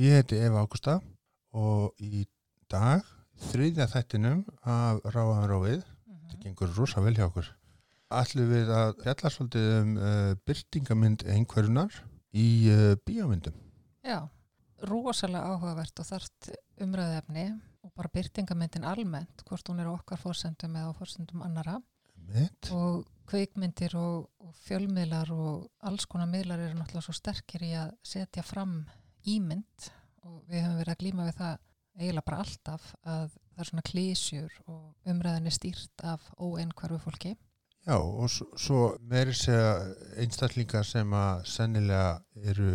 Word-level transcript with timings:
Og 0.00 0.06
ég 0.08 0.14
heiti 0.16 0.38
Eva 0.40 0.62
Ágústa 0.64 0.94
og 1.52 1.98
í 2.00 2.22
dag 2.72 3.04
þriðja 3.50 3.84
þættinum 3.92 4.38
af 4.64 5.02
Ráðan 5.12 5.44
Róið, 5.50 5.82
það 6.30 6.36
gengur 6.46 6.70
rosa 6.72 7.02
vel 7.04 7.12
hjá 7.18 7.26
okkur, 7.26 7.50
ætlum 8.08 8.46
við 8.48 8.70
að 8.72 8.94
fjalla 9.02 9.30
svolítið 9.34 9.66
um 9.74 9.90
uh, 10.00 10.30
byrtingamind 10.48 11.24
einhverjunar 11.28 11.98
í 12.32 12.46
uh, 12.72 12.94
bíómyndum. 13.04 13.58
Já, 14.00 14.22
rosalega 14.88 15.50
áhugavert 15.52 16.00
og 16.00 16.08
þart 16.08 16.48
umræðefni 16.80 17.44
og 17.84 17.92
bara 17.92 18.12
byrtingamyndin 18.14 18.88
almennt, 18.88 19.44
hvort 19.50 19.68
hún 19.68 19.84
er 19.84 19.90
okkar 19.92 20.22
fórsendum 20.22 20.78
eða 20.80 20.94
fórsendum 20.96 21.44
annara 21.44 21.76
Mitt. 22.30 22.72
og 22.72 23.04
kveikmyndir 23.28 23.98
og, 24.00 24.30
og 24.40 24.56
fjölmiðlar 24.64 25.28
og 25.36 25.68
alls 25.92 26.08
konar 26.08 26.32
miðlar 26.32 26.64
eru 26.70 26.80
náttúrulega 26.80 27.04
svo 27.04 27.18
sterkir 27.20 27.68
í 27.68 27.74
að 27.84 27.92
setja 28.00 28.46
fram 28.48 28.78
ímynd 29.28 29.90
og 30.24 30.40
við 30.50 30.64
höfum 30.64 30.80
verið 30.80 30.94
að 30.94 31.02
glíma 31.02 31.28
við 31.28 31.38
það 31.40 31.58
eiginlega 32.00 32.26
bara 32.26 32.40
alltaf 32.44 32.88
að 33.02 33.28
það 33.34 33.62
er 33.62 33.68
svona 33.70 33.86
klísjur 33.90 34.58
og 34.70 35.12
umræðinni 35.12 35.52
stýrt 35.54 36.04
af 36.06 36.26
óeinhverfu 36.38 37.00
fólki. 37.04 37.36
Já, 37.86 37.96
og 37.96 38.28
svo, 38.30 38.80
meiri 39.08 39.32
segja 39.36 39.70
einstaklingar 40.20 40.84
sem 40.84 41.14
að 41.16 41.46
sennilega 41.48 42.50
eru 42.52 42.72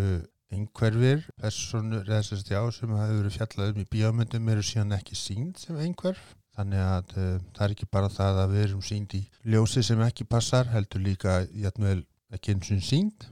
einhverfir, 0.53 1.21
personur 1.41 2.05
eða 2.05 2.23
þess 2.23 2.45
að 2.45 2.55
já, 2.55 2.61
sem 2.73 2.95
hafa 2.95 3.19
verið 3.19 3.37
fjallað 3.37 3.71
um 3.73 3.83
í 3.83 3.87
bíómyndum 3.91 4.49
eru 4.53 4.65
síðan 4.65 4.97
ekki 4.97 5.17
sínd 5.19 5.61
sem 5.61 5.77
einhverf. 5.81 6.33
Þannig 6.55 6.81
að 6.81 7.15
uh, 7.19 7.31
það 7.55 7.63
er 7.65 7.73
ekki 7.75 7.89
bara 7.91 8.11
það 8.11 8.41
að 8.41 8.53
við 8.55 8.65
erum 8.65 8.83
sínd 8.85 9.15
í 9.17 9.21
ljósi 9.53 9.83
sem 9.83 10.03
ekki 10.05 10.27
passar, 10.29 10.69
heldur 10.71 11.03
líka 11.03 11.41
jætnuvel 11.51 12.05
ekki 12.33 12.55
eins 12.55 12.71
og 12.71 12.85
sínd. 12.85 13.27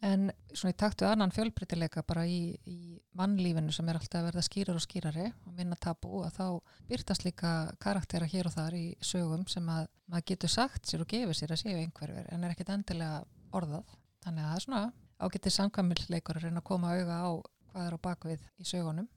En 0.00 0.30
svona 0.48 0.72
í 0.72 0.78
taktu 0.80 1.04
annan 1.04 1.32
fjölbreytileika 1.34 2.00
bara 2.08 2.22
í, 2.24 2.54
í 2.64 2.96
mannlífinu 3.20 3.72
sem 3.74 3.88
er 3.92 3.98
alltaf 3.98 4.22
að 4.22 4.30
verða 4.30 4.44
skýrar 4.46 4.78
og 4.78 4.84
skýrari 4.84 5.26
og 5.28 5.52
minna 5.58 5.76
tabu 5.76 6.22
að 6.24 6.38
þá 6.38 6.46
byrtast 6.88 7.26
líka 7.26 7.50
karaktera 7.84 8.28
hér 8.30 8.48
og 8.48 8.54
þar 8.54 8.78
í 8.78 8.86
sögum 9.04 9.44
sem 9.50 9.68
að 9.68 9.90
maður 10.08 10.26
getur 10.32 10.52
sagt 10.54 10.88
sér 10.88 11.04
og 11.04 11.10
gefið 11.12 11.36
sér 11.36 11.52
að 11.52 11.62
séu 11.66 11.76
einhverfur 11.82 12.32
en 12.32 12.46
er 12.46 12.54
ekkit 12.54 12.72
endilega 12.72 13.20
orðað. 13.52 13.92
Þannig 14.24 14.46
að 14.46 14.48
það 14.48 14.56
er 14.56 14.64
svona 14.64 14.82
ágetið 15.20 15.56
samkvæmilsleikur 15.58 16.40
að 16.40 16.48
reyna 16.48 16.64
að 16.64 16.68
koma 16.70 16.96
auga 16.96 17.20
á 17.20 17.30
hvað 17.70 17.86
er 17.90 17.96
á 18.00 18.04
bakvið 18.08 18.48
í 18.56 18.68
sögunum. 18.72 19.10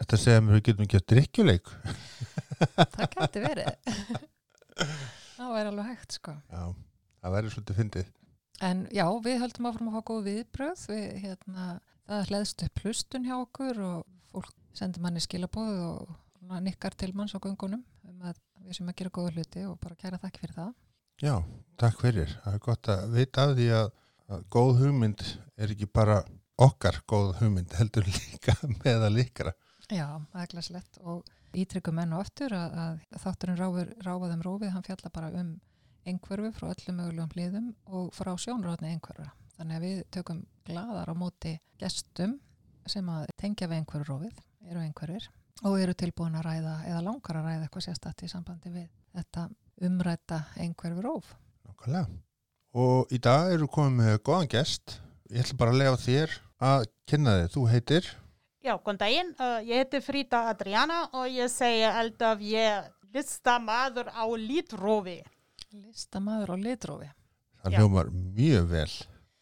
Þetta 0.00 0.20
segja 0.20 0.44
mér 0.44 0.58
við 0.58 0.66
getum 0.68 0.84
ekki 0.84 1.00
að 1.00 1.08
drikkjuleik. 1.14 1.72
Það 2.94 3.06
gæti 3.16 3.42
verið. 3.44 3.72
það 5.36 5.52
væri 5.54 5.70
alveg 5.70 5.86
hægt 5.90 6.16
sko. 6.16 6.34
Já, 6.52 6.64
það 7.20 7.34
væri 7.34 7.52
svolítið 7.54 7.78
fyndið. 7.80 8.08
En 8.60 8.82
já, 8.92 9.06
við 9.24 9.40
höldum 9.40 9.68
áfram 9.70 9.88
að 9.88 9.96
fá 9.96 10.08
góð 10.10 10.26
viðbröð. 10.28 10.82
Við, 10.90 11.04
hérna, 11.22 11.66
það 12.10 12.26
hlæðst 12.30 12.64
upp 12.66 12.82
hlustun 12.84 13.28
hjá 13.28 13.36
okkur 13.38 13.80
og 13.86 14.02
fólk 14.34 14.52
sendir 14.76 15.04
manni 15.04 15.22
skilabóð 15.24 15.78
og 15.86 16.58
nikkar 16.64 16.96
til 16.98 17.12
manns 17.16 17.32
á 17.32 17.40
göngunum 17.40 17.82
um 18.08 18.26
að 18.28 18.40
við 18.66 18.76
sem 18.76 18.90
að 18.90 18.98
gera 19.00 19.14
góða 19.16 19.32
hluti 19.36 19.64
og 19.68 19.78
bara 19.80 19.96
kæra 19.98 20.20
þakki 20.20 20.42
fyrir 20.44 20.58
það. 20.58 20.74
Já, 21.20 21.34
takk 21.80 22.04
fyrir. 22.04 22.36
Það 22.44 22.58
er 22.58 22.62
gott 22.66 22.92
að 22.92 23.16
vita 23.16 23.46
af 23.46 23.56
því 23.56 23.70
að, 23.78 23.90
að 24.30 24.44
góð 24.56 24.70
hugmynd 24.84 25.24
er 25.56 25.74
ekki 25.74 25.90
bara 26.00 26.20
okkar 26.60 27.00
góð 27.08 27.32
hugmynd, 27.40 27.74
heldur 27.80 28.08
líka 28.08 28.56
meðal 28.84 29.14
ykkara. 29.24 29.56
Já, 29.90 30.06
það 30.30 30.44
er 30.44 30.52
glæslegt 30.52 31.00
og 31.02 31.24
ítryggum 31.56 31.98
enn 32.04 32.14
og 32.14 32.26
aftur 32.26 32.54
að, 32.54 32.76
að 32.84 33.22
þátturinn 33.24 33.58
ráfaðum 34.04 34.44
rófið, 34.44 34.72
hann 34.76 34.86
fjalla 34.86 35.10
bara 35.12 35.32
um 35.40 35.56
einhverfu 36.08 36.52
frá 36.56 36.70
öllum 36.70 37.00
mögulegum 37.00 37.34
hliðum 37.34 37.66
og 37.86 38.14
frá 38.16 38.32
sjónráðni 38.40 38.94
einhverfa. 38.94 39.30
Þannig 39.56 39.76
að 39.76 39.84
við 39.84 39.98
tökum 40.14 40.44
gladar 40.64 41.10
á 41.10 41.14
móti 41.16 41.56
gestum 41.80 42.38
sem 42.88 43.08
að 43.12 43.28
tengja 43.40 43.68
við 43.68 43.82
einhverju 43.82 44.08
rófið, 44.08 44.40
eru 44.70 44.84
einhverfir 44.84 45.28
og 45.68 45.76
eru 45.80 45.94
tilbúin 45.98 46.38
að 46.38 46.46
ræða 46.46 46.74
eða 46.88 47.02
langar 47.04 47.40
að 47.40 47.46
ræða 47.48 47.66
eitthvað 47.66 47.86
sérstatt 47.88 48.24
í 48.24 48.30
sambandi 48.32 48.72
við 48.72 48.88
þetta 49.16 49.46
umræta 49.86 50.40
einhverfu 50.56 51.04
róf. 51.04 51.34
Nákvæmlega. 51.68 52.06
Og 52.80 53.12
í 53.12 53.18
dag 53.18 53.50
eru 53.52 53.66
komið 53.68 53.98
með 53.98 54.18
góðan 54.24 54.50
gest. 54.50 55.00
Ég 55.30 55.44
ætla 55.44 55.58
bara 55.58 55.74
að 55.74 55.80
lega 55.82 56.00
þér 56.04 56.36
að 56.70 56.86
kynna 57.10 57.36
þig. 57.40 57.52
Þú 57.54 57.64
heitir? 57.72 58.08
Já, 58.60 58.72
góðan 58.76 59.00
daginn. 59.00 59.34
Uh, 59.40 59.58
ég 59.66 59.82
heiti 59.82 60.00
Frida 60.04 60.44
Adriana 60.52 61.02
og 61.16 61.28
ég 61.32 61.50
segja 61.52 61.92
alltaf 62.00 62.42
ég 62.44 62.88
listamaður 63.14 64.10
á 64.14 64.24
lítrófi. 64.38 65.18
Listamaður 65.70 66.54
á 66.54 66.56
litrófi. 66.58 67.08
Það 67.60 67.72
Já. 67.72 67.78
hljómar 67.78 68.10
mjög 68.10 68.70
vel. 68.70 68.92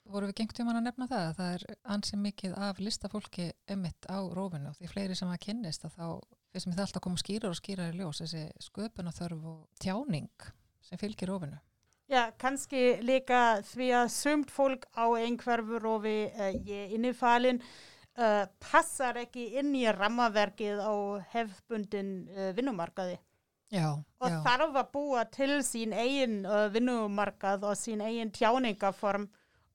Voru 0.09 0.29
við 0.31 0.39
gengt 0.41 0.61
um 0.63 0.71
hann 0.71 0.81
að 0.81 0.87
nefna 0.89 1.07
það? 1.09 1.27
Það 1.37 1.55
er 1.55 1.65
ansið 1.95 2.21
mikið 2.25 2.55
af 2.69 2.79
listafólki 2.81 3.51
emitt 3.69 4.09
á 4.09 4.19
rófinu 4.25 4.71
og 4.71 4.77
því 4.79 4.91
fleiri 4.93 5.17
sem 5.19 5.29
að 5.29 5.43
kynnist 5.45 5.85
að 5.85 5.99
þá 5.99 6.07
finnst 6.53 6.69
mér 6.69 6.79
það 6.79 6.85
alltaf 6.87 7.01
að 7.01 7.07
koma 7.07 7.23
skýrar 7.23 7.53
og 7.53 7.59
skýrar 7.59 7.93
í 7.93 7.99
ljós 7.99 8.23
þessi 8.23 8.45
sköpunarþörf 8.69 9.49
og 9.53 9.59
tjáning 9.83 10.49
sem 10.81 11.01
fylgir 11.01 11.29
rófinu. 11.29 11.61
Já, 12.09 12.31
kannski 12.41 13.03
líka 13.05 13.61
því 13.69 13.91
að 13.99 14.11
sumt 14.15 14.53
fólk 14.53 14.87
á 14.97 15.13
einhverfu 15.21 15.81
rofi 15.83 16.17
uh, 16.33 16.55
ég 16.65 16.95
innifalin 16.97 17.61
uh, 17.61 18.47
passar 18.65 19.21
ekki 19.21 19.51
inn 19.61 19.75
í 19.77 19.85
rammaverkið 19.93 20.81
á 20.81 20.93
hefðbundin 21.35 22.13
uh, 22.33 22.49
vinnumarkaði. 22.57 23.19
Já, 23.69 23.89
Og 24.21 24.31
já. 24.33 24.39
þarf 24.47 24.77
að 24.81 24.87
búa 24.95 25.25
til 25.29 25.59
sín 25.67 25.93
eigin 25.93 26.39
uh, 26.49 26.69
vinnumarkað 26.73 27.67
og 27.69 27.77
sín 27.77 28.01
eigin 28.01 28.31
tjáningaform 28.33 29.27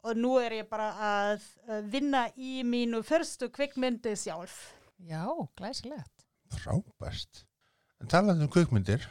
og 0.03 0.17
nú 0.19 0.33
er 0.41 0.55
ég 0.63 0.69
bara 0.71 0.89
að 1.09 1.43
uh, 1.69 1.81
vinna 1.93 2.25
í 2.35 2.63
mínu 2.65 3.03
fyrstu 3.05 3.51
kvikmyndi 3.53 4.15
sjálf. 4.17 4.73
Já, 5.05 5.27
glæsilegt. 5.59 6.25
Frábært. 6.53 7.45
En 8.01 8.09
talað 8.09 8.41
um 8.43 8.49
kvikmyndir 8.51 9.05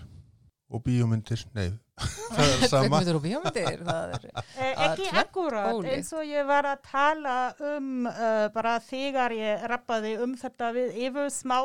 og 0.72 0.82
bíómyndir, 0.87 1.47
nei, 1.54 1.70
það 2.34 2.43
er 2.43 2.69
sama. 2.70 2.99
Kveikmyndir 2.99 3.19
og 3.19 3.25
bíómyndir, 3.25 3.82
það 3.87 4.14
er... 4.16 4.28
Eh, 4.56 4.84
ekki 4.88 5.09
akkurat, 5.20 5.72
ólíkt. 5.76 5.91
eins 5.94 6.12
og 6.16 6.28
ég 6.28 6.47
var 6.49 6.69
að 6.70 6.84
tala 6.88 7.34
um 7.72 8.06
uh, 8.09 8.47
bara 8.54 8.78
þegar 8.84 9.34
ég 9.37 9.66
rappaði 9.70 10.14
um 10.25 10.32
þetta 10.41 10.70
við 10.76 10.97
yfir 11.09 11.28
smá. 11.34 11.59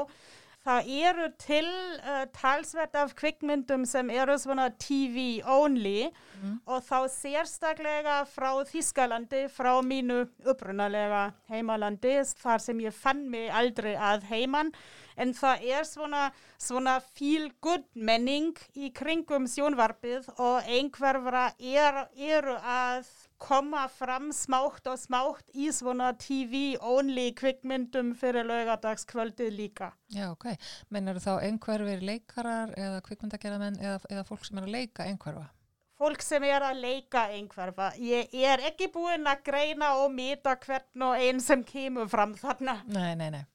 Það 0.67 0.87
eru 1.07 1.25
til 1.39 1.67
uh, 2.03 2.25
talsvert 2.35 2.95
af 2.99 3.13
kvikmyndum 3.15 3.85
sem 3.87 4.09
eru 4.11 4.35
svona 4.37 4.67
TV 4.83 5.39
only 5.47 6.09
Mm. 6.37 6.59
og 6.69 6.83
þá 6.85 7.07
sérstaklega 7.09 8.19
frá 8.29 8.51
Þískalandi, 8.69 9.47
frá 9.49 9.71
mínu 9.81 10.19
upprunalega 10.45 11.31
heimalandi, 11.49 12.11
þar 12.37 12.61
sem 12.61 12.77
ég 12.83 12.93
fann 12.93 13.23
mig 13.33 13.49
aldrei 13.49 13.95
að 13.97 14.27
heiman. 14.29 14.69
En 15.17 15.33
það 15.33 15.63
er 15.65 15.87
svona, 15.89 16.27
svona 16.61 16.97
feel 17.01 17.49
good 17.63 17.85
menning 17.93 18.53
í 18.77 18.91
kringum 18.95 19.47
sjónvarpið 19.49 20.29
og 20.37 20.69
einhverfra 20.69 21.49
er, 21.57 22.03
eru 22.13 22.53
að 22.61 23.09
koma 23.41 23.87
fram 23.89 24.29
smátt 24.33 24.87
og 24.89 24.97
smátt 25.01 25.57
í 25.57 25.69
svona 25.73 26.11
TV-only 26.21 27.31
kvikmyndum 27.37 28.13
fyrir 28.17 28.47
laugadagskvöldið 28.49 29.51
líka. 29.57 29.91
Já, 30.13 30.29
ok. 30.31 30.49
Menn 30.93 31.09
eru 31.09 31.21
þá 31.21 31.33
einhverfir 31.49 32.05
leikarar 32.05 32.73
eða 32.77 33.03
kvikmyndagerðamenn 33.05 33.81
eða, 33.81 33.99
eða 34.09 34.25
fólk 34.29 34.45
sem 34.47 34.61
er 34.61 34.69
að 34.69 34.75
leika 34.77 35.09
einhverfa? 35.09 35.49
Fólk 35.97 36.21
sem 36.21 36.43
er 36.45 36.61
að 36.61 36.81
leika 36.83 37.25
einhverfa. 37.33 37.91
Ég 37.97 38.33
er 38.37 38.61
ekki 38.69 38.91
búinn 38.93 39.25
að 39.25 39.41
greina 39.47 39.95
og 40.03 40.11
mýta 40.13 40.53
hvern 40.61 41.09
og 41.09 41.21
einn 41.25 41.41
sem 41.41 41.63
kemur 41.65 42.09
fram 42.11 42.35
þarna. 42.37 42.83
Nei, 42.85 43.15
nei, 43.17 43.31
nei. 43.33 43.45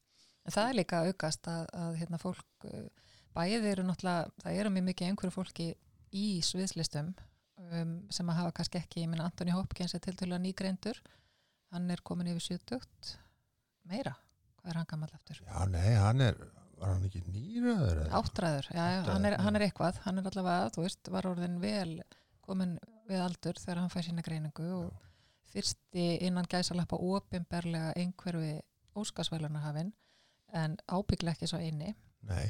En 0.42 0.54
það 0.54 0.68
er 0.68 0.78
líka 0.80 1.02
aukast 1.06 1.48
að, 1.50 1.66
að 1.78 1.98
hérna 2.00 2.18
fólk, 2.18 2.46
uh, 2.66 2.86
bæði 3.36 3.72
eru 3.72 3.84
náttúrulega, 3.86 4.32
það 4.42 4.62
eru 4.62 4.72
mjög 4.74 4.88
mikið 4.88 5.10
einhverju 5.10 5.34
fólki 5.34 5.68
í 6.12 6.26
sviðslistum 6.44 7.12
um, 7.70 7.92
sem 8.12 8.32
að 8.32 8.40
hafa 8.40 8.56
kannski 8.58 8.80
ekki, 8.80 9.04
ég 9.04 9.12
minna 9.12 9.28
Antoni 9.28 9.54
Hopkins 9.54 9.94
er 9.96 10.02
til 10.04 10.16
til 10.18 10.30
að 10.32 10.42
nýgreindur, 10.46 10.98
hann 11.72 11.86
er 11.92 12.02
komin 12.04 12.32
yfir 12.32 12.58
70 12.58 13.14
meira, 13.88 14.16
hvað 14.58 14.74
er 14.74 14.80
hann 14.80 14.90
gammal 14.90 15.14
eftir? 15.14 15.40
Já, 15.46 15.62
nei, 15.70 15.94
hann 15.98 16.26
er, 16.26 16.42
var 16.80 16.96
hann 16.96 17.06
ekki 17.08 17.22
nýraður? 17.28 18.02
Áttræður, 18.18 18.68
já, 18.74 18.82
já, 18.82 18.98
Áttræður, 18.98 19.14
hann 19.14 19.30
er, 19.30 19.38
já. 19.38 19.44
hann 19.46 19.58
er 19.58 19.66
eitthvað, 19.68 20.02
hann 20.08 20.20
er 20.20 20.28
allavega, 20.32 20.74
þú 20.74 20.84
veist, 20.88 21.12
var 21.14 21.30
orðin 21.30 21.56
vel 21.62 21.94
komin 22.42 22.76
við 23.08 23.22
aldur 23.22 23.58
þegar 23.62 23.82
hann 23.82 23.92
fæði 23.92 24.08
sína 24.10 24.26
greiningu 24.26 24.68
og 24.76 24.92
fyrsti 25.52 26.06
innan 26.26 26.48
gæsalappa 26.50 26.96
opinberlega 26.96 27.92
einhverfi 28.00 28.54
óskarsvælunarhafinn 28.98 29.92
en 30.52 30.76
ábygglega 30.88 31.36
ekki 31.36 31.48
svo 31.50 31.60
eini. 31.62 31.92
Nei, 32.28 32.46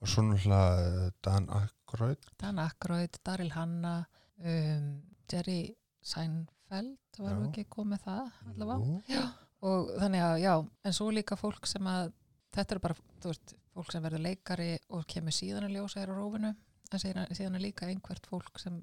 og 0.00 0.08
svo 0.08 0.24
náttúrulega 0.24 0.86
eh, 0.86 1.12
Dan 1.24 1.48
Aykroyd. 1.58 2.30
Dan 2.40 2.62
Aykroyd, 2.62 3.20
Daryl 3.26 3.52
Hanna, 3.56 3.94
um, 4.38 4.90
Jerry 5.30 5.60
Seinfeld, 6.00 6.96
var 7.18 7.34
Já. 7.36 7.42
ekki 7.48 7.66
komið 7.68 8.04
það 8.06 8.40
allavega? 8.54 9.24
Og 9.60 9.90
þannig 10.00 10.22
að 10.24 10.38
já, 10.40 10.54
en 10.88 10.94
svo 10.96 11.10
líka 11.12 11.36
fólk 11.36 11.66
sem 11.68 11.84
að, 11.90 12.14
þetta 12.56 12.76
er 12.76 12.80
bara, 12.86 12.96
þú 13.20 13.32
veist, 13.34 13.52
fólk 13.76 13.92
sem 13.92 14.06
verður 14.06 14.22
leikari 14.24 14.70
og 14.96 15.04
kemur 15.10 15.36
síðan 15.36 15.66
að 15.68 15.74
ljósa 15.76 16.00
hér 16.00 16.14
á 16.14 16.16
rófinu, 16.16 16.54
en 16.90 17.02
síðan, 17.02 17.28
síðan 17.36 17.58
er 17.58 17.64
líka 17.66 17.90
einhvert 17.90 18.24
fólk 18.30 18.56
sem 18.62 18.80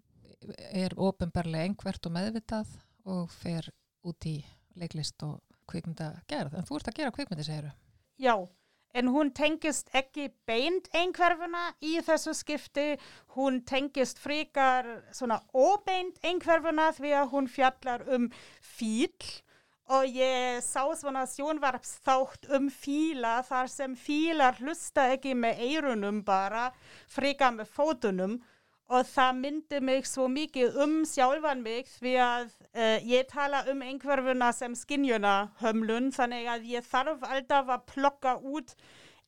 er 0.70 0.94
ofinbarlega 1.02 1.66
einhvert 1.66 2.06
og 2.06 2.14
meðvitað 2.14 2.76
og 3.10 3.34
fer 3.34 3.72
út 4.08 4.30
í 4.30 4.38
leiklist 4.78 5.24
og 5.26 5.42
kvikmynda 5.68 6.12
gerð. 6.30 6.60
En 6.60 6.68
þú 6.68 6.78
ert 6.78 6.92
að 6.92 7.00
gera 7.02 7.16
kvikmyndi, 7.16 7.48
segiru. 7.48 7.74
Já, 8.18 8.34
en 8.98 9.10
hún 9.14 9.30
tengist 9.38 9.92
ekki 9.94 10.32
beint 10.50 10.88
einhverfuna 10.98 11.68
í 11.86 12.00
þessu 12.02 12.34
skipti. 12.34 12.96
Hún 13.38 13.60
tengist 13.70 14.18
frekar 14.18 14.88
svona 15.14 15.38
óbeint 15.54 16.18
einhverfuna 16.26 16.90
því 16.98 17.12
að 17.20 17.36
hún 17.36 17.52
fjallar 17.52 18.08
um 18.18 18.26
fíl 18.62 19.14
og 19.88 20.10
ég 20.12 20.60
sá 20.66 20.82
svona 21.00 21.24
sjónvarpsþátt 21.30 22.50
um 22.58 22.68
fíla 22.74 23.38
þar 23.48 23.70
sem 23.72 23.94
fílar 23.96 24.58
hlusta 24.60 25.06
ekki 25.14 25.32
með 25.38 25.62
eirunum 25.70 26.24
bara, 26.28 26.72
frekar 27.08 27.54
með 27.56 27.72
fótunum 27.72 28.36
og 28.88 29.08
það 29.10 29.40
myndi 29.42 29.80
mig 29.84 30.06
svo 30.08 30.28
mikið 30.32 30.78
um 30.84 31.00
sjálfan 31.08 31.64
mig 31.64 31.90
því 31.98 32.14
að 32.24 32.46
uh, 32.72 33.00
ég 33.04 33.28
tala 33.32 33.66
um 33.72 33.82
einhverfuna 33.84 34.54
sem 34.56 34.76
skinjuna 34.80 35.34
hömlun 35.62 36.14
þannig 36.16 36.48
að 36.54 36.70
ég 36.72 36.88
þarf 36.88 37.26
alltaf 37.28 37.74
að 37.76 37.84
plokka 37.92 38.38
út 38.40 38.72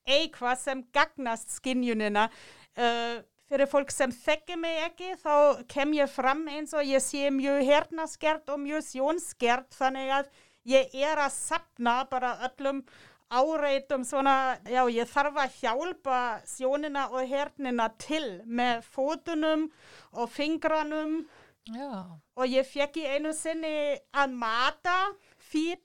eitthvað 0.08 0.62
sem 0.62 0.86
gagnast 0.96 1.52
skinjunina 1.58 2.30
uh, 2.30 3.20
fyrir 3.50 3.70
fólk 3.70 3.92
sem 3.92 4.14
þekkir 4.14 4.62
mig 4.62 4.80
ekki 4.86 5.16
þá 5.20 5.66
kem 5.72 5.94
ég 5.98 6.12
fram 6.12 6.46
eins 6.48 6.76
og 6.78 6.88
ég 6.88 7.04
sé 7.04 7.28
mjög 7.34 7.64
hernaskert 7.68 8.52
og 8.54 8.62
mjög 8.64 8.86
sjónskert 8.94 9.76
þannig 9.76 10.14
að 10.22 10.32
ég 10.70 10.94
er 11.04 11.20
að 11.20 11.34
sapna 11.36 12.04
bara 12.12 12.36
öllum 12.48 12.84
áreitum 13.30 14.04
svona, 14.08 14.58
já 14.66 14.82
ég 14.90 15.10
þarf 15.10 15.38
að 15.44 15.58
hjálpa 15.62 16.20
sjónina 16.50 17.08
og 17.14 17.30
hernina 17.30 17.90
til 18.02 18.42
með 18.46 18.84
fótunum 18.90 19.68
og 20.12 20.32
fingranum. 20.34 21.22
Já, 21.70 22.18
og 22.36 22.46
ég 22.50 22.66
fekk 22.66 22.98
í 22.98 23.10
einu 23.14 23.34
sinni 23.38 24.00
að 24.18 24.34
mata 24.34 24.96
fíl 25.38 25.78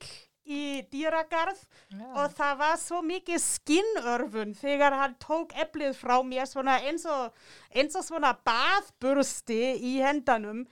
í 0.45 0.85
dýragarð 0.93 1.57
já. 1.89 2.05
og 2.21 2.33
það 2.37 2.57
var 2.59 2.75
svo 2.77 3.01
mikið 3.05 3.41
skinnörfun 3.41 4.53
þegar 4.57 4.93
hann 4.99 5.15
tók 5.21 5.55
eplið 5.57 5.95
frá 5.97 6.19
mér 6.25 6.45
svona 6.49 6.77
eins 6.85 7.05
og, 7.09 7.33
eins 7.73 7.97
og 7.97 8.05
svona 8.05 8.35
baðbursti 8.45 9.61
í 9.81 9.97
hendanum. 10.05 10.65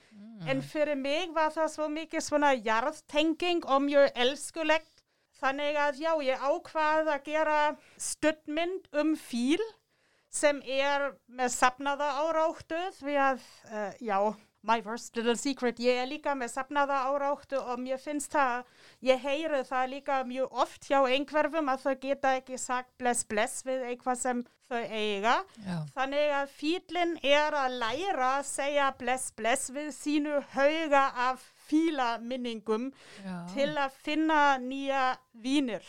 En 0.50 0.62
fyrir 0.66 0.98
mig 1.00 1.32
var 1.34 1.54
það 1.56 1.70
svo 1.72 1.88
mikið 1.90 2.26
svona 2.26 2.52
jarðtenging 2.54 3.64
og 3.66 3.86
mjög 3.86 4.10
elskulegt 4.26 4.93
þannig 5.44 5.80
að 5.84 6.02
já, 6.02 6.12
ég 6.30 6.48
ákvað 6.50 7.14
að 7.14 7.30
gera 7.30 7.60
stuttmynd 8.02 8.90
um 9.04 9.14
fíl 9.20 9.62
sem 10.34 10.64
er 10.66 11.12
með 11.30 11.54
sapnaða 11.54 12.10
áráttu 12.24 12.80
því 12.98 13.20
að, 13.22 13.46
uh, 13.70 13.92
já, 14.02 14.18
my 14.64 14.80
worst 14.86 15.18
little 15.18 15.36
secret, 15.38 15.80
ég 15.84 16.00
er 16.02 16.08
líka 16.08 16.34
með 16.40 16.54
sapnaða 16.56 17.04
áráttu 17.10 17.60
og 17.60 17.82
mér 17.84 18.00
finnst 18.02 18.34
það, 18.34 18.64
ég 19.04 19.22
heyri 19.22 19.62
það 19.68 19.90
líka 19.92 20.20
mjög 20.28 20.60
oft 20.64 20.88
hjá 20.88 21.02
einhverfum 21.04 21.72
að 21.74 21.84
þau 21.86 21.96
geta 22.06 22.36
ekki 22.40 22.60
sagt 22.62 22.94
bless 23.02 23.28
bless 23.28 23.66
við 23.68 23.84
eitthvað 23.92 24.22
sem 24.22 24.44
þau 24.70 24.80
eiga. 24.80 25.36
já. 25.68 25.78
Þannig 25.94 26.36
að 26.40 26.56
fílinn 26.58 27.18
er 27.22 27.60
að 27.60 27.78
læra 27.84 28.30
að 28.40 28.48
segja 28.50 28.90
bless 29.00 29.36
bless 29.36 29.74
við 29.76 29.92
sínu 30.00 30.40
hauga 30.56 31.10
af 31.30 31.52
fílaminningum 31.68 32.92
já. 33.24 33.36
til 33.54 33.70
að 33.78 34.00
finna 34.06 34.40
nýja 34.62 35.04
vínir. 35.34 35.84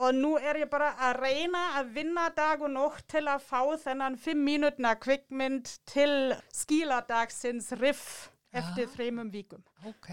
Og 0.00 0.14
nú 0.16 0.36
er 0.40 0.62
ég 0.62 0.70
bara 0.72 0.94
að 0.96 1.18
reyna 1.20 1.64
að 1.76 1.90
vinna 1.98 2.28
dag 2.32 2.62
og 2.64 2.70
nótt 2.72 3.04
til 3.12 3.26
að 3.28 3.42
fá 3.44 3.60
þennan 3.82 4.16
fimm 4.16 4.46
mínútna 4.46 4.94
kvikmynd 4.96 5.74
til 5.84 6.36
skíladagsins 6.56 7.74
riff 7.76 8.30
eftir 8.52 8.86
Já. 8.86 8.92
þreymum 8.94 9.28
vikum. 9.32 9.60
Ok. 9.84 10.08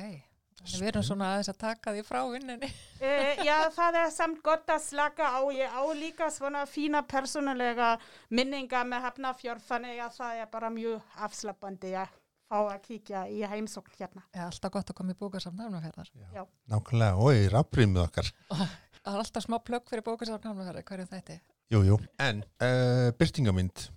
Þannig 0.58 0.82
við 0.82 0.90
erum 0.90 1.04
svona 1.06 1.28
aðeins 1.32 1.52
að 1.52 1.58
taka 1.62 1.92
því 1.96 2.04
frá 2.04 2.20
vinninni. 2.34 2.70
E, 2.98 3.12
já, 3.46 3.56
það 3.72 4.00
er 4.02 4.08
samt 4.12 4.40
gott 4.44 4.72
að 4.74 4.82
slaka 4.84 5.30
á. 5.30 5.40
Ég 5.54 5.72
á 5.72 5.84
líka 5.96 6.30
svona 6.34 6.66
fína 6.68 7.04
persónulega 7.08 7.94
minninga 8.34 8.82
með 8.84 9.06
Hafnarfjörð 9.06 9.68
þannig 9.70 10.02
að 10.04 10.18
það 10.18 10.42
er 10.42 10.50
bara 10.52 10.72
mjög 10.74 11.20
afslappandi 11.28 11.94
að 12.02 12.17
fá 12.48 12.58
að 12.62 12.80
kíkja 12.88 13.26
í 13.32 13.42
heimsókn 13.48 13.96
hérna. 14.00 14.24
Já, 14.36 14.46
alltaf 14.48 14.74
gott 14.74 14.92
að 14.92 14.98
koma 15.00 15.14
í 15.16 15.20
bókasafn 15.20 15.60
námafjörðar. 15.60 16.12
Já. 16.34 16.44
Nákvæmlega, 16.72 17.28
oi, 17.28 17.48
rafrýmið 17.54 18.04
okkar. 18.08 18.32
Það 19.04 19.14
er 19.14 19.22
alltaf 19.24 19.46
smá 19.46 19.58
plögg 19.64 19.92
fyrir 19.92 20.06
bókasafn 20.08 20.48
námafjörðar, 20.48 20.88
hverju 20.88 21.10
þetta? 21.12 21.40
Jú, 21.74 21.84
jú. 21.88 22.00
En 22.24 22.44
uh, 22.64 23.10
byrtingamind, 23.20 23.90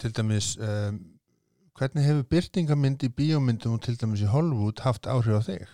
til 0.00 0.12
dæmis, 0.16 0.54
um, 0.60 1.00
hvernig 1.78 2.08
hefur 2.08 2.28
byrtingamind 2.34 3.06
í 3.06 3.12
bíómyndum 3.12 3.78
og 3.78 3.86
til 3.86 3.96
dæmis 4.00 4.24
í 4.24 4.28
Hollywood 4.28 4.84
haft 4.84 5.08
áhrif 5.08 5.40
á 5.40 5.42
þig? 5.48 5.64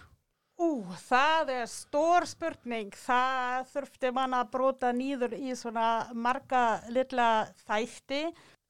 Ú, 0.61 0.85
það 1.09 1.55
er 1.55 1.69
stór 1.73 2.27
spurning. 2.29 2.93
Það 2.93 3.63
þurfti 3.73 4.11
mann 4.13 4.37
að 4.37 4.51
brota 4.53 4.91
nýður 4.93 5.33
í 5.39 5.55
svona 5.57 6.11
marga 6.13 6.83
lilla 6.93 7.49
þætti. 7.65 8.27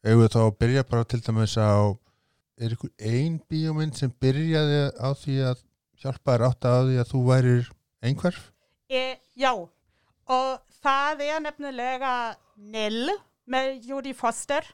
Við 0.07 0.29
þá 0.33 0.39
að 0.45 0.55
byrja 0.63 0.85
bara 0.89 1.09
til 1.11 1.21
dæmis 1.27 1.57
á, 1.59 1.91
er 2.67 2.77
ykkur 2.77 2.93
ein 3.01 3.41
bíómynd 3.51 3.97
sem 3.99 4.13
byrjaði 4.23 4.81
á 5.01 5.09
því 5.17 5.37
að 5.51 5.63
hjálpa 6.01 6.35
þér 6.35 6.47
átt 6.49 6.67
að 6.71 6.89
því 6.89 6.99
að 7.03 7.13
þú 7.13 7.21
værir 7.29 7.71
einhverf? 8.05 8.43
E, 8.91 9.05
já, 9.39 9.53
og 9.55 10.77
það 10.83 11.25
er 11.29 11.41
nefnilega 11.45 12.13
Nell 12.57 13.17
með 13.51 13.89
Judy 13.89 14.15
Foster. 14.17 14.67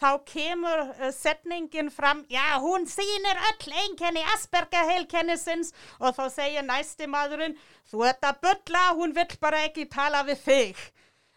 Þá 0.00 0.22
kemur 0.24 0.80
uh, 0.86 1.10
setningin 1.12 1.90
fram, 1.92 2.22
já, 2.32 2.56
hún 2.62 2.86
sýnir 2.88 3.36
öll 3.50 3.74
einkenni 3.82 4.22
Asperger 4.32 4.88
heilkennisins 4.88 5.74
og 5.98 6.14
þá 6.16 6.22
segir 6.32 6.64
næsti 6.64 7.08
maðurinn, 7.10 7.58
þú 7.90 8.06
ert 8.08 8.24
að 8.24 8.40
bylla, 8.46 8.86
hún 8.96 9.12
vill 9.12 9.36
bara 9.42 9.60
ekki 9.66 9.84
tala 9.92 10.22
við 10.24 10.40
þig. 10.46 10.80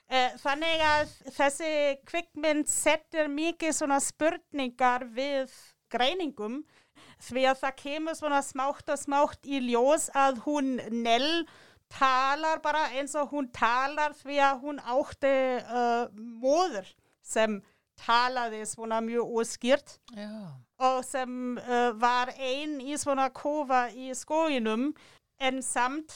Uh, 0.07 0.31
þannig 0.39 0.85
að 0.87 1.13
þessi 1.35 1.73
kvikmynd 2.07 2.71
setur 2.71 3.27
mikið 3.33 3.75
svona 3.75 3.99
spurningar 4.03 5.09
við 5.11 5.51
greiningum 5.93 6.61
því 7.23 7.45
að 7.51 7.61
það 7.61 7.77
kemur 7.83 8.17
svona 8.17 8.41
smátt 8.45 8.89
og 8.93 8.99
smátt 8.99 9.47
í 9.47 9.61
ljós 9.69 10.09
að 10.17 10.41
hún 10.47 10.75
Nell 10.91 11.45
talar 11.93 12.61
bara 12.63 12.87
eins 12.97 13.13
og 13.19 13.33
hún 13.33 13.49
talar 13.53 14.15
því 14.17 14.39
að 14.41 14.63
hún 14.65 14.81
átti 14.81 15.35
uh, 15.61 16.09
móður 16.41 16.89
sem 17.23 17.59
talaði 18.03 18.63
svona 18.67 18.99
mjög 19.05 19.35
óskýrt 19.39 19.97
Já, 20.17 20.29
og 20.81 21.03
sem 21.05 21.57
uh, 21.61 21.91
var 22.01 22.33
ein 22.37 22.79
í 22.81 22.97
svona 22.97 23.29
kofa 23.29 23.85
í 23.93 24.09
skóginum 24.17 24.89
en 25.43 25.61
samt 25.61 26.15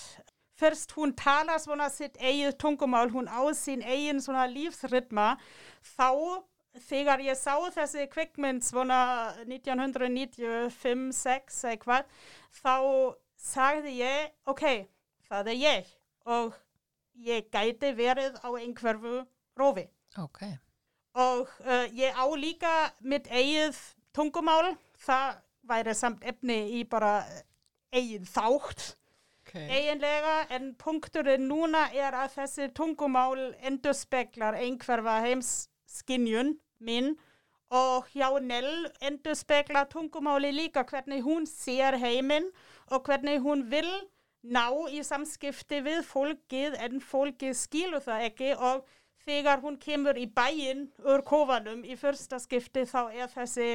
fyrst 0.57 0.95
hún 0.97 1.13
talar 1.17 1.61
svona 1.61 1.89
sitt 1.93 2.17
eigið 2.17 2.57
tungumál, 2.57 3.11
hún 3.13 3.29
á 3.29 3.45
sín 3.53 3.83
eigin 3.85 4.21
svona 4.23 4.47
lífsrytma 4.49 5.35
þá 5.95 6.09
þegar 6.85 7.19
ég 7.25 7.37
sá 7.39 7.55
þessi 7.73 8.07
kvikmynd 8.11 8.63
svona 8.65 8.99
1995-6 9.47 11.65
eitthvað 11.71 12.03
þá 12.61 12.75
sagði 13.37 13.91
ég, 14.01 14.31
ok, 14.49 14.63
það 15.29 15.47
er 15.53 15.57
ég 15.61 15.85
og 16.27 16.55
ég 17.23 17.47
gæti 17.53 17.93
verið 17.97 18.33
á 18.43 18.49
einhverfu 18.59 19.25
rófi 19.57 19.85
ok. 20.19 20.41
og 21.17 21.49
uh, 21.65 21.85
ég 21.95 22.13
á 22.13 22.25
líka 22.37 22.91
mitt 23.01 23.27
eigið 23.31 23.77
tungumál, 24.13 24.75
það 24.97 25.37
væri 25.67 25.93
samt 25.97 26.23
efni 26.25 26.79
í 26.79 26.83
bara 26.89 27.21
eigin 27.93 28.25
þátt 28.27 28.97
okay. 29.47 29.67
eiginlega, 29.71 30.45
en 30.53 30.71
punkturinn 30.79 31.47
núna 31.49 31.87
er 31.95 32.15
að 32.17 32.37
þessi 32.37 32.69
tungumál 32.77 33.53
endurspeglar 33.65 34.59
einhverfa 34.59 35.19
heimskinjun 35.25 36.55
minn. 36.79 37.15
Og 37.67 38.07
hjá 38.15 38.29
Nell 38.39 38.87
endurspeglar 39.03 39.89
tungumáli 39.91 40.53
líka 40.55 40.85
hvernig 40.87 41.25
hún 41.25 41.43
sér 41.49 41.97
heiminn 41.99 42.47
og 42.87 43.03
hvernig 43.03 43.41
hún 43.43 43.65
vil 43.71 43.89
ná 44.47 44.69
í 44.87 45.01
samskipti 45.03 45.81
við 45.83 46.05
fólkið 46.07 46.77
en 46.85 47.01
fólkið 47.03 47.57
skilur 47.59 48.05
það 48.05 48.23
ekki. 48.29 48.53
Og 48.55 48.85
þegar 49.27 49.59
hún 49.59 49.75
kemur 49.83 50.15
í 50.15 50.29
bæinn 50.31 50.87
úr 51.03 51.23
kofanum 51.27 51.83
í 51.83 51.97
fyrsta 51.99 52.39
skipti 52.39 52.85
þá 52.87 53.01
er 53.11 53.31
þessi, 53.33 53.69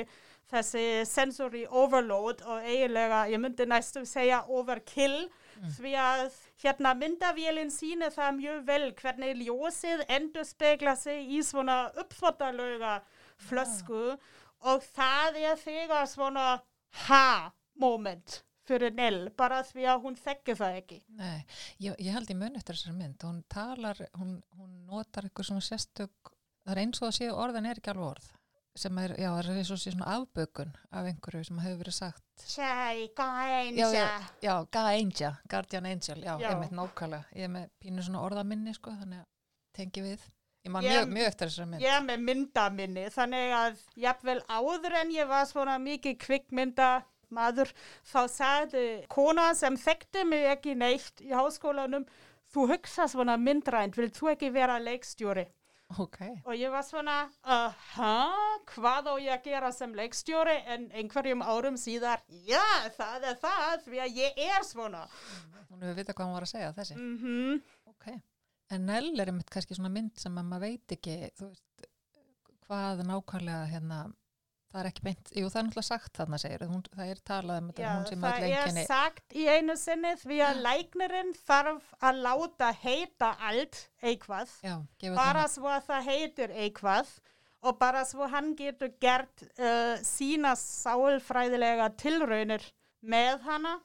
þessi 0.48 0.86
sensory 1.08 1.66
overload 1.68 2.40
og 2.46 2.64
eiginlega, 2.64 3.26
ég 3.28 3.42
myndi 3.42 3.68
næstum 3.68 4.08
segja 4.08 4.40
overkill 4.48 5.26
því 5.62 5.92
að 6.02 6.36
hérna 6.62 6.92
myndavélinn 6.98 7.70
sýnir 7.70 8.14
það 8.14 8.38
mjög 8.38 8.62
vel 8.66 8.86
hvernig 8.98 9.42
ljósið 9.44 10.04
endur 10.08 10.46
spekla 10.46 10.94
sig 10.98 11.30
í 11.36 11.42
svona 11.46 11.84
uppþvottalöga 12.02 12.94
flösku 13.48 14.16
og 14.62 14.86
það 14.94 15.38
er 15.42 15.60
þegar 15.60 16.08
svona 16.10 16.46
ha-moment 17.06 18.42
fyrir 18.66 18.94
Nell, 18.94 19.30
bara 19.34 19.62
því 19.66 19.86
að 19.90 20.04
hún 20.04 20.18
þekkir 20.18 20.58
það 20.58 20.76
ekki. 20.82 20.98
Nei, 21.18 21.40
ég, 21.82 21.96
ég 21.98 22.14
held 22.14 22.30
í 22.30 22.36
mun 22.38 22.58
eftir 22.58 22.78
þessari 22.78 22.94
mynd. 22.94 23.24
Hún 23.26 23.40
talar, 23.50 23.98
hún, 24.18 24.36
hún 24.58 24.76
notar 24.86 25.26
eitthvað 25.26 25.48
svona 25.50 25.66
sérstök, 25.66 26.30
það 26.62 26.74
er 26.76 26.82
eins 26.84 27.02
og 27.02 27.08
að 27.08 27.16
séu 27.18 27.34
orðin 27.34 27.66
er 27.66 27.80
ekki 27.80 27.90
alveg 27.90 28.12
orð. 28.12 28.28
Sem 28.76 28.98
er, 28.98 29.12
já, 29.20 29.28
það 29.36 29.48
er 29.52 29.58
eins 29.60 29.70
og 29.74 29.80
sé 29.82 29.92
svona 29.92 30.12
afbökun 30.16 30.70
af 30.96 31.08
einhverju 31.10 31.44
sem 31.44 31.58
hefur 31.60 31.80
verið 31.82 31.96
sagt. 31.98 32.22
Tjæ, 32.42 33.08
gæn, 33.16 33.76
Já, 33.76 34.20
já, 34.42 34.54
Ga-Angel, 34.72 35.34
Guardian 35.48 35.86
Angel 35.86 36.22
já, 36.24 36.38
Já. 36.40 36.50
ég 36.50 36.60
mitt 36.60 36.72
nákvæmlega. 36.72 37.24
Ég 37.36 37.50
með 37.52 37.68
pínu 37.82 38.02
svona 38.06 38.22
orðaminni, 38.24 38.74
sko, 38.74 38.90
þannig 38.90 39.20
að 39.20 39.26
tengi 39.76 40.02
við. 40.06 40.24
Ég 40.64 40.70
man 40.70 40.84
Ég- 40.84 40.90
mjög, 40.92 41.12
mjög 41.12 41.26
eftir 41.26 41.48
þessari 41.48 41.68
mynd. 41.68 41.82
Ég 41.82 41.92
er 41.98 42.02
með 42.06 42.20
myndaminni, 42.28 43.06
þannig 43.10 43.54
að 43.60 43.78
jafnvel 43.96 44.40
áður 44.48 45.00
en 45.00 45.10
ég 45.10 45.28
var 45.28 45.44
svona 45.46 45.78
mikið 45.78 46.18
kvikmynda 46.18 46.90
maður, 47.32 47.72
þá 48.04 48.20
sagði 48.28 49.06
kona 49.08 49.54
sem 49.54 49.76
þekkti 49.76 50.24
mig 50.28 50.44
ekki 50.56 50.74
neitt 50.76 51.20
í 51.20 51.30
háskólanum, 51.32 52.06
þú 52.52 52.68
hugsa 52.68 53.08
svona 53.08 53.36
myndrænt, 53.40 53.96
vilt 53.96 54.14
þú 54.14 54.32
ekki 54.36 54.52
vera 54.52 54.78
leikstjóri? 54.78 55.46
Ok, 56.00 56.18
Og 56.46 56.54
ég 56.56 56.70
var 56.72 56.82
svona, 56.86 57.16
aha, 57.44 58.12
hvað 58.72 59.10
á 59.10 59.14
ég 59.20 59.32
að 59.36 59.44
gera 59.50 59.72
sem 59.72 59.92
leikstjóri? 59.94 60.56
En 60.74 60.88
einhverjum 60.90 61.42
árum 61.44 61.76
síðar, 61.80 62.22
já, 62.48 62.62
það 62.96 63.26
er 63.30 63.36
það, 63.42 63.84
því 63.86 64.02
að 64.06 64.16
ég 64.22 64.42
er 64.48 64.64
svona. 64.68 65.04
hún 65.70 65.82
hefur 65.82 65.98
vitað 66.00 66.14
hvað 66.16 66.26
hún 66.30 66.36
var 66.38 66.46
að 66.46 66.52
segja 66.54 66.72
þessi 66.76 66.96
Mm 66.98 67.60
ok, 67.92 68.08
en 68.76 68.86
Nell 68.86 69.20
er 69.20 69.30
einmitt 69.32 69.50
kannski 69.52 69.76
svona 69.76 69.92
mynd 69.92 70.16
sem 70.20 70.36
að 70.38 70.48
maður 70.48 70.66
veit 70.68 70.94
ekki 70.96 71.16
þú 71.38 71.48
veist, 71.50 71.86
hvað 72.66 73.02
nákvæmlega 73.08 73.68
hérna, 73.72 73.98
það 74.72 74.80
er 74.82 74.88
ekki 74.90 75.04
beint 75.06 75.32
jú, 75.36 75.48
það 75.48 75.58
er 75.60 75.66
náttúrulega 75.68 75.88
sagt 75.88 76.20
þarna 76.20 76.40
segir 76.42 76.64
hún, 76.70 76.84
það 76.96 77.12
er 77.12 77.20
talað 77.32 77.60
um 77.62 77.68
þetta, 77.70 77.82
Já, 77.84 77.90
hún 77.92 78.06
sem 78.10 78.24
það 78.24 78.32
öll 78.32 78.46
er 78.46 78.56
einkenni 78.62 78.86
sagt 78.88 79.36
í 79.36 79.48
einu 79.48 79.76
sinni 79.80 80.14
því 80.22 80.40
að 80.48 80.62
læknirinn 80.68 81.34
þarf 81.42 81.92
að 82.10 82.22
láta 82.28 82.72
heita 82.82 83.34
allt 83.50 83.82
eitthvað, 84.02 84.56
já, 84.64 84.76
bara 85.12 85.44
það 85.44 85.52
svo 85.56 85.70
að 85.72 85.86
það 85.90 86.10
heitir 86.10 86.56
eitthvað 86.64 87.12
og 87.62 87.78
bara 87.78 88.02
svo 88.06 88.26
hann 88.30 88.52
getur 88.58 88.90
gert 89.02 89.44
uh, 89.54 89.94
sína 90.02 90.54
sálfræðilega 90.58 91.92
tilraunir 92.00 92.64
með 93.02 93.42
hana. 93.46 93.76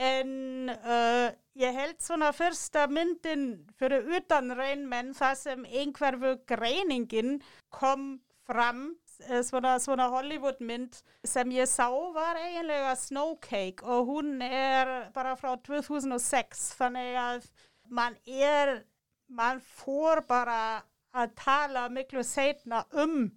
En 0.00 0.70
uh, 0.72 1.28
ég 1.60 1.76
held 1.76 2.00
svona 2.00 2.30
fyrsta 2.32 2.86
myndin 2.88 3.66
fyrir 3.76 4.06
utan 4.16 4.54
reynmenn 4.56 5.12
það 5.16 5.34
sem 5.42 5.66
einhverfu 5.68 6.38
greiningin 6.48 7.36
kom 7.68 8.14
fram 8.48 8.94
svona, 9.42 9.76
svona 9.82 10.08
Hollywood 10.12 10.60
mynd 10.60 10.98
sem 11.24 11.50
ég 11.54 11.68
sá 11.70 11.88
var 12.14 12.38
eiginlega 12.40 12.94
Snowcake 13.00 13.84
og 13.84 14.10
hún 14.10 14.42
er 14.44 15.10
bara 15.14 15.36
frá 15.40 15.54
2006 15.66 16.68
þannig 16.78 17.16
að 17.20 17.48
man 17.88 18.16
er 18.26 18.80
man 19.28 19.60
fór 19.60 20.22
bara 20.28 20.82
að 21.16 21.34
tala 21.38 21.88
miklu 21.88 22.22
setna 22.26 22.84
um 22.92 23.30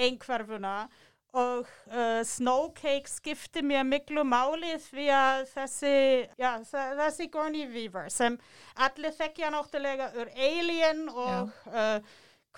einhverfuna 0.00 0.88
og 1.32 1.66
uh, 1.94 2.22
Snowcake 2.26 3.10
skipti 3.10 3.62
mér 3.62 3.84
miklu 3.86 4.24
máli 4.26 4.72
því 4.82 5.06
að 5.14 5.42
þessi, 5.52 5.92
já, 6.40 6.50
þessi 6.66 7.28
Gorny 7.30 7.66
Weaver 7.70 8.10
sem 8.10 8.38
allir 8.74 9.14
þekkja 9.14 9.52
náttúrulega 9.54 10.10
ur 10.18 10.32
Alien 10.34 11.06
og 11.12 11.52
uh, 11.70 12.00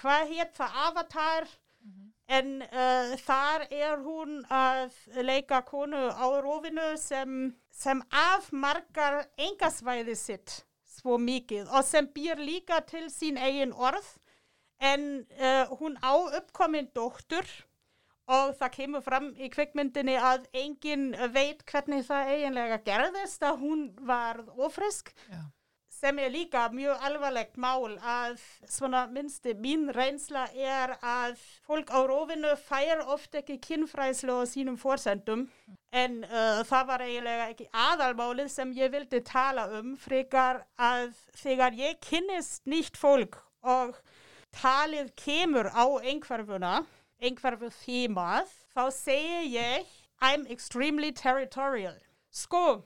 hvað 0.01 0.33
hétt 0.33 0.57
það? 0.57 0.79
Avatar 0.87 1.51
en 2.33 2.53
uh, 2.65 3.15
þar 3.27 3.67
er 3.69 4.03
hún 4.05 4.43
að 4.53 4.95
leika 5.27 5.63
konu 5.69 6.01
á 6.13 6.27
rófinu 6.45 6.93
sem, 7.01 7.53
sem 7.71 8.03
afmarkar 8.11 9.23
engasvæði 9.37 10.17
sitt 10.19 10.63
svo 10.93 11.19
mikið 11.19 11.71
og 11.73 11.85
sem 11.87 12.09
býr 12.15 12.41
líka 12.41 12.81
til 12.89 13.09
sín 13.13 13.41
eigin 13.41 13.75
orð 13.75 14.15
en 14.83 15.27
uh, 15.39 15.77
hún 15.79 15.99
á 16.03 16.13
uppkomin 16.39 16.91
dóttur 16.97 17.47
og 18.33 18.55
það 18.59 18.75
kemur 18.77 19.05
fram 19.05 19.33
í 19.37 19.49
kvikmyndinni 19.53 20.15
að 20.17 20.47
enginn 20.57 21.11
veit 21.35 21.65
hvernig 21.69 22.07
það 22.07 22.31
eiginlega 22.35 22.79
gerðist 22.87 23.43
að 23.47 23.59
hún 23.65 23.89
var 24.07 24.45
ofrisk 24.57 25.13
Já. 25.27 25.43
Sem 26.03 26.19
er 26.19 26.33
líka 26.35 26.65
mjög 26.75 27.05
alvarlegt 27.07 27.59
mál 27.63 27.93
að 27.99 28.41
svona 28.67 29.05
minnsti 29.13 29.53
mín 29.63 29.87
reynsla 29.95 30.49
er 30.51 30.97
að 30.99 31.37
fólk 31.69 31.93
á 31.95 31.99
rófinu 32.11 32.57
fær 32.59 33.05
oft 33.15 33.37
ekki 33.39 33.61
kynfræðslu 33.63 34.41
á 34.43 34.45
sínum 34.51 34.79
fórsendum 34.81 35.45
en 35.95 36.19
uh, 36.27 36.65
það 36.67 36.89
var 36.91 37.07
eiginlega 37.07 37.47
ekki 37.53 37.69
aðalmálið 37.85 38.51
sem 38.51 38.75
ég 38.75 38.91
vildi 38.97 39.23
tala 39.29 39.69
um 39.79 39.95
frekar 39.95 40.65
að 40.75 41.15
þegar 41.39 41.79
ég 41.79 42.03
kynnist 42.03 42.67
nýtt 42.67 42.99
fólk 42.99 43.39
og 43.63 43.95
talið 44.59 45.15
kemur 45.23 45.71
á 45.71 45.87
einhverfuna 46.03 46.81
einhverfu 47.23 47.71
þýmað 47.85 48.51
þá 48.75 48.85
segi 48.91 49.53
ég 49.55 49.99
I'm 50.23 50.47
extremely 50.47 51.11
territorial. 51.11 51.95
Sko 52.31 52.85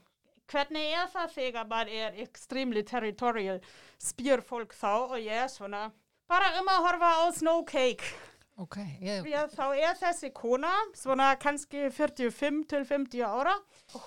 hvernig 0.51 0.93
er 0.95 1.11
það 1.13 1.35
þegar 1.35 1.69
maður 1.69 1.93
er 2.05 2.23
extremely 2.23 2.83
territorial 2.87 3.59
spyr 3.99 4.43
fólk 4.45 4.73
þá 4.77 4.91
og 4.95 5.19
ég 5.19 5.43
er 5.43 5.51
svona 5.51 5.89
bara 6.27 6.55
um 6.61 6.71
að 6.71 6.83
horfa 6.87 7.11
á 7.19 7.25
Snowcake 7.35 8.15
ok, 8.57 8.77
ég, 9.01 9.27
Já, 9.29 9.43
þá 9.51 9.65
er 9.75 9.97
þessi 9.99 10.31
kona, 10.35 10.71
svona 10.97 11.29
kannski 11.41 11.87
45 11.93 12.63
til 12.71 12.85
50 12.89 13.25
ára. 13.25 13.53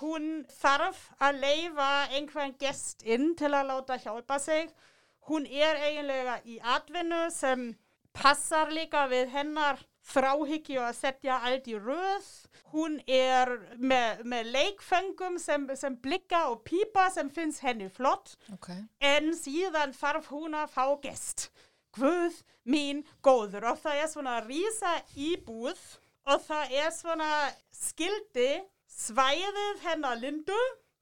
Hún 0.01 0.43
þarf 0.51 1.05
að 1.23 1.39
leifa 1.45 1.91
einhvern 2.11 2.55
gest 2.59 3.05
inn 3.07 3.31
til 3.39 3.53
að 3.55 3.71
láta 3.71 3.99
hjálpa 4.01 4.39
sig. 4.43 4.71
Hún 5.29 5.47
er 5.47 5.79
eiginlega 5.85 6.39
í 6.43 6.59
atvinnu 6.59 7.27
sem 7.33 7.71
passar 8.17 8.73
líka 8.73 9.05
við 9.11 9.31
hennar 9.31 9.79
þráhyggju 10.07 10.81
að 10.81 10.95
setja 10.97 11.39
allt 11.45 11.67
í 11.69 11.75
röð. 11.77 12.29
Hún 12.71 12.99
er 13.07 13.51
með, 13.77 14.23
með 14.31 14.51
leikfengum 14.55 15.37
sem, 15.41 15.67
sem 15.75 15.97
blikka 16.01 16.45
og 16.51 16.63
pípa 16.67 17.09
sem 17.11 17.29
finnst 17.29 17.63
henni 17.65 17.89
flott 17.91 18.37
ok 18.53 18.69
en 19.03 19.33
síðan 19.35 19.91
þarf 19.97 20.31
hún 20.31 20.55
að 20.55 20.71
fá 20.71 20.85
gest. 21.03 21.49
Guð 21.91 22.37
mín 22.63 23.03
góður 23.25 23.73
og 23.73 23.81
það 23.83 24.03
er 24.03 24.11
svona 24.11 24.37
rísa 24.45 24.93
íbúð 25.19 25.81
og 26.31 26.43
það 26.45 26.75
er 26.79 26.91
svona 26.95 27.31
skildi 27.75 28.51
svæðið 28.91 29.81
hennar 29.85 30.19
Lindu, 30.21 30.59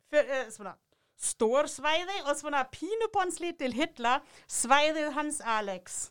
fyr, 0.10 0.25
eh, 0.25 0.48
svona 0.53 0.75
stór 1.20 1.68
svæði 1.68 2.22
og 2.25 2.38
svona 2.39 2.63
pínuponslitil 2.72 3.74
hilla 3.75 4.20
svæðið 4.48 5.12
hans 5.18 5.41
Alex. 5.41 6.10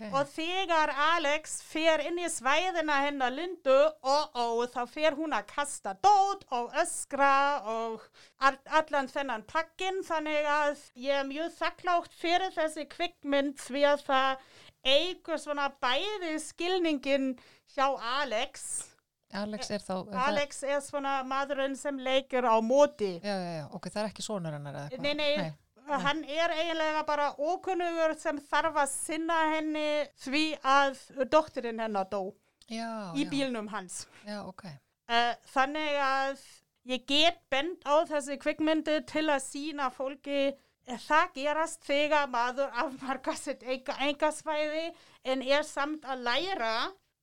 Ok, 0.00 0.14
Og 0.16 0.30
þegar 0.32 0.92
Alex 1.06 1.58
fer 1.62 2.00
inn 2.08 2.18
í 2.18 2.28
svæðina 2.32 2.96
hennar 3.04 3.34
Lindu 3.34 3.76
og, 4.00 4.36
og 4.40 4.62
þá 4.72 4.80
fer 4.88 5.16
hún 5.18 5.36
að 5.36 5.46
kasta 5.52 5.92
dót 6.02 6.46
og 6.56 6.72
öskra 6.80 7.32
og 7.68 8.06
all, 8.40 8.56
allan 8.80 9.10
þennan 9.12 9.44
pakkin 9.50 10.00
þannig 10.08 10.48
að 10.48 10.84
ég 10.96 11.20
er 11.20 11.28
mjög 11.28 11.52
þakklátt 11.58 12.16
fyrir 12.16 12.54
þessi 12.56 12.86
kvikmynd 12.90 13.58
því 13.60 13.84
að 13.92 14.06
það 14.08 14.46
eigur 14.88 15.40
svona 15.42 15.68
bæði 15.82 16.36
skilningin 16.40 17.34
hjá 17.74 17.90
Alex. 18.20 18.86
Alex 19.30 19.68
er 19.70 19.82
þá 19.84 19.92
er 20.00 20.16
Alex 20.24 20.62
er 20.66 20.80
svona 20.82 21.18
maðurinn 21.28 21.76
sem 21.78 21.98
leikir 22.02 22.42
á 22.42 22.58
móti. 22.58 23.20
já, 23.22 23.34
já, 23.36 23.52
já, 23.60 23.66
ok, 23.70 23.86
það 23.92 24.00
er 24.02 24.08
ekki 24.08 24.24
sonur 24.26 24.56
hennar 24.56 24.74
eða 24.74 24.88
eitthvað 24.88 25.20
Nei, 25.20 25.52
nei, 25.96 26.04
hann 26.06 26.22
er 26.24 26.54
eiginlega 26.54 27.02
bara 27.08 27.30
ókunnugur 27.38 28.14
sem 28.18 28.38
þarf 28.50 28.76
að 28.84 28.90
sinna 28.92 29.38
henni 29.54 29.88
því 30.24 30.44
að 30.62 31.02
dóttirinn 31.32 31.80
hennar 31.82 32.06
dó 32.10 32.32
já, 32.70 33.12
í 33.16 33.24
já, 33.24 33.30
bílnum 33.30 33.68
hans. 33.74 34.06
já, 34.26 34.40
ok 34.46 34.66
Uh, 35.10 35.34
þannig 35.50 35.96
að 35.98 36.42
ég 36.86 37.00
get 37.10 37.40
bent 37.50 37.82
á 37.82 37.98
þessi 38.06 38.36
kvikmyndi 38.38 39.00
til 39.10 39.24
að 39.26 39.40
sína 39.42 39.88
fólki 39.90 40.52
að 40.86 41.00
það 41.02 41.32
gerast 41.34 41.82
þegar 41.82 42.28
maður 42.30 42.70
afmarka 42.78 43.34
sitt 43.34 43.64
enga, 43.66 43.96
engasvæði 44.06 44.84
en 45.24 45.42
er 45.42 45.66
samt 45.66 46.06
að 46.06 46.22
læra 46.28 46.70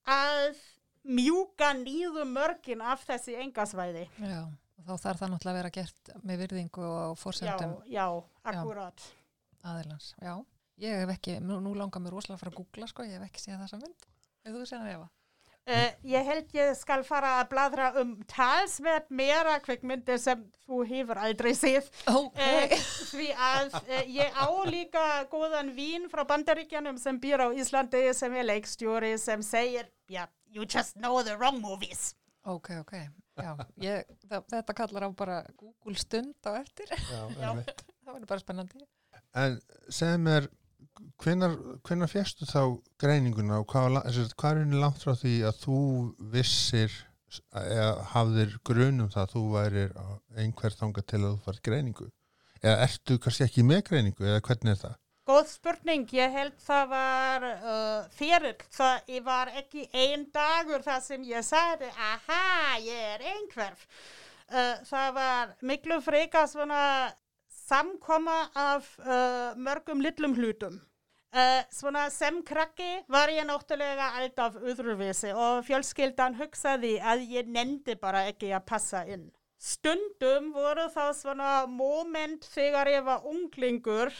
að 0.03 0.59
mjúka 1.07 1.71
nýðu 1.79 2.25
mörgin 2.27 2.83
af 2.83 3.05
þessi 3.07 3.37
engasvæði. 3.39 4.09
já, 4.19 4.41
þá 4.87 4.93
þarf 5.03 5.19
það 5.21 5.31
náttúrulega 5.33 5.53
að 5.53 5.59
vera 5.61 5.73
gert 5.77 6.11
með 6.23 6.41
virðingu 6.45 6.85
og 6.87 7.11
Já, 7.17 7.21
forsendum 7.23 7.75
já, 7.91 8.05
akkurat. 8.53 9.05
aðilans, 9.67 10.13
já 10.21 10.33
ég 10.77 10.99
hef 11.03 11.13
ekki, 11.17 11.39
nú, 11.41 11.59
nú 11.63 11.73
langar 11.77 12.01
mér 12.03 12.13
rosalega 12.17 12.37
að 12.37 12.43
fara 12.45 12.53
að 12.53 12.57
googla 12.61 12.87
sko, 12.91 13.03
ég 13.07 13.17
hef 13.19 13.29
ekki 13.31 13.41
séð 13.47 13.61
þessa 13.65 13.79
mynd 13.83 14.09
hefur 14.47 14.59
þú 14.63 14.67
séð 14.69 14.83
hana 14.83 14.97
Eva? 14.97 15.07
Uh, 15.67 15.89
ég 16.07 16.23
held 16.23 16.53
ég 16.55 16.69
skal 16.79 17.01
fara 17.03 17.33
að 17.41 17.49
bladra 17.51 17.87
um 17.99 18.13
talsvert 18.31 19.09
meira 19.11 19.57
kvikmyndir 19.59 20.15
sem 20.23 20.45
þú 20.63 20.77
hefur 20.87 21.19
aldrei 21.19 21.51
séð. 21.59 21.89
ok, 22.07 22.37
Eh, 22.39 22.75
því 23.09 23.25
að 23.35 23.75
uh, 23.81 23.97
ég 24.07 24.31
á 24.39 24.47
líka 24.71 25.03
góðan 25.33 25.73
vín 25.75 26.07
frá 26.13 26.23
bandaríkjanum 26.29 26.95
sem 27.01 27.19
býr 27.19 27.43
á 27.43 27.47
Íslandi 27.51 28.05
sem 28.15 28.37
er 28.39 28.47
leikstjóri 28.47 29.11
sem 29.19 29.43
segir, 29.43 29.89
já, 30.07 30.23
you 30.47 30.63
just 30.63 30.95
know 30.95 31.19
the 31.21 31.35
wrong 31.35 31.59
movies. 31.59 32.13
ok, 32.47 32.71
ok 32.85 32.95
já, 33.37 33.51
ég, 33.83 34.13
það, 34.27 34.45
þetta 34.53 34.77
kallar 34.81 35.07
á 35.07 35.09
bara 35.17 35.39
Google 35.59 35.97
stund 35.99 36.49
á 36.49 36.51
eftir 36.59 36.93
Já, 36.93 37.21
Já. 37.43 37.51
það 37.53 38.13
verður 38.13 38.29
bara 38.31 38.43
spennandi 38.43 38.85
En 39.37 39.57
segð 39.93 40.21
mér, 40.23 40.47
hvenar 41.21 42.09
fjastu 42.09 42.47
þá 42.49 42.61
greininguna 43.01 43.61
og 43.61 43.67
hvað, 43.71 43.99
hvað 44.37 44.51
er 44.51 44.61
henni 44.63 44.81
langt 44.81 45.03
frá 45.03 45.13
því 45.17 45.35
að 45.49 45.59
þú 45.65 45.79
vissir 46.33 46.93
eða 47.51 47.89
hafðir 48.13 48.53
grunum 48.65 49.09
það 49.11 49.23
að 49.25 49.33
þú 49.33 49.41
værir 49.51 49.97
einhver 50.39 50.77
þanga 50.79 51.03
til 51.03 51.19
að 51.19 51.33
þú 51.33 51.41
fær 51.47 51.59
greiningu 51.67 52.07
eða 52.63 52.77
ertu 52.87 53.17
kannski 53.21 53.45
ekki 53.45 53.65
með 53.67 53.83
greiningu 53.89 54.25
eða 54.25 54.43
hvernig 54.47 54.73
er 54.73 54.79
það? 54.85 54.95
Góð 55.27 55.49
spurning, 55.51 56.05
ég 56.15 56.31
held 56.31 56.53
það 56.63 56.85
var 56.93 57.45
uh, 57.45 58.03
fyrir, 58.15 58.61
það 58.71 59.09
var 59.25 59.49
ekki 59.59 59.81
einn 59.91 60.23
dagur 60.31 60.85
þar 60.85 61.01
sem 61.03 61.25
ég 61.27 61.43
sagði, 61.43 61.89
aha, 61.91 62.77
ég 62.79 63.01
er 63.17 63.25
einhverf. 63.33 63.83
Uh, 64.47 64.77
það 64.87 65.09
var 65.17 65.51
miklu 65.67 65.97
frekar 66.05 66.47
svona 66.47 66.83
samkoma 67.67 68.37
af 68.55 68.87
uh, 69.03 69.51
mörgum 69.59 69.99
litlum 70.05 70.37
hlutum. 70.39 70.79
Uh, 71.35 71.59
svona 71.75 72.07
sem 72.07 72.39
krakki 72.47 73.03
var 73.11 73.27
ég 73.27 73.43
náttúrulega 73.51 74.13
alltaf 74.21 74.55
öðruvísi 74.63 75.35
og 75.35 75.59
fjölskyldan 75.67 76.39
hugsaði 76.39 76.95
að 77.03 77.27
ég 77.35 77.51
nefndi 77.51 77.99
bara 77.99 78.23
ekki 78.31 78.55
að 78.55 78.63
passa 78.71 79.03
inn. 79.03 79.27
Stundum 79.59 80.53
voru 80.55 80.87
þá 80.95 81.11
svona 81.19 81.53
moment 81.67 82.47
þegar 82.55 82.95
ég 82.95 83.03
var 83.03 83.27
unglingur 83.27 84.15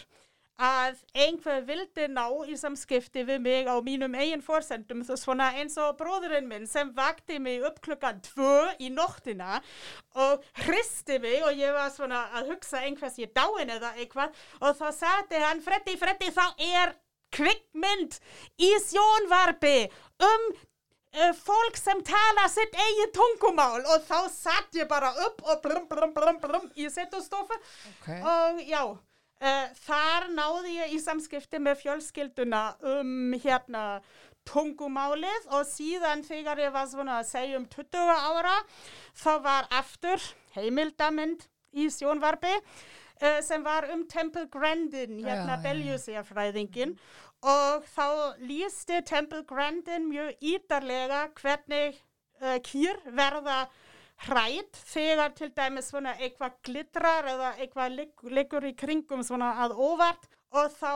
að 0.58 0.98
einhver 1.14 1.62
vildi 1.68 2.08
ná 2.10 2.26
í 2.50 2.56
samskipti 2.58 3.24
við 3.28 3.42
mig 3.46 3.68
á 3.70 3.78
mínum 3.86 4.16
eigin 4.18 4.42
fórsendum 4.42 5.04
svo 5.06 5.18
svona 5.20 5.52
eins 5.62 5.78
og 5.78 5.98
bróðurinn 6.00 6.48
minn 6.50 6.66
sem 6.70 6.90
vakti 6.98 7.38
mig 7.40 7.62
upp 7.68 7.78
klukkan 7.86 8.22
tvö 8.26 8.74
í 8.82 8.90
nóttina 8.90 9.60
og 10.18 10.46
hristi 10.66 11.20
mig 11.22 11.44
og 11.46 11.54
ég 11.58 11.76
var 11.78 11.92
svona 11.94 12.24
að 12.34 12.54
hugsa 12.54 12.82
einhvers 12.88 13.20
ég 13.22 13.34
dáin 13.38 13.70
eða 13.70 13.94
eitthvað 13.98 14.34
og 14.62 14.80
þá 14.80 14.88
sagði 14.98 15.44
hann 15.46 15.62
Freddi, 15.62 15.98
Freddi 15.98 16.32
þá 16.34 16.48
er 16.58 16.96
kvikmynd 17.38 18.18
í 18.64 18.72
sjónvarpi 18.88 19.76
um 20.26 20.48
uh, 20.50 21.34
fólk 21.38 21.78
sem 21.78 22.02
tala 22.08 22.48
sitt 22.52 22.74
eigin 22.74 23.14
tungumál 23.16 23.84
og 23.84 24.06
þá 24.08 24.30
satt 24.34 24.80
ég 24.80 24.90
bara 24.90 25.12
upp 25.28 25.44
og 25.46 25.62
blum 25.66 25.86
blum 25.92 26.16
blum 26.16 26.42
blum 26.42 26.72
í 26.76 26.90
settostofu 26.90 27.62
Okay. 28.08 28.22
og 28.22 28.60
já, 28.64 28.82
þar 29.38 30.32
náði 30.34 30.72
ég 30.80 30.96
í 30.96 31.02
samskipti 31.02 31.60
með 31.62 31.84
fjölskylduna 31.84 32.62
um 32.96 33.36
hérna 33.38 33.84
tungumálið 34.48 35.50
og 35.54 35.66
síðan 35.68 36.24
þegar 36.26 36.62
ég 36.62 36.74
var 36.74 36.88
svona 36.90 37.20
að 37.22 37.30
segja 37.32 37.60
um 37.60 37.68
20 37.70 38.14
ára 38.16 38.56
þá 39.18 39.32
var 39.44 39.68
aftur 39.76 40.24
heimildamind 40.56 41.48
í 41.78 41.88
sjónvarpi 41.94 42.54
uh, 42.56 43.40
sem 43.46 43.64
var 43.66 43.90
um 43.94 44.06
Temple 44.10 44.48
Grandin, 44.54 45.20
hérna 45.26 45.60
beljusérfræðingin 45.66 46.96
og 47.46 47.86
þá 47.94 48.38
lísti 48.42 49.02
Temple 49.06 49.44
Grandin 49.50 50.08
mjög 50.10 50.34
ítarlega 50.54 51.28
hvernig 51.38 52.00
uh, 52.42 52.58
kýr 52.66 53.02
verða 53.06 53.66
hrætt 54.26 54.78
þegar 54.94 55.34
til 55.38 55.50
dæmis 55.58 55.92
svona 55.92 56.16
eitthvað 56.18 56.56
glitrar 56.66 57.28
eða 57.34 57.52
eitthvað 57.62 57.96
ligg- 58.00 58.30
liggur 58.38 58.66
í 58.66 58.74
kringum 58.76 59.24
svona 59.24 59.54
að 59.66 59.76
óvart 59.78 60.26
og 60.52 60.72
þá 60.80 60.94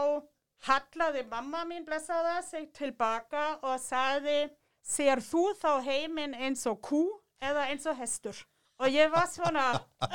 hallaði 0.68 1.24
mamma 1.30 1.64
mín 1.66 1.86
blessaða 1.86 2.42
sig 2.46 2.72
tilbaka 2.74 3.60
og 3.62 3.80
sagði 3.82 4.50
sér 4.86 5.22
þú 5.22 5.44
þá 5.62 5.72
heiminn 5.86 6.34
eins 6.34 6.66
og 6.70 6.82
kú 6.82 7.04
eða 7.42 7.68
eins 7.70 7.86
og 7.90 7.98
hestur? 7.98 8.38
Og 8.82 8.90
ég 8.90 9.12
var 9.14 9.28
svona 9.30 9.64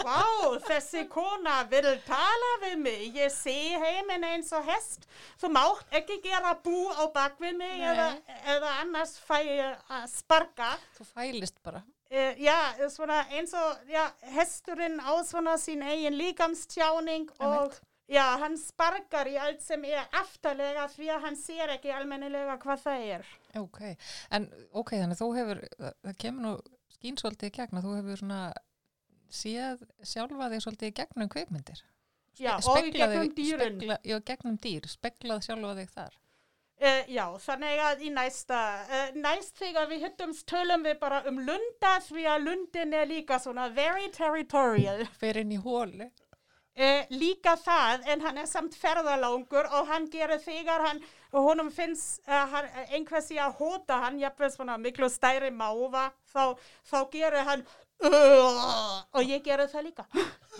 vá 0.03 0.59
þessi 0.67 1.05
kona 1.09 1.61
vil 1.71 1.87
tala 2.07 2.49
við 2.65 2.73
mig. 2.83 3.03
Ég 3.15 3.31
sé 3.31 3.55
heiminn 3.79 4.25
eins 4.27 4.51
og 4.59 4.65
hest. 4.67 5.07
Þú 5.39 5.53
mátt 5.55 5.95
ekki 5.95 6.17
gera 6.25 6.57
bú 6.65 6.75
á 6.91 7.07
bakvið 7.15 7.55
mig 7.61 7.85
eða, 7.93 8.09
eða 8.57 8.73
annars 8.81 9.13
fæ 9.23 9.39
ég 9.47 9.77
að 9.87 10.09
sparka. 10.11 10.73
Þú 10.99 11.07
fælist 11.13 11.63
bara. 11.63 11.85
Uh, 12.07 12.39
já, 12.39 12.57
svona 12.93 13.25
eins 13.35 13.51
og 13.59 13.91
já, 13.91 14.05
hesturinn 14.37 15.01
á 15.03 15.11
svona 15.27 15.57
sín 15.59 15.83
eigin 15.83 16.15
líkamstjáning 16.15 17.33
og 17.43 17.75
já, 18.07 18.23
hann 18.39 18.55
sparkar 18.61 19.27
í 19.27 19.35
allt 19.43 19.65
sem 19.65 19.83
er 19.89 20.07
aftalega 20.15 20.87
því 20.93 21.11
að 21.17 21.27
hann 21.27 21.39
sér 21.41 21.75
ekki 21.75 21.91
almennilega 21.91 22.55
hvað 22.63 22.85
það 22.85 23.09
er. 23.17 23.27
Ok, 23.59 23.81
en 24.31 24.47
ok, 24.71 24.95
þannig 25.01 25.19
þú 25.19 25.31
hefur, 25.35 25.65
það 25.83 26.23
kemur 26.23 26.47
nú 26.47 26.55
skín 26.95 27.19
svolítið 27.19 27.51
í 27.51 27.57
gegn 27.59 27.81
að 27.81 27.89
þú 27.89 27.97
hefur 27.99 28.23
svona 28.23 28.41
séð 29.41 29.83
sjálfa 30.07 30.51
þig 30.53 30.65
svolítið 30.65 30.93
í 30.93 30.97
gegnum 31.01 31.33
kveikmyndir. 31.35 31.83
Já, 32.37 32.55
og 32.61 32.85
í 32.85 32.93
gegnum 32.93 33.35
dýrin. 33.35 33.81
Spegla, 33.81 33.99
já, 34.05 34.17
gegnum 34.31 34.57
dýr, 34.63 34.87
speglað 34.93 35.43
sjálfa 35.49 35.75
þig 35.81 35.93
þar. 35.95 36.19
Uh, 36.77 37.07
já, 37.09 37.25
þannig 37.41 37.79
að 37.81 38.03
í 38.05 38.11
næsta, 38.13 38.59
uh, 38.85 39.15
næst 39.17 39.57
þegar 39.57 39.87
við 39.89 40.03
hittumst 40.05 40.45
tölum 40.51 40.83
við 40.85 40.99
bara 41.01 41.23
um 41.31 41.39
lunda 41.41 41.95
því 42.05 42.27
að 42.29 42.43
lundin 42.45 42.93
er 42.93 43.09
líka 43.09 43.39
svona 43.41 43.71
very 43.73 44.11
territorial. 44.13 45.01
Fyrir 45.23 45.47
inn 45.47 45.55
í 45.57 45.61
hóli. 45.63 46.11
Uh, 46.77 47.09
líka 47.17 47.55
það, 47.57 48.05
en 48.13 48.27
hann 48.27 48.43
er 48.43 48.51
samt 48.51 48.77
ferðalangur 48.77 49.71
og 49.73 49.89
hann 49.89 50.11
gerir 50.13 50.43
þegar 50.45 50.85
hann, 50.91 51.01
honum 51.33 51.73
finnst 51.73 52.21
hann, 52.29 52.69
einhversi 52.93 53.41
að 53.41 53.57
hóta 53.63 54.03
hann, 54.05 54.21
jafnveg 54.21 54.53
svona 54.53 54.77
miklu 54.77 55.09
stærri 55.09 55.49
máva, 55.49 56.11
þá, 56.29 56.61
þá 56.85 56.99
gerir 57.17 57.49
hann 57.49 57.65
og 58.05 59.23
ég 59.25 59.41
gerir 59.49 59.73
það 59.73 59.89
líka. 59.89 60.05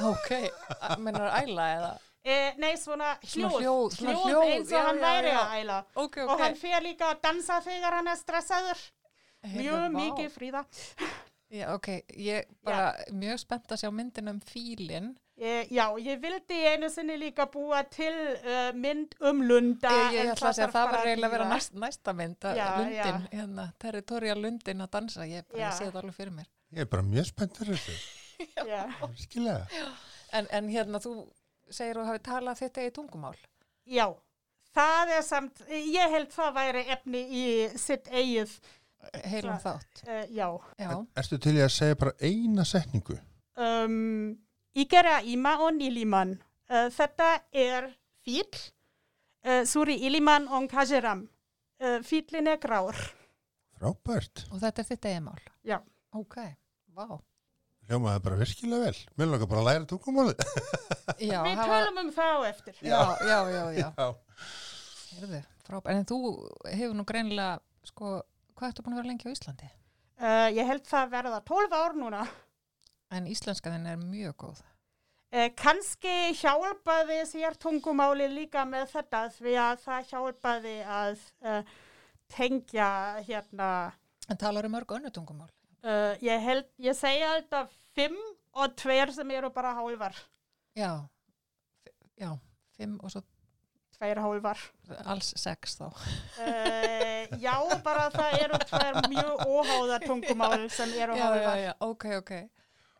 Ok, 0.01 0.33
mennar 1.05 1.29
æla 1.43 1.73
eða? 1.77 1.97
Uh, 2.27 2.57
nei, 2.59 2.73
svona 2.75 3.13
Svona 3.23 3.53
hljóð, 3.53 3.61
hljóð, 3.63 3.93
svona 4.01 4.15
hljóð 4.17 4.27
hljóð, 4.27 4.49
eins 4.57 4.71
og 4.73 4.75
já, 4.75 4.83
hann 4.89 4.97
já, 4.99 5.05
væri 5.07 5.29
já. 5.31 5.39
að 5.43 5.53
æla. 5.61 5.77
Ok, 5.95 6.17
ok. 6.25 6.31
Og 6.33 6.41
hann 6.43 6.57
fer 6.59 6.81
líka 6.83 7.11
að 7.13 7.21
dansa 7.23 7.59
þegar 7.63 7.95
hann 8.01 8.11
er 8.11 8.19
stressaður. 8.19 8.81
Heyrðu, 9.47 9.61
Mjög 9.63 9.85
vá. 9.85 10.01
mikið 10.01 10.33
fríða. 10.35 10.63
Já, 11.55 11.69
ok, 11.77 11.89
ég 12.19 12.49
bara 12.67 12.89
mjög 13.15 13.39
spennt 13.45 13.71
að 13.71 13.79
sjá 13.85 13.93
myndin 13.95 14.33
um 14.33 14.41
fílinn. 14.43 15.13
Uh, 15.37 15.63
já, 15.71 15.85
ég 16.01 16.19
vildi 16.25 16.59
einu 16.73 16.89
sinni 16.91 17.21
líka 17.21 17.47
búa 17.53 17.85
til 17.93 18.15
uh, 18.41 18.73
mynd 18.75 19.15
um 19.21 19.45
lunda. 19.47 19.93
Ég, 20.09 20.17
ég 20.17 20.25
en 20.25 20.33
ætla 20.35 20.51
að 20.51 20.59
segja 20.59 20.67
að 20.67 20.77
það 20.81 20.91
var 20.97 21.07
eiginlega 21.07 21.29
að 21.31 21.37
vera 21.37 21.49
næst, 21.53 21.75
næsta 21.79 22.17
mynd, 22.17 22.39
að 22.43 22.59
Já, 22.59 22.67
lundin, 22.81 23.27
hérna, 23.37 23.71
territorial 23.87 24.43
lundin 24.43 24.83
að 24.83 24.93
dansa, 24.99 25.29
ég 25.31 25.47
bara 25.53 25.71
sé 25.77 25.87
það 25.93 26.03
alveg 26.03 26.19
fyrir 26.19 26.35
mér. 26.41 26.51
Ég 26.75 26.83
er 26.89 26.91
bara 26.97 27.07
mjög 27.07 27.31
spennt 27.31 27.63
fyrir 27.63 27.79
þessu. 27.79 27.99
Já. 28.73 28.83
Skilega. 29.23 29.85
En, 30.35 30.49
en 30.51 30.73
hérna, 30.73 30.99
þú 31.05 31.15
segir 31.71 31.99
og 31.99 32.07
hafi 32.07 32.19
talað 32.19 32.59
þetta 32.63 32.87
í 32.87 32.91
tungumál. 32.95 33.37
Já, 33.87 34.07
það 34.75 35.13
er 35.19 35.23
samt, 35.23 35.63
ég 35.71 36.11
held 36.11 36.31
það 36.35 36.55
væri 36.55 36.85
efni 36.97 37.23
í 37.31 37.45
sitt 37.79 38.09
eigið, 38.11 38.59
Heilum 39.25 39.59
Það- 39.61 39.63
þátt. 39.63 40.03
uh, 40.09 40.25
já. 40.35 40.49
Já, 40.79 41.07
Ertu 41.17 41.39
til 41.39 41.53
í 41.55 41.63
að 41.63 41.71
segja 41.71 41.95
bara 42.01 42.13
eina 42.21 42.65
setningu? 42.65 43.19
Um, 43.57 44.37
Ikera 44.75 45.21
Ima 45.23 45.57
og 45.63 45.75
Niliman, 45.75 46.33
uh, 46.71 46.89
þetta 46.91 47.29
er 47.53 47.87
fíl, 48.27 48.49
uh, 49.47 49.63
Suri 49.65 49.95
Iliman 50.07 50.49
og 50.49 50.69
Kajiram. 50.71 51.29
Uh, 51.81 52.01
fílin 52.03 52.49
er 52.49 52.57
grár. 52.59 52.97
Frábært. 53.79 54.47
og 54.51 54.61
þetta 54.61 54.81
er 54.83 54.89
þitt 54.91 55.07
eigimál. 55.11 55.41
Já. 55.65 55.79
Ok, 56.17 56.37
vá. 56.97 57.21
Hljómaði 57.87 58.23
bara 58.25 58.37
virkilega 58.41 58.89
vel. 58.89 59.01
Mér 59.19 59.29
langar 59.31 59.49
bara 59.51 59.61
að 59.63 59.69
læra 59.69 59.89
tungumálið. 59.91 60.41
Já, 61.31 61.39
Við 61.47 61.61
tölum 61.63 62.01
um 62.03 62.09
það 62.17 62.33
á 62.35 62.41
eftir. 62.49 62.79
já, 62.83 63.01
já, 63.23 63.39
já, 63.55 63.63
já. 63.77 63.89
Já. 63.95 65.43
Frábært. 65.67 65.93
En 65.95 66.07
þú 66.11 66.19
hefur 66.67 66.97
nú 66.99 67.05
greinilega, 67.09 67.61
sko, 67.87 68.17
hvað 68.59 68.73
ertu 68.73 68.85
búin 68.85 68.97
að 68.97 69.01
vera 69.01 69.11
lengi 69.13 69.31
á 69.31 69.33
Íslandi? 69.33 69.69
Uh, 70.17 70.49
ég 70.57 70.67
held 70.67 70.85
það 70.89 71.13
verða 71.15 71.41
12 71.47 71.77
ár 71.79 71.95
núna. 71.99 72.25
En 73.15 73.29
íslenska 73.31 73.71
þinn 73.73 73.87
er 73.93 74.01
mjög 74.03 74.35
góð. 74.43 74.63
Uh, 75.31 75.49
Kanski 75.59 76.15
hjálpaði 76.41 77.21
sér 77.31 77.57
tungumáli 77.61 78.27
líka 78.35 78.65
með 78.69 78.91
þetta 78.97 79.23
því 79.39 79.55
að 79.63 79.83
það 79.87 80.11
hjálpaði 80.13 80.77
að 80.99 81.23
uh, 81.47 81.75
tengja 82.35 82.91
hérna 83.27 83.71
En 84.27 84.39
talar 84.41 84.67
um 84.67 84.73
mörg 84.75 84.91
önnu 84.97 85.11
tungumál? 85.15 85.51
Uh, 85.85 86.17
ég 86.25 86.41
held, 86.43 86.67
ég 86.83 86.97
segja 86.99 87.35
alltaf 87.37 87.71
fimm 87.95 88.17
og 88.57 88.75
tveir 88.77 89.13
sem 89.15 89.31
eru 89.31 89.51
bara 89.55 89.75
hálfar. 89.77 90.17
Já, 90.77 91.07
já, 92.19 92.33
fimm 92.77 92.99
og 93.03 93.11
svo 93.13 93.23
Tveir 93.97 94.19
hálfar. 94.21 94.59
alls 95.09 95.31
sex 95.41 95.79
þá. 95.79 95.87
Uh, 95.89 97.39
já, 97.41 97.55
bara 97.85 98.11
það 98.13 98.35
eru 98.45 98.59
tveir 98.69 98.99
mjög 99.09 99.45
óháða 99.47 99.99
tungumál 100.05 100.67
sem 100.71 100.91
eru 101.01 101.17
Já, 101.17 101.23
já, 101.23 101.29
hálfar. 101.31 101.59
já, 101.63 101.73
ok, 101.81 102.05
ok. 102.19 102.33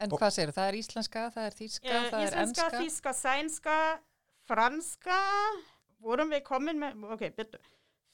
En 0.01 0.13
Og- 0.13 0.21
hvað 0.21 0.31
segir 0.37 0.53
það? 0.53 0.69
er 0.69 0.75
íslenska, 0.81 1.31
það 1.35 1.47
er 1.51 1.55
þýska, 1.59 1.89
Uh, 1.89 2.11
það 2.11 2.21
er 2.21 2.27
íslenska, 2.29 2.65
enska? 2.65 2.81
þíska, 2.81 3.13
sænska, 3.13 3.77
franska, 4.47 5.21
vorum 6.01 6.31
við 6.31 6.43
komin 6.45 6.79
með, 6.81 7.05
ok, 7.13 7.31
bitur. 7.37 7.61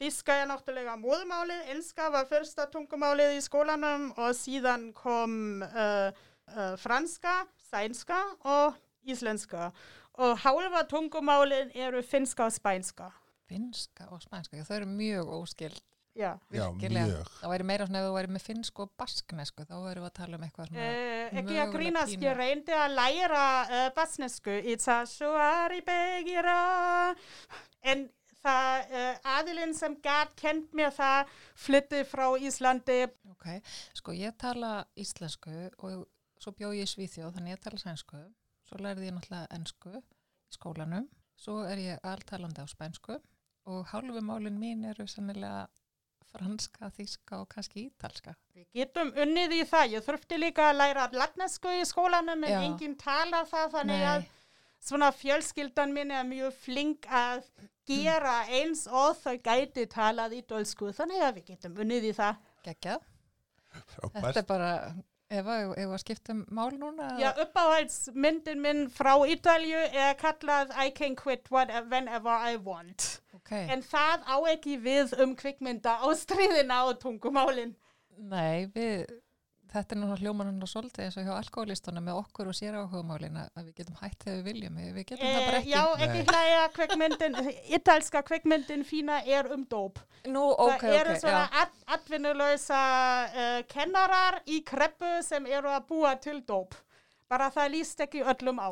Þíska 0.02 0.34
er 0.42 0.48
náttúrulega 0.50 0.96
móðumálið, 0.98 1.60
enska 1.76 2.08
var 2.10 2.24
fyrsta 2.26 2.64
tungumálið 2.72 3.36
í 3.36 3.42
skólanum 3.44 4.08
og 4.18 4.32
síðan 4.34 4.88
kom 4.96 5.62
uh, 5.62 6.08
uh, 6.50 6.72
franska, 6.82 7.44
sænska 7.68 8.18
og 8.50 8.80
íslenska. 9.06 9.68
Og 10.18 10.40
hálfa 10.42 10.82
tungumálið 10.90 11.70
eru 11.78 12.02
finska 12.02 12.48
og 12.48 12.56
spænska. 12.56 13.12
Finnska 13.46 14.08
og 14.10 14.24
spænska, 14.24 14.64
þau 14.66 14.80
eru 14.80 14.88
mjög 14.90 15.30
óskild. 15.36 15.78
Ja. 16.18 16.32
Já, 16.50 16.64
Virkilega. 16.72 17.04
mjög. 17.06 17.28
Það 17.38 17.52
væri 17.54 17.66
meira 17.70 17.86
svona 17.86 18.00
ef 18.02 18.08
þú 18.08 18.16
væri 18.16 18.32
með 18.34 18.42
finnsk 18.48 18.80
og 18.82 18.90
basknesku, 19.00 19.66
þá 19.68 19.76
væri 19.84 20.02
við 20.02 20.08
að 20.08 20.16
tala 20.18 20.40
um 20.40 20.48
eitthvað 20.48 20.72
svona. 20.72 20.88
Uh, 20.88 21.38
ekki 21.42 21.60
að 21.62 21.76
grínast, 21.76 22.16
ég 22.26 22.34
reyndi 22.42 22.74
að 22.74 22.96
læra 22.98 23.44
uh, 23.62 23.86
basnesku 23.94 24.58
í 24.66 24.74
það 24.82 25.06
sjóari 25.14 25.78
begira 25.86 26.58
en 27.86 28.04
það 28.42 28.94
uh, 29.00 29.30
aðilinn 29.38 29.74
sem 29.78 29.96
gæt 30.04 30.34
kent 30.38 30.74
mér 30.76 30.92
það 30.96 31.32
flytti 31.66 32.02
frá 32.08 32.26
Íslandi 32.38 33.04
Ok, 33.32 33.48
sko 33.98 34.14
ég 34.14 34.36
tala 34.38 34.84
íslensku 34.98 35.54
og 35.82 36.04
svo 36.42 36.52
bjó 36.54 36.72
ég 36.74 36.86
í 36.86 36.90
Svíþjóð, 36.90 37.36
þannig 37.36 37.56
ég 37.56 37.62
tala 37.62 37.80
sænsku. 37.80 38.20
Svo 38.66 38.78
lærði 38.82 39.08
ég 39.08 39.14
náttúrulega 39.16 39.50
ensku 39.56 39.92
í 39.98 40.54
skólanum. 40.54 41.08
Svo 41.38 41.62
er 41.66 41.80
ég 41.82 42.06
alltalandi 42.06 42.62
á 42.62 42.66
spænsku 42.70 43.18
og 43.70 43.86
hálfu 43.92 44.22
málin 44.22 44.58
mín 44.58 44.84
eru 44.90 45.06
sennilega 45.10 45.68
franska, 46.32 46.88
þíska 46.96 47.42
og 47.42 47.48
kannski 47.52 47.86
ítalska. 47.88 48.34
Við 48.56 48.68
getum 48.78 49.12
unnið 49.24 49.56
í 49.58 49.64
það, 49.68 49.96
ég 49.96 50.06
þurfti 50.06 50.38
líka 50.38 50.70
að 50.70 50.78
læra 50.80 51.08
latnesku 51.12 51.74
í 51.80 51.82
skólanum 51.88 52.46
en 52.46 52.54
Já. 52.54 52.62
enginn 52.62 52.96
tala 53.00 53.42
það 53.50 53.74
þannig 53.76 54.00
Nei. 54.02 54.08
að 54.12 54.30
svona 54.82 55.10
fjölskyldan 55.14 55.92
minn 55.94 56.14
er 56.14 56.24
mjög 56.26 56.56
flink 56.64 57.06
að 57.06 57.44
gera 57.88 58.34
eins 58.48 58.84
og 58.86 59.16
þau 59.22 59.36
gæti 59.42 59.86
talað 59.90 60.36
í 60.38 60.42
dölsku 60.48 60.92
þannig 60.96 61.24
að 61.26 61.34
við 61.38 61.48
getum 61.52 61.80
unnið 61.84 62.10
í 62.10 62.12
það. 62.18 62.36
Geggjað. 62.66 63.08
Þetta 64.12 64.38
er 64.42 64.46
bara, 64.46 64.70
ef 65.32 65.48
að, 65.48 65.72
ef 65.80 65.94
að 65.96 66.00
skipta 66.02 66.34
um 66.36 66.42
mál 66.52 66.70
núna? 66.76 67.08
Já, 67.20 67.30
uppáhaldsmyndin 67.44 68.60
minn 68.62 68.82
frá 68.92 69.14
Ítalju 69.32 69.80
er 69.90 70.14
kallað 70.20 70.74
I 70.76 70.90
can 70.94 71.16
quit 71.16 71.48
whatever, 71.50 71.88
whenever 71.88 72.30
I 72.52 72.56
want. 72.60 73.20
Ok, 73.34 73.52
En 73.72 73.82
það 73.82 74.26
á 74.28 74.36
ekki 74.52 74.76
við 74.84 75.16
um 75.24 75.34
kvikmynda 75.38 75.98
á 76.04 76.06
stríðina 76.18 76.82
og 76.90 77.00
tungumálin. 77.02 77.74
nei, 78.18 78.66
við, 78.74 79.08
þetta 79.72 79.94
er 79.94 79.98
nú 80.02 80.08
hljóman 80.20 80.48
hann 80.50 80.62
og 80.66 80.68
svolítið 80.70 81.04
eins 81.06 81.16
og 81.16 81.24
hjá 81.26 81.32
alkoholistunum 81.38 82.04
með 82.04 82.18
okkur 82.22 82.50
og 82.52 82.56
sér 82.58 82.76
áhugamálin 82.76 83.38
að 83.40 83.62
við 83.66 83.74
getum 83.80 83.96
hætt 84.02 84.18
þegar 84.26 84.36
við 84.38 84.44
viljum, 84.50 84.76
við 84.98 85.06
getum 85.08 85.26
það 85.26 85.46
bara 85.46 85.56
Eh, 85.56 85.60
ekki. 85.62 85.72
já, 85.72 85.82
ekki 86.06 86.18
Nei. 86.18 86.28
hlæja 86.32 86.62
kvikmyndin, 86.76 87.38
ítalska 87.78 88.22
kvikmyndin 88.28 88.84
fína 88.84 89.18
er 89.26 89.48
um 89.54 89.64
dóp. 89.66 89.98
Nú, 90.28 90.44
ok, 90.52 90.82
það 90.84 90.98
eru 91.00 91.14
ok, 91.16 91.20
svona 91.24 91.66
atvinnulösa 91.96 92.80
uh, 93.26 93.62
kennarar 93.72 94.40
í 94.46 94.60
kreppu 94.66 95.12
sem 95.24 95.46
eru 95.46 95.70
að 95.72 95.86
búa 95.88 96.14
til 96.20 96.42
dóp. 96.46 96.74
Bara 97.32 97.48
það 97.50 97.70
líst 97.72 98.00
ekki 98.04 98.20
öllum 98.28 98.58
á. 98.60 98.70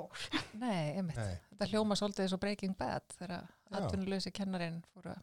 Nei, 0.60 0.92
einmitt. 1.00 1.16
Nei. 1.16 1.38
Þetta 1.54 1.68
hljóma 1.72 1.96
svolítið 1.96 2.26
eins 2.26 2.34
og 2.36 2.40
Breaking 2.42 2.74
Bad 2.76 3.06
þegar 3.16 3.46
Já. 3.46 3.78
atvinnuleysi 3.80 4.32
kennarinn 4.36 4.82
fór 4.92 5.14
að 5.14 5.22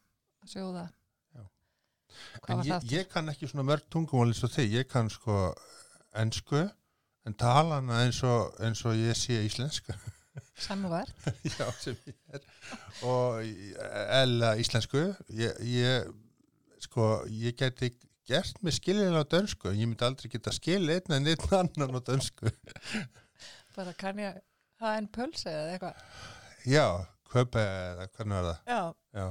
sjóða. 0.49 0.87
En 2.47 2.59
var 2.59 2.67
ég, 2.67 2.91
ég 2.91 3.09
kann 3.11 3.29
ekki 3.31 3.49
svona 3.49 3.65
mörg 3.67 3.87
tungumál 3.91 4.31
eins 4.31 4.43
og 4.45 4.53
þig, 4.53 4.77
ég 4.79 4.89
kann 4.91 5.09
sko 5.11 5.51
ensku, 6.17 6.63
en 7.27 7.35
tala 7.37 7.81
hana 7.81 8.03
eins 8.05 8.21
og, 8.25 8.53
eins 8.63 8.83
og 8.87 8.95
ég 8.97 9.17
sé 9.17 9.41
íslenska, 9.45 9.97
Samúverð? 10.67 11.11
já, 11.43 11.65
sem 11.81 11.97
ég 12.07 12.15
er, 12.33 12.45
og 13.05 13.41
eða 13.43 14.55
íslensku, 14.61 15.03
ég, 15.37 15.57
ég, 15.67 16.11
sko, 16.85 17.09
ég 17.29 17.57
geti 17.57 17.91
gert 18.27 18.59
mig 18.63 18.75
skiljilega 18.75 19.23
á 19.23 19.31
dönsku, 19.31 19.71
ég 19.71 19.87
myndi 19.87 20.05
aldrei 20.07 20.31
geta 20.31 20.51
skilja 20.55 20.99
einn 20.99 21.17
en 21.19 21.29
einn 21.31 21.53
annan 21.55 21.99
á 21.99 22.01
dönsku. 22.09 22.51
Bara 23.77 23.93
kann 23.95 24.19
ég 24.19 24.39
hafa 24.81 24.95
en 24.97 25.07
pölsi 25.13 25.47
eða 25.51 25.75
eitthvað? 25.75 26.01
Já, 26.67 26.87
köpe, 27.31 27.61
eða 27.61 28.07
hvernig 28.15 28.39
var 28.39 28.47
það? 28.49 28.57
Já. 28.73 28.81
Já, 29.21 29.27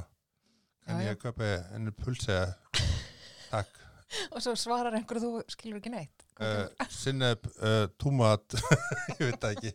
kann 0.87 1.03
Já, 1.03 1.09
ég 1.11 1.21
köpe 1.21 1.51
en 1.77 1.93
pulse, 1.99 2.39
takk. 2.47 2.66
Og 4.35 4.41
svo 4.45 4.55
svarar 4.59 4.97
einhverju 4.97 5.25
þú 5.25 5.45
skilur 5.53 5.81
ekki 5.81 5.93
neitt. 5.95 6.25
Uh, 6.37 6.67
sinneb, 6.93 7.47
uh, 7.59 7.87
túmat, 8.01 8.59
ég 9.17 9.23
veit 9.25 9.39
það 9.43 9.53
ekki. 9.57 9.75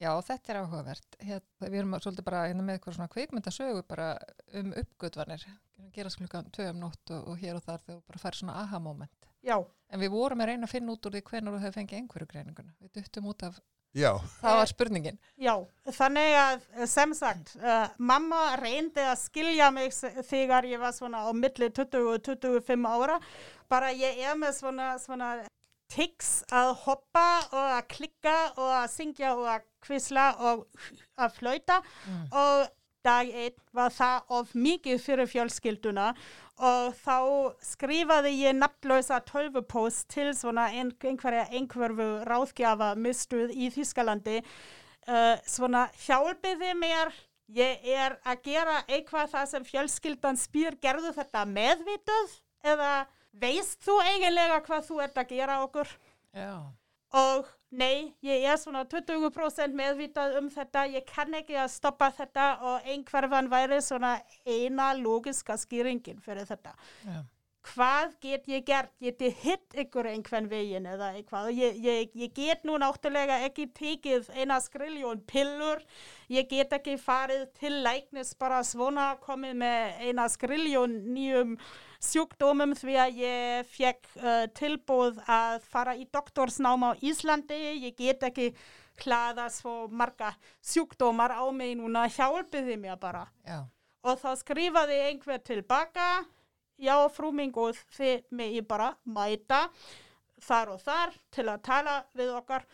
Já, 0.00 0.14
þetta 0.24 0.52
er 0.52 0.58
áhugavert. 0.62 1.18
Hér, 1.20 1.42
við 1.66 1.80
erum 1.82 1.98
svolítið 2.00 2.26
bara 2.30 2.46
hérna 2.48 2.64
með 2.64 2.78
eitthvað 2.78 2.96
svona 2.96 3.10
kvikmyndasögu 3.12 3.82
bara 3.88 4.14
um 4.56 4.70
uppgötvanir. 4.80 5.44
Gerast 5.92 6.20
klukkan 6.22 6.48
tvö 6.54 6.70
um 6.72 6.80
nótt 6.86 7.12
og, 7.12 7.34
og 7.34 7.42
hér 7.42 7.58
og 7.58 7.66
þar 7.66 7.82
þegar 7.84 7.98
þú 7.98 8.06
bara 8.08 8.22
fær 8.22 8.38
svona 8.38 8.56
aha-moment. 8.62 9.28
Já, 9.44 9.58
En 9.90 9.98
við 9.98 10.12
vorum 10.14 10.42
að 10.42 10.52
reyna 10.52 10.68
að 10.68 10.74
finna 10.76 10.94
út 10.94 11.06
úr 11.06 11.16
því 11.16 11.22
hvenar 11.26 11.54
þú 11.56 11.60
hefur 11.64 11.76
fengið 11.76 11.98
einhverju 11.98 12.28
greininguna. 12.30 12.74
Við 12.78 12.92
duttum 12.98 13.30
út 13.32 13.44
af, 13.48 13.56
Já, 13.96 14.12
það 14.38 14.56
var 14.60 14.68
spurningin. 14.70 15.16
já. 15.40 15.54
Þannig 15.90 16.34
að 16.38 16.66
eh, 16.76 16.86
sem 16.86 17.14
sagt, 17.18 17.56
uh, 17.58 17.88
mamma 17.98 18.56
reyndi 18.60 19.02
að 19.02 19.16
skilja 19.18 19.70
mig 19.74 19.90
þegar 20.28 20.68
ég 20.70 20.78
var 20.78 20.94
svona 20.94 21.24
á 21.26 21.30
milli 21.34 21.70
20 21.74 22.12
og 22.12 22.20
25 22.22 22.86
ára. 22.86 23.18
Bara 23.70 23.90
ég 23.90 24.20
er 24.22 24.38
með 24.38 24.54
svona, 24.60 24.92
svona 25.02 25.32
tics 25.90 26.44
að 26.54 26.74
hoppa 26.84 27.26
og 27.50 27.72
að 27.80 27.88
klikka 27.90 28.36
og 28.54 28.70
að 28.78 28.90
syngja 28.94 29.34
og 29.34 29.48
að 29.56 29.66
kvisla 29.82 30.26
og 30.38 30.68
að 31.18 31.34
flauta. 31.40 31.80
Mm. 32.06 32.28
og 32.30 32.68
dag 33.06 33.30
einn 33.30 33.56
var 33.76 33.94
það 33.94 34.34
of 34.38 34.54
mikið 34.54 35.02
fyrir 35.04 35.30
fjölskylduna 35.30 36.10
og 36.60 36.92
þá 37.00 37.16
skrifaði 37.64 38.34
ég 38.42 38.58
nafnlösa 38.58 39.20
tölvupost 39.28 40.08
til 40.12 40.28
svona 40.36 40.68
ein, 40.74 40.92
einhverja 40.92 41.46
einhverfu 41.48 42.08
ráðgjafa 42.28 42.92
mistuð 43.00 43.54
í 43.56 43.70
Þískalandi 43.72 44.40
uh, 44.42 45.36
svona 45.48 45.86
hjálpiði 46.04 46.74
mér 46.76 47.14
ég 47.56 47.86
er 47.90 48.18
að 48.28 48.44
gera 48.46 48.82
eitthvað 48.86 49.32
það 49.32 49.48
sem 49.54 49.64
fjölskyldan 49.70 50.38
spyr 50.38 50.76
gerðu 50.82 51.14
þetta 51.16 51.46
meðvituð 51.48 52.36
eða 52.74 52.92
veist 53.40 53.80
þú 53.86 53.96
eiginlega 54.04 54.60
hvað 54.66 54.86
þú 54.90 55.00
ert 55.06 55.18
að 55.22 55.32
gera 55.32 55.62
okkur 55.64 55.90
Já. 56.36 56.52
og 57.16 57.48
nei, 57.70 58.12
ég 58.26 58.44
er 58.50 58.58
svona 58.60 58.84
20% 58.90 59.76
meðvitað 59.78 60.38
um 60.40 60.48
þetta, 60.52 60.86
ég 60.90 61.06
kann 61.08 61.34
ekki 61.38 61.58
að 61.60 61.70
stoppa 61.74 62.10
þetta 62.16 62.46
og 62.66 62.88
einhverfan 62.90 63.50
væri 63.52 63.80
svona 63.84 64.16
eina 64.46 64.92
logiska 64.98 65.58
skýringin 65.60 66.22
fyrir 66.24 66.48
þetta. 66.50 66.74
Já. 67.06 67.20
Hvað 67.60 68.14
get 68.24 68.46
ég 68.48 68.64
gert? 68.64 68.92
Get 69.04 69.20
ég 69.20 69.34
hitt 69.42 69.74
ykkur 69.82 70.06
einhvern 70.08 70.48
veginn 70.48 70.86
eða 70.88 71.10
eitthvað? 71.18 71.50
Ég, 71.52 71.76
ég, 71.84 72.14
ég 72.16 72.32
get 72.32 72.64
nú 72.64 72.78
náttúrulega 72.80 73.36
ekki 73.44 73.66
tekið 73.76 74.30
eina 74.32 74.56
skriljón 74.64 75.20
pillur, 75.28 75.82
ég 76.32 76.48
get 76.48 76.72
ekki 76.72 76.96
farið 77.00 77.44
til 77.60 77.74
læknis 77.84 78.32
bara 78.40 78.62
svona 78.64 79.12
komið 79.20 79.60
með 79.60 80.02
eina 80.08 80.26
skriljón 80.32 80.96
nýjum 81.12 81.54
sjúkdómum 82.00 82.72
því 82.80 82.96
að 82.96 83.20
ég 83.20 83.70
fekk 83.74 84.08
uh, 84.16 84.46
tilbúð 84.56 85.20
að 85.28 85.60
fara 85.68 85.94
í 86.00 86.08
doktorsnám 86.08 86.88
á 86.88 86.90
Íslandi. 87.04 87.60
Ég 87.84 87.96
get 87.98 88.24
ekki 88.30 88.54
hlaða 89.04 89.50
svo 89.52 89.84
marga 89.92 90.32
sjúkdómar 90.64 91.36
á 91.36 91.44
mig 91.52 91.76
núna, 91.76 92.08
hjálpiði 92.08 92.80
mér 92.80 92.96
bara. 93.00 93.26
Já. 93.44 93.66
Og 94.00 94.16
þá 94.16 94.30
skrifaði 94.40 94.96
einhver 95.10 95.42
tilbaka, 95.44 96.24
já 96.80 96.96
frú 97.12 97.32
minn 97.36 97.52
góð, 97.54 97.80
þið 97.96 98.22
megi 98.36 98.62
bara 98.66 98.92
mæta 99.04 99.66
þar 100.40 100.74
og 100.74 100.84
þar 100.84 101.16
til 101.34 101.48
að 101.52 101.64
tala 101.66 101.96
við 102.16 102.32
okkar 102.38 102.64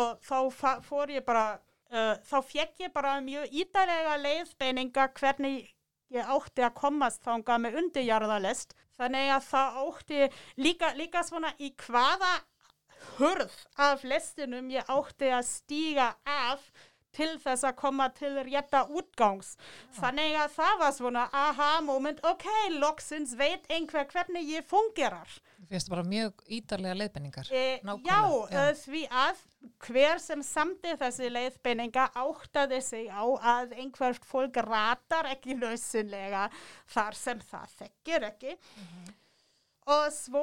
og 0.00 0.18
þá 0.26 0.38
fór 0.84 1.12
ég 1.14 1.24
bara, 1.26 1.58
uh, 1.92 2.14
þá 2.26 2.36
fekk 2.44 2.86
ég 2.86 2.94
bara 2.94 3.18
mjög 3.24 3.52
ítalega 3.62 4.16
leiðbeininga 4.20 5.08
hvernig 5.18 5.70
ég 6.14 6.32
átti 6.36 6.64
að 6.64 6.74
komast 6.78 7.22
þangað 7.24 7.62
með 7.64 7.78
undirjarðalest. 7.82 8.74
Þannig 8.94 9.30
að 9.34 9.46
það 9.48 9.78
átti 9.84 10.26
líka, 10.62 10.90
líka 10.94 11.22
svona 11.26 11.50
í 11.58 11.72
hvaða 11.82 12.34
hurð 13.18 13.54
af 13.80 14.04
lestinum 14.06 14.70
ég 14.72 14.90
átti 14.90 15.30
að 15.34 15.46
stíga 15.48 16.12
af 16.24 16.68
til 17.16 17.32
þess 17.42 17.66
að 17.68 17.78
koma 17.80 18.10
til 18.16 18.34
rétta 18.46 18.84
útgangs. 18.90 19.54
Þannig 19.98 20.36
að 20.42 20.54
það 20.58 20.76
var 20.82 20.94
svona 20.98 21.24
aha 21.32 21.72
moment, 21.86 22.22
ok, 22.26 22.46
loksins 22.76 23.34
veit 23.38 23.66
einhver 23.72 24.06
hvernig 24.12 24.54
ég 24.56 24.66
fungerar. 24.68 25.30
Þú 25.64 25.70
finnst 25.70 25.88
bara 25.88 26.04
mjög 26.04 26.42
ítarlega 26.52 26.98
leiðbenningar. 27.00 27.48
E, 27.48 27.64
já, 27.78 27.84
Nákvæmlega, 27.88 28.42
já. 28.52 28.64
já. 28.68 28.80
því 28.84 29.02
að 29.24 29.42
hver 29.86 30.20
sem 30.20 30.42
samti 30.44 30.92
þessi 31.00 31.30
leiðbeininga 31.32 32.08
áttaði 32.20 32.80
sig 32.84 33.08
á 33.08 33.24
að 33.24 33.72
einhvert 33.80 34.28
fólk 34.28 34.60
ratar 34.66 35.30
ekki 35.32 35.56
lausinlega 35.62 36.50
þar 36.92 37.16
sem 37.16 37.40
það 37.48 37.76
þekkir 37.80 38.28
ekki. 38.28 38.56
Og 39.84 40.06
svo 40.16 40.42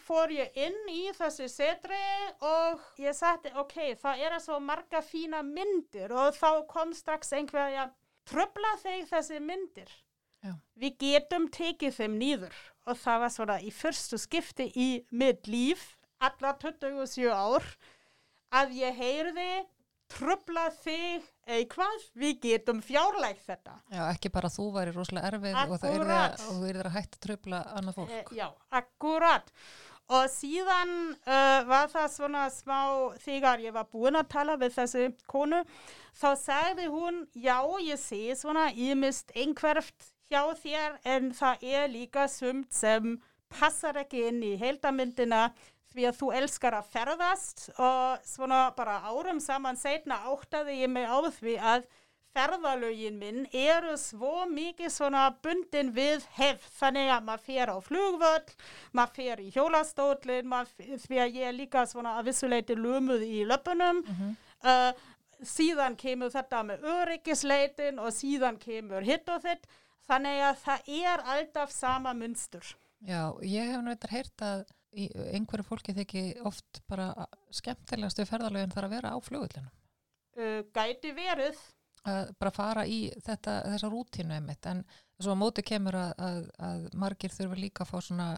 fór 0.00 0.30
ég 0.32 0.54
inn 0.56 0.86
í 0.88 1.10
þessi 1.12 1.44
setri 1.52 1.98
og 2.40 2.80
ég 2.96 3.12
sagði, 3.16 3.52
ok, 3.60 3.76
það 4.00 4.22
eru 4.24 4.38
svo 4.40 4.56
marga 4.64 5.02
fína 5.04 5.42
myndir 5.44 6.14
og 6.16 6.32
þá 6.38 6.64
kom 6.70 6.94
strax 6.96 7.34
einhverja, 7.36 7.90
tröfla 8.28 8.72
þig 8.80 9.04
þessi 9.10 9.42
myndir. 9.44 9.92
Já. 10.40 10.54
Við 10.80 10.96
getum 11.02 11.48
tekið 11.52 11.98
þeim 11.98 12.16
nýður 12.16 12.58
og 12.88 12.96
það 12.96 13.22
var 13.24 13.34
svona 13.34 13.58
í 13.60 13.72
fyrstu 13.74 14.20
skipti 14.22 14.70
í 14.72 14.88
mitt 15.10 15.50
líf, 15.50 15.90
alla 16.24 16.54
27 16.56 17.28
ár, 17.28 17.66
að 18.56 18.72
ég 18.78 18.96
heyrði 18.96 19.50
tröfla 20.08 20.70
þig 20.80 21.26
eitthvað, 21.56 22.06
við 22.18 22.40
getum 22.44 22.80
fjárlegt 22.84 23.44
þetta. 23.46 23.76
Já, 23.94 24.02
ekki 24.12 24.32
bara 24.34 24.50
þú 24.52 24.70
væri 24.76 24.94
rosalega 24.96 25.32
erfið 25.32 25.58
að, 25.58 25.74
og 25.74 25.84
þú 25.84 26.70
yrði 26.70 26.84
að 26.84 26.96
hætta 26.96 27.22
tröfla 27.24 27.62
annað 27.78 28.00
fólk. 28.00 28.16
Eh, 28.16 28.34
já, 28.36 28.48
akkurat. 28.80 29.54
Og 30.08 30.28
síðan 30.32 30.92
uh, 31.28 31.64
var 31.68 31.90
það 31.92 32.06
svona 32.14 32.44
smá, 32.52 32.78
þegar 33.20 33.60
ég 33.60 33.74
var 33.76 33.88
búin 33.92 34.16
að 34.16 34.30
tala 34.32 34.54
við 34.60 34.76
þessi 34.78 35.08
konu, 35.28 35.60
þá 36.16 36.28
sagði 36.40 36.86
hún, 36.92 37.26
já, 37.36 37.58
ég 37.84 38.00
sé 38.00 38.22
svona, 38.40 38.70
ég 38.72 38.96
mist 38.96 39.34
einhverft 39.36 40.12
hjá 40.32 40.46
þér, 40.62 40.96
en 41.04 41.32
það 41.36 41.66
er 41.74 41.92
líka 41.92 42.24
sumt 42.32 42.72
sem 42.72 43.18
passar 43.52 44.00
ekki 44.00 44.26
inn 44.30 44.40
í 44.44 44.54
heildamyndina, 44.60 45.50
því 45.98 46.06
að 46.08 46.18
þú 46.20 46.28
elskar 46.38 46.76
að 46.78 46.90
ferðast 46.92 47.64
og 47.74 48.26
svona 48.26 48.68
bara 48.76 49.00
árum 49.10 49.40
saman 49.42 49.78
setna 49.78 50.20
áttaði 50.30 50.84
ég 50.84 50.92
mig 50.94 51.08
á 51.10 51.18
því 51.26 51.56
að 51.58 51.88
ferðalögin 52.36 53.18
minn 53.18 53.46
eru 53.56 53.96
svo 53.98 54.44
mikið 54.52 54.92
svona 54.94 55.24
bundin 55.42 55.90
við 55.96 56.26
hefð 56.36 56.66
þannig 56.78 57.10
að 57.10 57.26
maður 57.26 57.44
fer 57.48 57.72
á 57.74 57.76
flugvöll, 57.82 58.56
maður 58.94 59.14
fer 59.16 59.42
í 59.42 59.48
hjólastólinn, 59.56 60.56
því 61.02 61.22
að 61.24 61.38
ég 61.40 61.50
er 61.50 61.56
líka 61.56 61.86
svona 61.88 62.18
að 62.20 62.30
vissuleiti 62.30 62.76
lumuð 62.78 63.24
í 63.26 63.42
löpunum. 63.48 64.04
uh, 64.62 64.92
síðan 65.42 65.96
kemur 65.98 66.30
þetta 66.34 66.62
með 66.66 66.86
öryggisleitin 66.94 67.98
og 68.02 68.14
síðan 68.14 68.58
kemur 68.58 69.06
hitt 69.06 69.28
og 69.30 69.42
þitt. 69.42 69.66
Þannig 70.08 70.44
að 70.46 70.60
það 70.64 70.92
er 71.02 71.24
alltaf 71.34 71.72
sama 71.74 72.14
munstur. 72.16 72.64
Já, 73.04 73.34
ég 73.44 73.68
hef 73.70 73.82
eitthvað 73.92 74.14
heyrt 74.14 74.42
að 74.42 74.62
einhverju 74.92 75.64
fólki 75.68 75.92
þykki 75.96 76.22
oft 76.48 76.80
bara 76.88 77.10
skemmtilegastu 77.54 78.24
ferðalögin 78.28 78.72
þarf 78.72 78.88
að 78.88 78.94
vera 78.96 79.10
á 79.12 79.18
flugullinu. 79.20 79.70
Uh, 80.38 80.62
gæti 80.74 81.12
verið. 81.16 81.58
Að 82.08 82.30
bara 82.38 82.50
fara 82.54 82.84
í 82.88 83.10
þetta, 83.20 83.58
þessa 83.68 83.88
rútínu 83.92 84.32
einmitt, 84.38 84.64
en 84.70 84.84
svo 85.20 85.34
á 85.34 85.40
móti 85.40 85.64
kemur 85.66 85.96
að, 85.98 86.12
að, 86.24 86.38
að 86.68 86.86
margir 86.94 87.34
þurfa 87.34 87.58
líka 87.58 87.84
að 87.84 87.90
fá 87.90 87.98
svona 88.06 88.28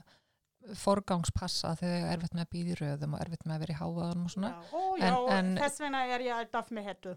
forgangspassa 0.81 1.75
þegar 1.79 2.03
er 2.07 2.15
erfitt 2.17 2.35
með 2.37 2.45
að 2.47 2.51
býða 2.55 2.73
í 2.73 2.79
röðum 2.81 3.15
og 3.17 3.23
erfitt 3.25 3.45
með 3.47 3.55
að 3.57 3.63
vera 3.65 3.75
í 3.75 3.79
háaðunum 3.81 4.27
og 4.27 4.33
svona. 4.35 4.51
Já, 4.51 4.61
ó, 4.73 4.83
já, 5.01 5.11
En- 5.11 5.37
en- 5.39 5.57
þess 5.63 5.81
vegna 5.85 6.03
er 6.17 6.21
ég 6.27 6.37
alltaf 6.37 6.71
með 6.77 6.89
hettu. 6.91 7.15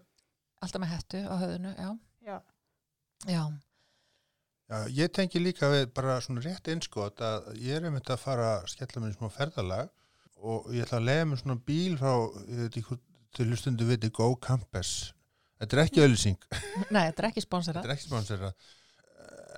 Alltaf 0.64 0.82
með 0.84 0.94
hettu 0.94 1.24
á 1.28 1.36
höfðinu, 1.42 1.74
já. 1.76 1.90
Já. 2.24 2.38
Já, 3.28 3.44
Já, 4.74 4.88
ég 4.90 5.12
tengi 5.14 5.38
líka 5.38 5.68
við 5.70 5.84
bara 5.94 6.16
svona 6.24 6.42
rétt 6.42 6.70
einskot 6.72 7.20
að 7.22 7.50
ég 7.62 7.78
er 7.78 7.84
einmitt 7.86 8.10
að 8.10 8.22
fara 8.24 8.46
að 8.56 8.72
skella 8.72 9.04
mér 9.04 9.12
í 9.14 9.18
smá 9.20 9.28
ferðalag 9.30 9.92
og 10.42 10.72
ég 10.74 10.88
ætla 10.88 10.98
að 10.98 11.10
leiða 11.10 11.28
mér 11.30 11.42
svona 11.44 11.58
bíl 11.68 11.98
frá, 12.00 12.14
ég 12.48 12.62
veit 12.64 12.70
ekki 12.72 12.86
hvort 12.88 13.42
hlustundu 13.44 13.86
viti, 13.90 14.10
Go 14.14 14.32
Campus. 14.42 15.14
Þetta 15.62 15.78
er 15.78 15.82
ekki 15.84 16.04
öllusing, 16.04 16.40
nei, 16.96 17.04
þetta 17.12 17.22
er 17.22 17.28
ekki 17.30 17.44
sponsorað. 17.46 17.84
þetta 17.84 17.92
er 17.92 17.96
ekki 17.96 18.08
sponsera, 18.08 18.50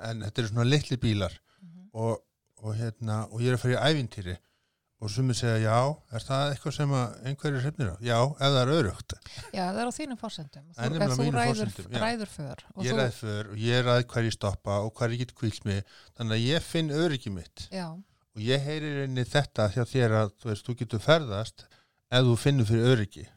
en 0.10 0.26
þetta 0.26 0.44
eru 0.44 0.52
svona 0.52 0.68
litli 0.68 1.00
bílar. 1.02 1.40
Og, 1.96 2.20
og, 2.60 2.76
hérna, 2.76 3.22
og 3.32 3.40
ég 3.40 3.54
er 3.54 3.56
að 3.56 3.64
fara 3.64 3.78
í 3.78 3.96
ævintýri 3.96 4.36
og 5.04 5.12
sumir 5.12 5.36
segja, 5.38 5.58
já, 5.66 5.80
er 6.16 6.24
það 6.24 6.54
eitthvað 6.54 6.76
sem 6.78 6.94
að 6.96 7.16
einhverju 7.30 7.62
hrefnir 7.66 7.92
á? 7.92 7.96
Já, 8.06 8.18
ef 8.32 8.40
það 8.56 8.60
er 8.62 8.72
örugt. 8.78 9.16
Já, 9.52 9.64
það 9.68 9.80
er 9.84 9.90
á 9.92 9.94
þínum 10.00 10.20
fórsendum. 10.22 10.66
Það 10.78 10.86
er 10.86 10.96
Þú, 10.96 11.10
þú 11.12 11.22
mínum 11.26 11.40
ræður, 11.40 11.74
ræður 12.06 12.32
för. 12.36 12.64
og 12.76 12.88
Ég 12.88 12.98
ræði 13.00 13.16
för 13.20 13.52
og 13.52 13.64
ég 13.66 13.86
ræði 13.90 14.08
hver 14.14 14.28
ég 14.30 14.36
stoppa 14.38 14.80
og 14.86 14.92
hver 15.00 15.16
ég 15.16 15.24
get 15.26 15.36
kvílt 15.38 15.66
mig, 15.68 15.84
þannig 16.18 16.38
að 16.40 16.46
ég 16.48 16.66
finn 16.66 16.94
öryggi 16.96 17.34
mitt. 17.36 17.68
Já, 17.76 17.88
og 18.36 18.44
ég 18.44 18.66
heyrir 18.68 19.04
einni 19.06 19.24
þetta 19.28 19.70
hjá 19.76 19.84
þér 19.88 20.18
að 20.24 20.34
þú 20.42 20.50
veist, 20.52 20.66
þú 20.68 20.78
getur 20.82 21.04
ferðast 21.04 21.68
ef 22.12 22.26
þú 22.28 22.36
finnur 22.40 22.68
fyrir 22.72 22.94
öryggi 22.96 23.28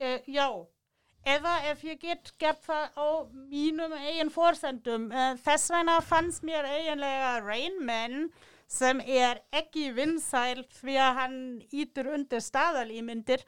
Uh, 0.00 0.16
já, 0.32 0.46
eða 1.28 1.50
ef 1.68 1.82
ég 1.84 1.98
get 2.00 2.30
gert 2.40 2.62
það 2.64 2.86
á 2.96 3.08
mínum 3.52 3.92
eigin 3.98 4.30
fórsendum. 4.32 5.10
Uh, 5.12 5.34
þess 5.44 5.68
vegna 5.74 5.98
fannst 6.00 6.40
mér 6.48 6.64
eiginlega 6.64 7.34
Rain 7.44 7.76
Man 7.84 8.30
sem 8.70 9.00
er 9.02 9.40
ekki 9.56 9.88
vinsæl 9.96 10.62
því 10.76 10.94
að 11.02 11.16
hann 11.18 11.38
ítur 11.74 12.10
undir 12.14 12.42
staðalímyndir. 12.44 13.42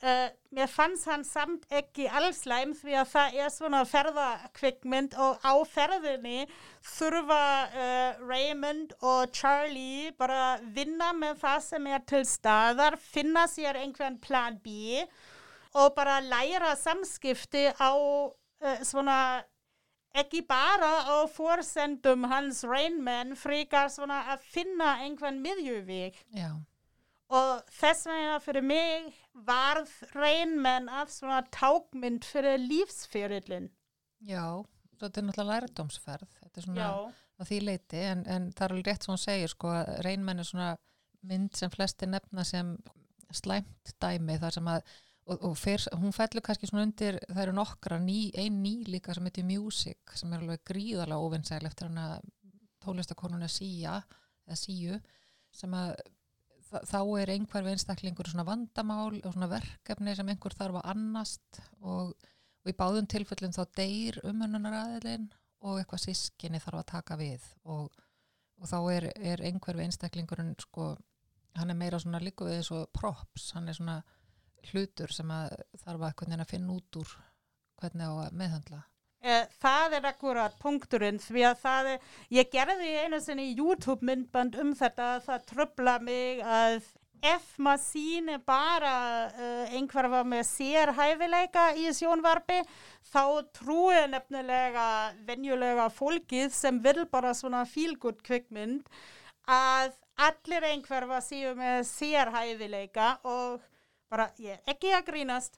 Uh, 0.00 0.30
mér 0.56 0.70
fannst 0.72 1.08
hann 1.10 1.24
samt 1.28 1.66
ekki 1.68 2.08
allslæm 2.08 2.72
því 2.78 2.96
að 3.02 3.10
það 3.12 3.36
er 3.44 3.52
svona 3.52 3.82
ferðakvikmynd 3.88 5.16
og 5.20 5.44
á 5.44 5.54
ferðinni 5.68 6.46
þurfa 6.94 7.42
uh, 7.68 8.24
Raymond 8.24 8.96
og 9.00 9.36
Charlie 9.36 10.14
bara 10.16 10.56
vinna 10.62 11.12
með 11.20 11.42
það 11.44 11.60
sem 11.68 11.92
er 11.92 12.04
til 12.08 12.24
staðar, 12.28 12.96
finna 12.96 13.44
sér 13.52 13.76
einhvern 13.82 14.18
plan 14.24 14.56
B 14.64 15.04
og 15.76 15.92
bara 15.96 16.20
læra 16.24 16.72
samskipti 16.80 17.68
á 17.76 17.92
uh, 17.92 18.80
svona 18.84 19.42
ekki 20.14 20.42
bara 20.48 20.92
á 21.08 21.16
forsendum 21.30 22.26
hans 22.30 22.62
Rainman 22.68 23.36
frekar 23.38 23.88
svona 23.92 24.22
að 24.34 24.44
finna 24.54 24.96
einhvern 25.04 25.40
miðjuveg 25.44 26.18
já, 26.36 26.50
og 27.32 27.64
þess 27.72 28.06
vegna 28.10 28.36
fyrir 28.44 28.66
mig 28.66 29.08
varð 29.32 29.92
Rainman 30.12 30.90
að 30.92 31.14
svona 31.16 31.40
tákmynd 31.54 32.28
fyrir 32.28 32.60
lífsferillin. 32.60 33.70
já. 34.20 34.62
Þetta 35.02 35.18
er 35.18 35.24
náttúrulega 35.26 35.50
lærdómsferð. 35.58 36.34
Þetta 36.38 36.60
er 36.60 36.64
svona 36.66 36.82
Já, 36.84 36.90
á 37.10 37.42
því 37.48 37.56
leiti, 37.66 38.02
en, 38.06 38.20
en 38.30 38.44
það 38.54 38.64
er 38.64 38.74
alveg 38.74 38.86
rétt 38.86 39.06
sem 39.06 39.12
hún 39.12 39.18
segir, 39.18 39.50
sko, 39.50 39.72
að 39.74 39.88
reynmenn 40.06 40.42
er 40.42 40.46
svona 40.46 40.68
mynd 41.26 41.58
sem 41.58 41.72
flesti 41.72 42.06
nefna 42.06 42.44
sem 42.46 42.70
slæmt 43.34 43.94
dæmi 44.02 44.36
þar 44.38 44.54
sem 44.58 44.70
að 44.70 44.92
og, 45.26 45.36
og 45.38 45.56
fyr, 45.58 45.84
hún 46.00 46.14
fellur 46.14 46.44
kannski 46.44 46.68
svona 46.68 46.86
undir 46.86 47.18
það 47.28 47.42
eru 47.44 47.56
nokkra, 47.56 47.98
ný, 48.02 48.30
ein 48.38 48.62
ný 48.62 48.74
líka 48.90 49.14
sem 49.14 49.26
heitir 49.28 49.46
Music, 49.46 50.16
sem 50.18 50.32
er 50.32 50.42
alveg 50.42 50.64
gríðalega 50.68 51.22
óvinnsæl 51.22 51.68
eftir 51.68 51.90
hana 51.90 52.20
tónlistakonuna 52.82 53.50
Sía, 53.50 54.00
eða 54.48 54.58
Síu 54.58 54.98
sem 55.52 55.74
að 55.76 55.94
þá 56.72 57.00
er 57.20 57.32
einhver 57.34 57.68
einstaklingur 57.68 58.30
svona 58.30 58.46
vandamál 58.48 59.18
og 59.20 59.34
svona 59.34 59.50
verkefni 59.50 60.14
sem 60.16 60.30
einhver 60.32 60.54
þarf 60.56 60.80
að 60.80 60.88
annast 60.94 61.60
og, 61.80 62.14
og 62.64 62.70
í 62.70 62.76
báðum 62.78 63.08
tilfellum 63.10 63.52
þá 63.52 63.62
deyr 63.76 64.18
umönnunar 64.24 64.78
og 65.62 65.78
eitthvað 65.78 66.04
sískinni 66.06 66.60
þarf 66.62 66.80
að 66.80 66.88
taka 66.94 67.18
við 67.20 67.44
og, 67.68 67.92
og 68.58 68.70
þá 68.70 68.78
er, 68.94 69.08
er 69.20 69.44
einhver 69.44 69.76
við 69.78 69.90
einstaklingurinn 69.90 70.54
sko, 70.58 70.94
hann 71.58 71.70
er 71.70 71.78
meira 71.78 72.00
svona 72.00 72.22
líka 72.22 72.48
við 72.48 72.72
og 72.74 72.88
props, 72.96 73.52
hann 73.56 73.68
er 73.68 73.78
svona 73.78 74.00
hlutur 74.70 75.12
sem 75.12 75.30
að 75.34 75.58
þarf 75.84 76.08
að 76.08 76.38
að 76.38 76.48
finna 76.54 76.78
út 76.78 77.02
úr 77.02 77.18
hvernig 77.82 78.06
á 78.06 78.14
að 78.28 78.40
meðhandla 78.40 78.82
Eh, 79.22 79.44
það 79.62 79.92
er 80.00 80.06
akkurat 80.08 80.54
punkturinn 80.58 81.20
því 81.22 81.44
að 81.46 81.60
það 81.62 81.88
er, 81.92 82.06
ég 82.34 82.48
gerði 82.50 82.94
einu 83.04 83.20
sinni 83.22 83.52
YouTube 83.52 84.02
myndband 84.08 84.56
um 84.58 84.72
þetta 84.74 85.20
það 85.22 85.44
tröfla 85.52 85.94
mig 86.02 86.40
að 86.42 86.80
ef 87.22 87.52
maður 87.62 87.84
síni 87.84 88.40
bara 88.42 88.94
uh, 89.30 89.76
einhver 89.78 90.08
var 90.10 90.26
með 90.26 90.42
sérhæfileika 90.48 91.68
í 91.78 91.92
sjónvarpi 91.94 92.58
þá 93.12 93.22
trúi 93.54 94.02
nefnilega 94.10 94.86
venjulega 95.28 95.86
fólkið 95.94 96.50
sem 96.58 96.82
vil 96.82 97.04
bara 97.12 97.30
svona 97.30 97.62
fílgútt 97.62 98.24
kvikmynd 98.26 98.90
að 99.46 99.94
allir 100.18 100.66
einhver 100.72 101.06
var 101.06 101.22
síðu 101.22 101.54
með 101.62 101.84
sérhæfileika 101.92 103.12
og 103.22 103.62
bara 104.12 104.28
ég 104.36 104.58
er 104.58 104.74
ekki 104.74 104.92
að 104.92 105.06
grínast 105.08 105.56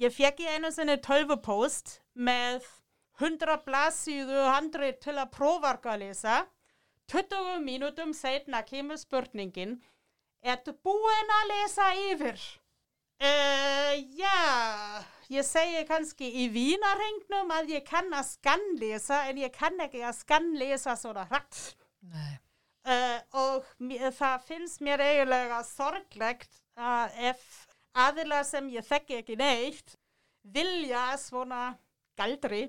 ég 0.00 0.12
fekk 0.12 0.42
í 0.42 0.50
einu 0.56 0.72
sinni 0.74 0.96
tölvupost 1.02 2.00
með 2.28 2.64
100 3.20 3.62
blaðsíðu 3.64 4.44
handrið 4.50 4.98
til 5.06 5.16
að 5.16 5.32
prófarka 5.36 5.94
að 5.94 6.02
lesa. 6.04 6.42
20 7.12 7.60
mínútum 7.64 8.12
setna 8.16 8.60
kemur 8.66 8.98
spurningin, 9.00 9.76
ertu 10.42 10.74
búin 10.84 11.32
að 11.38 11.52
lesa 11.52 11.86
yfir? 12.10 12.40
Uh, 13.16 13.94
já, 14.18 14.34
ég 15.32 15.46
segi 15.46 15.84
kannski 15.88 16.28
í 16.42 16.48
vínarhengnum 16.52 17.54
að 17.56 17.72
ég 17.78 17.86
kann 17.86 18.10
að 18.12 18.26
skannlesa 18.34 19.22
en 19.30 19.40
ég 19.40 19.54
kann 19.54 19.80
ekki 19.86 20.02
að 20.04 20.18
skannlesa 20.18 20.96
svona 20.98 21.24
hratt. 21.30 21.62
Uh, 22.86 23.16
og 23.38 23.64
það 24.18 24.44
finnst 24.50 24.84
mér 24.84 25.00
eiginlega 25.06 25.62
sorglegt 25.70 26.60
að 26.76 27.16
ef 27.32 27.46
aðila 27.96 28.42
sem 28.46 28.68
ég 28.74 28.86
þekki 28.86 29.20
ekki 29.20 29.38
neitt 29.40 29.96
vilja 30.52 31.08
svona 31.20 31.70
galdri 32.18 32.68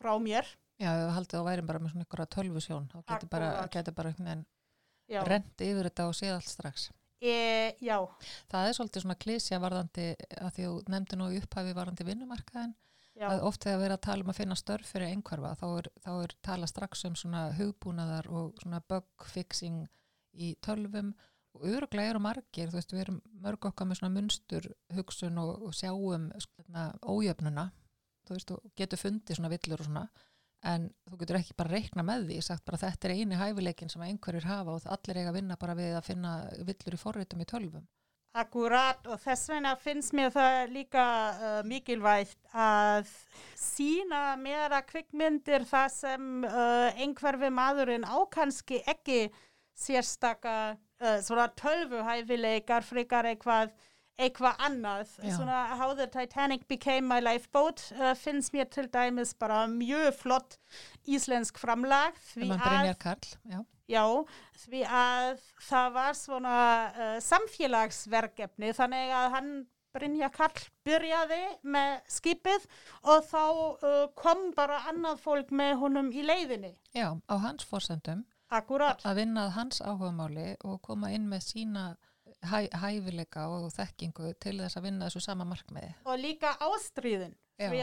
frá 0.00 0.14
mér. 0.22 0.46
já, 0.80 0.90
við 0.92 1.14
haldið 1.16 1.40
að 1.40 1.48
værim 1.48 1.70
bara 1.70 1.82
með 1.82 1.94
svona 1.94 2.06
ykkur 2.06 2.24
tölvusjón 2.36 2.88
þá 2.92 2.98
getur 3.00 3.32
bara, 3.32 3.50
getur 3.72 3.96
bara 3.96 4.12
einhvern 4.12 4.30
veginn 4.30 5.26
rent 5.30 5.62
yfir 5.62 5.88
þetta 5.88 6.08
og 6.10 6.16
séð 6.18 6.34
allt 6.36 6.50
strax. 6.50 6.88
E, 7.16 7.36
já, 7.80 7.96
það 8.52 8.68
er 8.68 8.74
svolítið 8.76 9.04
svona 9.06 9.20
klísja 9.20 9.60
varðandi 9.62 10.10
að 10.36 10.50
því 10.56 10.66
þú 10.66 10.72
nefndi 10.92 11.16
nú 11.16 11.28
í 11.32 11.38
upphafi 11.40 11.72
varðandi 11.76 12.04
vinnumarkaðin 12.04 12.74
já, 13.16 13.28
að 13.30 13.44
oft 13.48 13.64
þegar 13.64 13.78
við 13.80 13.86
erum 13.86 13.96
að 13.96 14.04
tala 14.06 14.26
um 14.26 14.32
að 14.32 14.40
finna 14.40 14.58
störf 14.60 14.90
fyrir 14.92 15.14
einhverfa 15.14 15.54
þá 15.56 15.66
er, 15.70 15.88
þá 16.04 16.10
er 16.16 16.34
tala 16.44 16.68
strax 16.68 17.06
um 17.08 17.16
svona 17.16 17.46
hugbúnaðar 17.56 18.28
og 18.28 18.60
svona 18.60 18.82
bug 18.92 19.28
fixing 19.32 19.86
í 20.36 20.52
tölvum 20.60 21.14
og 21.56 21.66
öruglega 21.72 22.12
eru 22.12 22.22
margir, 22.22 22.70
þú 22.70 22.78
veist, 22.78 22.94
við 22.94 23.04
erum 23.06 23.18
mörg 23.42 23.68
okkar 23.70 23.88
með 23.88 24.00
svona 24.00 24.14
munstur 24.14 24.70
hugsun 24.96 25.42
og, 25.42 25.66
og 25.68 25.74
sjáum 25.76 26.30
svona 26.44 26.86
ójöfnuna 27.02 27.70
þú 28.26 28.36
veist, 28.36 28.50
þú 28.50 28.72
getur 28.78 29.00
fundið 29.00 29.38
svona 29.38 29.52
villur 29.52 29.82
og 29.82 29.88
svona 29.88 30.06
en 30.66 30.88
þú 31.06 31.20
getur 31.20 31.38
ekki 31.40 31.56
bara 31.58 31.74
reikna 31.76 32.04
með 32.06 32.30
því 32.30 32.38
sagt 32.44 32.64
bara 32.66 32.80
þetta 32.80 33.08
er 33.08 33.20
eini 33.20 33.38
hæfileikin 33.38 33.92
sem 33.92 34.02
einhverjir 34.06 34.48
hafa 34.48 34.74
og 34.76 34.88
allir 34.96 35.20
eiga 35.20 35.30
að 35.32 35.38
vinna 35.38 35.58
bara 35.60 35.76
við 35.78 35.94
að 35.98 36.08
finna 36.08 36.32
villur 36.66 36.96
í 36.96 37.00
forritum 37.00 37.44
í 37.44 37.48
tölvum. 37.48 37.84
Akkurat 38.36 39.06
og 39.08 39.20
þess 39.22 39.48
vegna 39.48 39.72
finnst 39.80 40.12
mér 40.16 40.32
það 40.34 40.56
líka 40.74 41.04
uh, 41.32 41.60
mikilvægt 41.64 42.50
að 42.52 43.08
sína 43.56 44.34
meira 44.36 44.82
kvikmyndir 44.84 45.64
það 45.68 45.86
sem 45.94 46.26
uh, 46.44 46.90
einhverfi 47.00 47.48
maðurinn 47.48 48.04
á 48.04 48.16
kannski 48.28 48.82
ekki 48.84 49.30
sérstaka 49.76 50.76
uh, 51.02 51.18
svona 51.24 51.48
tölvuhæfileikar 51.60 52.86
frekar 52.86 53.28
eitthvað 53.32 53.74
eitthvað 54.16 54.60
annað. 54.64 55.10
Já. 55.20 55.34
Svona 55.36 55.60
How 55.76 55.94
the 55.94 56.06
Titanic 56.08 56.66
Became 56.68 57.04
My 57.04 57.20
Lifeboat 57.20 57.82
uh, 57.98 58.14
finnst 58.16 58.54
mér 58.56 58.70
til 58.72 58.88
dæmis 58.88 59.34
bara 59.36 59.66
mjög 59.68 60.14
flott 60.16 60.58
íslensk 61.04 61.58
framlag 61.60 62.16
sem 62.32 62.52
að 62.56 62.92
já 63.44 63.64
Já, 63.86 64.02
því 64.64 64.80
að 64.90 65.42
það 65.62 65.90
var 65.94 66.16
svona 66.18 66.54
uh, 66.90 67.18
samfélagsverkefni 67.22 68.72
þannig 68.74 69.12
að 69.14 69.26
hann 69.36 69.50
Brynja 69.94 70.28
Karl 70.34 70.64
byrjaði 70.84 71.38
með 71.72 71.92
skipið 72.10 72.66
og 73.06 73.22
þá 73.28 73.44
uh, 73.46 74.00
kom 74.18 74.50
bara 74.56 74.82
annað 74.90 75.22
fólk 75.22 75.54
með 75.54 75.76
honum 75.84 76.10
í 76.10 76.24
leiðinni. 76.26 76.74
Já, 76.96 77.14
á 77.14 77.34
hans 77.46 77.64
fórsendum 77.68 78.24
Akkurat. 78.50 79.00
að 79.02 79.22
vinna 79.22 79.46
að 79.46 79.56
hans 79.56 79.80
áhugamáli 79.82 80.52
og 80.64 80.78
koma 80.82 81.10
inn 81.14 81.26
með 81.30 81.48
sína 81.48 81.86
hæ, 82.46 82.68
hæfileika 82.70 83.48
og 83.50 83.72
þekkingu 83.74 84.34
til 84.42 84.60
þess 84.60 84.78
að 84.78 84.86
vinna 84.90 85.08
þessu 85.08 85.24
sama 85.24 85.46
markmiði. 85.48 85.94
Og 86.06 86.20
líka 86.20 86.54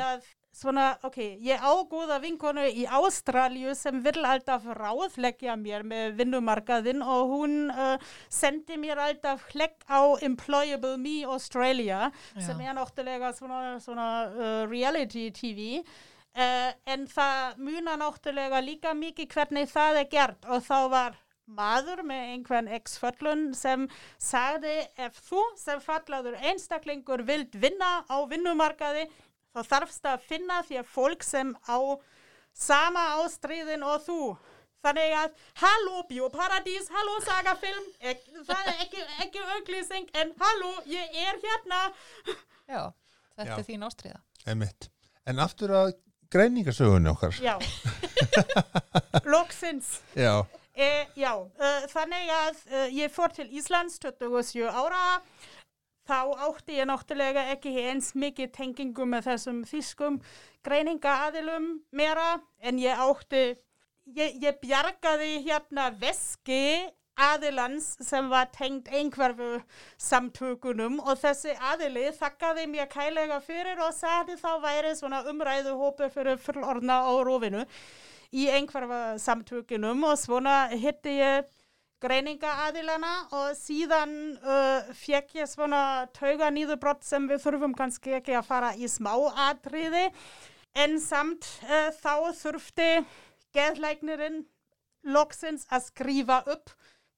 að 0.05 0.25
svona, 0.53 0.91
ok, 1.01 1.17
ég 1.41 1.57
á 1.57 1.73
góða 1.89 2.19
vinkonu 2.21 2.63
í 2.69 2.85
Ástralju 2.85 3.73
sem 3.77 3.97
vil 4.05 4.21
alltaf 4.21 4.67
ráðleggja 4.77 5.55
mér 5.57 5.85
með 5.87 6.13
vinnumarkaðinn 6.19 7.01
og 7.01 7.33
hún 7.33 7.55
uh, 7.73 7.97
sendi 8.29 8.77
mér 8.77 9.01
alltaf 9.01 9.47
hlekk 9.53 9.81
á 9.89 10.13
Employable 10.21 10.95
Me 11.01 11.23
Australia 11.25 12.11
Já. 12.37 12.45
sem 12.45 12.61
er 12.61 12.77
náttúrulega 12.77 13.33
svona, 13.33 13.79
svona 13.81 14.09
uh, 14.29 14.63
reality 14.69 15.31
TV. 15.33 15.81
Uh, 15.81 16.12
en 16.33 17.07
það 17.11 17.59
munar 17.61 17.99
náttúrulega 18.01 18.61
líka 18.65 18.93
mikið 18.97 19.35
hvernig 19.35 19.69
það 19.69 19.99
er 20.01 20.07
gert 20.09 20.47
og 20.49 20.63
þá 20.65 20.79
var 20.93 21.19
maður 21.45 22.01
með 22.07 22.29
einhvern 22.33 22.69
ex-föllun 22.71 23.51
sem 23.57 23.85
sagði 24.21 24.77
ef 24.97 25.19
þú 25.27 25.43
sem 25.59 25.81
fallaður 25.83 26.39
einstaklingur 26.39 27.25
vilt 27.27 27.53
vinna 27.59 28.01
á 28.07 28.17
vinnumarkaði 28.31 29.05
þá 29.53 29.61
þarfst 29.69 30.09
að 30.09 30.25
finna 30.29 30.61
þér 30.65 30.87
fólk 30.89 31.25
sem 31.27 31.53
á 31.67 31.77
sama 32.53 33.03
ástriðin 33.21 33.85
og 33.85 34.01
þú. 34.07 34.19
Þannig 34.83 35.13
að, 35.15 35.35
halló 35.61 36.01
Bíóparadís, 36.09 36.89
halló 36.91 37.13
Sagafilm, 37.23 37.85
ek, 38.03 38.25
það 38.43 38.65
er 38.67 38.81
ekki, 38.83 39.03
ekki 39.23 39.43
auglýsing, 39.55 40.09
en 40.19 40.33
halló, 40.41 40.73
ég 40.91 41.15
er 41.23 41.39
hérna. 41.39 41.79
Já, 42.67 42.81
þetta 43.37 43.47
Já. 43.47 43.55
er 43.55 43.67
þín 43.69 43.85
ástriða. 43.87 44.19
Emitt. 44.51 44.89
En 45.23 45.39
aftur 45.39 45.71
að 45.71 45.93
greiningasögunni 46.33 47.11
okkar. 47.13 47.37
Já, 47.43 47.55
loksins. 49.33 49.99
Já. 50.17 50.43
E, 50.73 50.89
já, 51.15 51.33
uh, 51.37 51.83
þannig 51.91 52.31
að 52.33 52.61
uh, 52.71 52.87
ég 52.89 53.11
fór 53.13 53.33
til 53.35 53.45
Íslands 53.53 53.99
27 54.01 54.65
ára, 54.65 55.19
þá 56.09 56.17
átti 56.47 56.79
ég 56.79 56.89
náttúrulega 56.89 57.45
ekki 57.53 57.75
eins 57.85 58.11
mikið 58.17 58.49
tengingu 58.55 59.05
með 59.07 59.29
þessum 59.29 59.61
þýskum 59.69 60.17
greiningaaðilum 60.65 61.69
meira, 61.93 62.39
en 62.65 62.81
ég 62.81 63.05
átti, 63.05 63.43
ég, 64.17 64.39
ég 64.41 64.57
bjargaði 64.63 65.43
hérna 65.45 65.91
veski 66.01 66.89
aðilans 67.19 67.93
sem 68.01 68.29
var 68.29 68.49
tengt 68.55 68.87
einhverfu 68.89 69.59
samtökunum 70.01 70.99
og 71.03 71.17
þessi 71.21 71.53
aðili 71.71 72.07
þakkaði 72.17 72.67
mér 72.71 72.89
kælega 72.91 73.39
fyrir 73.45 73.81
og 73.85 73.93
sagði 73.97 74.37
þá 74.41 74.51
væri 74.63 74.95
svona 74.97 75.23
umræðu 75.29 75.75
hópur 75.77 76.13
fyrir 76.13 76.41
fullorna 76.41 77.03
á 77.05 77.13
rófinu 77.25 77.65
í 78.33 78.47
einhverfa 78.49 79.19
samtökunum 79.21 80.07
og 80.09 80.17
svona 80.17 80.55
hitti 80.73 81.19
ég 81.19 81.51
greiningaaðilana 82.03 83.11
og 83.31 83.53
síðan 83.55 84.15
uh, 84.43 84.89
fekk 84.97 85.37
ég 85.39 85.49
svona 85.49 86.07
tauga 86.15 86.49
nýðubrott 86.51 87.05
sem 87.07 87.29
við 87.29 87.43
þurfum 87.45 87.75
kannski 87.77 88.17
ekki 88.17 88.35
að 88.35 88.49
fara 88.49 88.73
í 88.75 88.89
smá 88.91 89.13
atriði. 89.47 90.09
En 90.75 90.97
samt 90.99 91.47
uh, 91.63 91.93
þá 91.95 92.33
þurfti 92.41 92.89
geðlæknirinn 93.55 94.41
loksins 95.15 95.67
að 95.71 95.87
skrifa 95.91 96.41
upp 96.49 96.73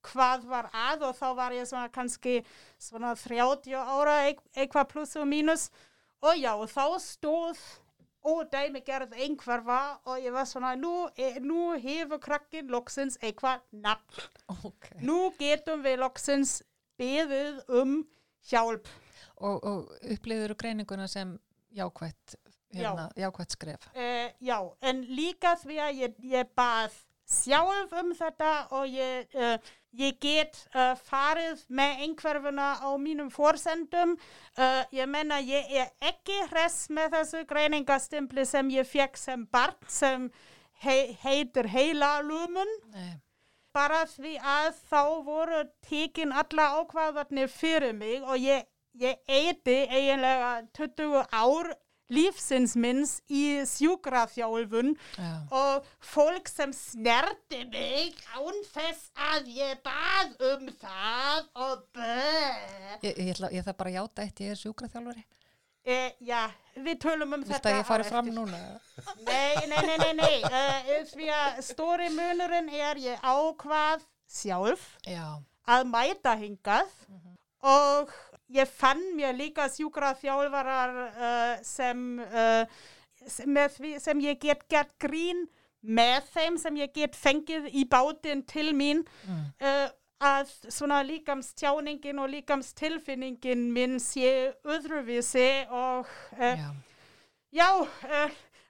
hvað 0.09 0.45
var 0.49 0.69
að 0.73 1.07
og 1.09 1.15
þá 1.17 1.25
var 1.37 1.55
ég 1.57 1.67
svona 1.69 1.89
kannski 1.93 2.37
svona 2.81 3.15
30 3.19 3.73
ára 3.75 4.19
eit- 4.29 4.43
eitthvað 4.55 4.89
pluss 4.93 5.15
og 5.19 5.27
mínus 5.31 5.69
og 6.25 6.37
já, 6.39 6.53
þá 6.71 6.85
stóð 7.03 7.59
og 8.25 8.47
dæmi 8.49 8.81
gerð 8.81 9.11
einhverfa 9.21 9.79
og 10.09 10.17
ég 10.23 10.33
var 10.33 10.47
svona, 10.49 10.71
nú, 10.75 11.07
e, 11.17 11.35
nú 11.39 11.75
hefur 11.77 12.17
krakkin 12.23 12.71
loksins 12.73 13.19
eitthvað 13.21 13.61
nafn. 13.71 14.23
Ok. 14.65 14.87
Nú 15.05 15.29
getum 15.37 15.83
við 15.85 15.99
loksins 16.01 16.55
beðið 16.97 17.59
um 17.69 17.99
hjálp. 18.49 18.87
Og, 19.37 19.59
og 19.61 19.91
upplýður 20.15 20.55
greininguna 20.57 21.05
sem 21.11 21.35
jákvætt, 21.75 22.35
hérna, 22.73 23.09
jákvætt 23.19 23.51
skref. 23.57 23.85
Uh, 23.93 24.31
já, 24.41 24.57
en 24.81 25.03
líka 25.11 25.53
því 25.61 25.77
að 25.85 26.01
ég, 26.01 26.15
ég 26.33 26.49
bað 26.57 26.95
sjálf 27.29 27.93
um 28.01 28.13
þetta 28.15 28.51
og 28.79 28.87
ég, 28.89 29.29
uh, 29.37 29.57
ég 29.99 30.17
get 30.21 30.57
uh, 30.73 30.93
farið 31.07 31.63
með 31.67 32.01
einhverfuna 32.05 32.69
á 32.83 32.89
mínum 33.01 33.29
fórsendum. 33.33 34.15
Uh, 34.57 34.81
ég 34.95 35.09
menna, 35.09 35.39
ég 35.43 35.71
er 35.71 35.91
ekki 36.11 36.37
hress 36.51 36.89
með 36.93 37.19
þessu 37.19 37.43
greiningastimpli 37.49 38.45
sem 38.47 38.71
ég 38.73 38.87
fekk 38.89 39.19
sem 39.19 39.45
barn 39.51 39.77
sem 39.87 40.29
he 40.85 40.97
heitir 41.23 41.69
heila 41.71 42.19
lumun. 42.25 42.71
Nei, 42.93 43.15
bara 43.75 44.05
því 44.07 44.37
að 44.39 44.69
þá 44.89 45.01
voru 45.25 45.63
tekin 45.87 46.31
alla 46.31 46.69
ákvaðarnir 46.79 47.51
fyrir 47.51 47.95
mig 47.95 48.23
og 48.23 48.39
ég, 48.39 48.63
ég 48.99 49.19
eiti 49.27 49.81
eiginlega 49.89 50.61
20 50.77 51.25
ár 51.31 51.73
lífsins 52.13 52.75
minns 52.77 53.15
í 53.31 53.63
sjúkraþjálfun 53.69 54.93
já. 54.93 55.31
og 55.49 55.87
fólk 56.03 56.49
sem 56.51 56.73
snerti 56.75 57.63
mig 57.71 58.19
án 58.35 58.59
þess 58.73 59.09
að 59.31 59.49
ég 59.55 59.81
bað 59.85 60.35
um 60.51 60.67
það 60.81 61.49
og 61.67 61.87
bæ. 61.95 62.11
Ég, 63.01 63.11
ég, 63.13 63.31
ætla, 63.33 63.51
ég 63.55 63.65
þarf 63.65 63.81
bara 63.81 63.95
játa 63.97 64.25
eitt, 64.25 64.43
ég 64.45 64.53
er 64.53 64.61
sjúkraþjálfari. 64.61 65.25
E, 65.85 65.97
já, 66.25 66.47
við 66.81 66.95
tölum 67.03 67.35
um 67.35 67.43
Viltu 67.43 67.53
þetta 67.53 67.69
að 67.69 67.75
ég 67.77 67.85
fari 67.85 68.05
fram 68.07 68.29
núna? 68.33 68.59
Nei, 69.21 69.67
nei, 69.69 69.81
nei, 69.85 69.97
nei, 70.01 70.13
nei. 70.17 70.37
Uh, 70.41 71.03
því 71.11 71.27
að 71.29 71.59
stóri 71.67 72.07
munurinn 72.13 72.71
er 72.73 72.97
ég 73.03 73.21
ákvað 73.21 74.05
sjálf 74.25 74.87
Já, 75.05 75.37
að 75.69 75.85
mæta 75.91 76.33
hingað 76.39 76.89
og 77.61 78.13
ég 78.53 78.69
fann 78.69 79.01
mér 79.17 79.35
líka 79.35 79.67
sjúkraþjálfarar 79.73 80.95
uh, 81.01 81.63
sem, 81.65 82.01
uh, 82.21 82.65
sem, 83.25 83.49
með 83.49 83.77
því, 83.77 83.91
sem 84.03 84.23
ég 84.25 84.39
get 84.41 84.65
gert 84.69 84.93
grín 85.01 85.45
með 85.85 86.31
þeim 86.33 86.57
sem 86.61 86.81
ég 86.81 86.93
get 86.93 87.17
fengið 87.17 87.69
í 87.73 87.85
bátinn 87.89 88.43
til 88.49 88.71
mín 88.77 89.03
mm. 89.25 89.45
uh, 89.61 89.87
að 90.25 90.49
svona 90.71 91.01
líkamstjáningin 91.05 92.21
og 92.23 92.31
líkamstilfinningin 92.31 93.67
minn 93.75 93.99
sé 94.01 94.53
öðruvísi 94.63 95.65
og 95.69 96.09
já. 96.39 96.69
Já, 97.55 97.69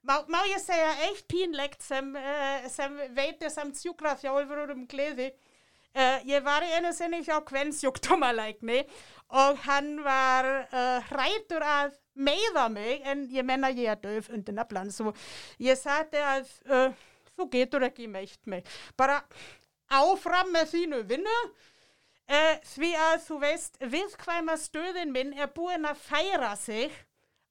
má, 0.06 0.20
má 0.30 0.44
ég 0.46 0.62
segja 0.62 0.92
eitt 1.08 1.24
pínlegt 1.32 1.82
sem, 1.82 2.12
sem 2.70 2.98
veitir 3.18 3.50
samt 3.50 3.80
sjúkraþjálfur 3.80 4.76
um 4.76 4.84
gleði. 4.90 5.32
Uh, 5.96 6.20
ég 6.28 6.44
var 6.44 6.66
einu 6.68 6.90
sinni 6.92 7.22
hjá 7.24 7.38
kvennsjúkdómalækni 7.48 8.82
og 9.40 9.62
hann 9.64 9.94
var 10.04 10.48
uh, 10.68 11.06
hrætur 11.08 11.64
að 11.64 11.94
meiða 12.20 12.66
mig 12.72 13.06
en 13.08 13.22
ég 13.32 13.48
menna 13.48 13.70
ég 13.72 13.94
er 13.94 14.02
döf 14.02 14.28
undir 14.28 14.58
naflan 14.58 14.92
svo 14.92 15.14
ég 15.64 15.80
sagði 15.80 16.20
að 16.20 16.52
uh, 16.68 17.06
þú 17.38 17.48
getur 17.54 17.88
ekki 17.88 18.10
meitt 18.12 18.42
mig. 18.44 18.68
Bara 19.00 19.22
áfram 19.88 20.52
með 20.52 20.74
þínu 20.74 21.02
vinnu 21.08 21.38
uh, 21.46 22.54
því 22.74 22.92
að 23.08 23.18
þú 23.30 23.40
veist 23.46 23.80
viðkvæma 23.96 24.60
stöðin 24.60 25.16
minn 25.16 25.32
er 25.40 25.52
búin 25.56 25.88
að 25.88 26.04
færa 26.10 26.52
sig 26.60 26.92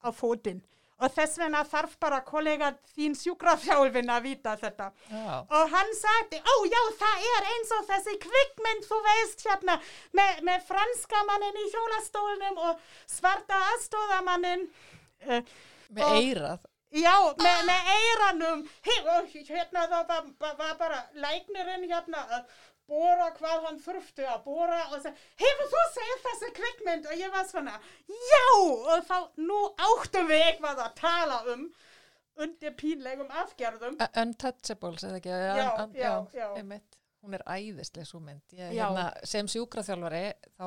á 0.05 0.12
fótinn 0.12 0.61
og 1.01 1.11
þess 1.14 1.38
vegna 1.42 1.62
þarf 1.66 1.97
bara 2.01 2.20
kollega 2.26 2.68
þín 2.95 3.16
sjúkraþjálfin 3.18 4.12
að 4.14 4.22
vita 4.28 4.57
þetta. 4.61 4.90
Já, 5.11 5.38
Og 5.51 5.72
hann 5.74 5.95
sagði, 5.99 6.38
ó 6.40 6.55
já, 6.70 6.80
það 7.01 7.24
er 7.32 7.49
eins 7.55 7.72
og 7.78 7.88
þessi 7.88 8.14
kvikmynd, 8.26 8.86
þú 8.90 9.01
veist, 9.09 9.42
hérna, 9.49 9.78
með, 10.12 10.42
með 10.51 10.68
franska 10.68 11.24
mannin 11.30 11.59
í 11.64 11.66
hjólastólnum 11.72 12.62
og 12.68 12.84
svarta 13.11 13.59
aðstóðamannin. 13.72 14.68
Uh, 15.26 15.42
með 15.90 16.05
Og- 16.05 16.20
eirað. 16.22 16.70
Já, 16.95 17.14
með, 17.42 17.64
með 17.66 17.88
eiranum, 17.90 18.61
hérna 18.86 19.80
þá 19.90 19.97
var, 20.07 20.26
var 20.61 20.76
bara 20.78 21.01
læknirinn 21.18 21.88
hérna 21.90 22.20
bóra 22.91 23.30
hvað 23.39 23.66
hann 23.68 23.80
þurfti 23.82 24.26
að 24.28 24.45
bóra 24.45 24.80
og 24.91 25.03
það, 25.05 25.24
hefur 25.41 25.70
þú 25.72 25.82
segið 25.97 26.22
þessi 26.26 26.51
kvikmynd 26.59 27.09
og 27.11 27.20
ég 27.22 27.35
var 27.35 27.49
svona, 27.49 27.74
já 28.30 28.45
og 28.61 29.07
þá 29.09 29.16
nú 29.41 29.61
áttum 29.89 30.30
við 30.30 30.47
eitthvað 30.49 30.82
að 30.85 30.97
tala 31.01 31.41
um 31.55 31.66
undir 32.45 32.74
pínlegum 32.74 33.30
afgerðum. 33.43 33.97
Untouchables, 34.20 35.05
eða 35.07 35.20
ekki? 35.20 35.35
Já, 35.35 35.68
un, 35.85 35.95
já, 35.95 36.12
já. 36.35 36.49
Einmitt. 36.59 36.99
Hún 37.24 37.37
er 37.39 37.45
æðislega 37.49 38.05
svo 38.09 38.20
mynd. 38.20 38.43
Ég, 38.53 38.74
hérna, 38.74 39.07
sem 39.24 39.47
sjúkraþjálfari 39.49 40.24
þá 40.59 40.66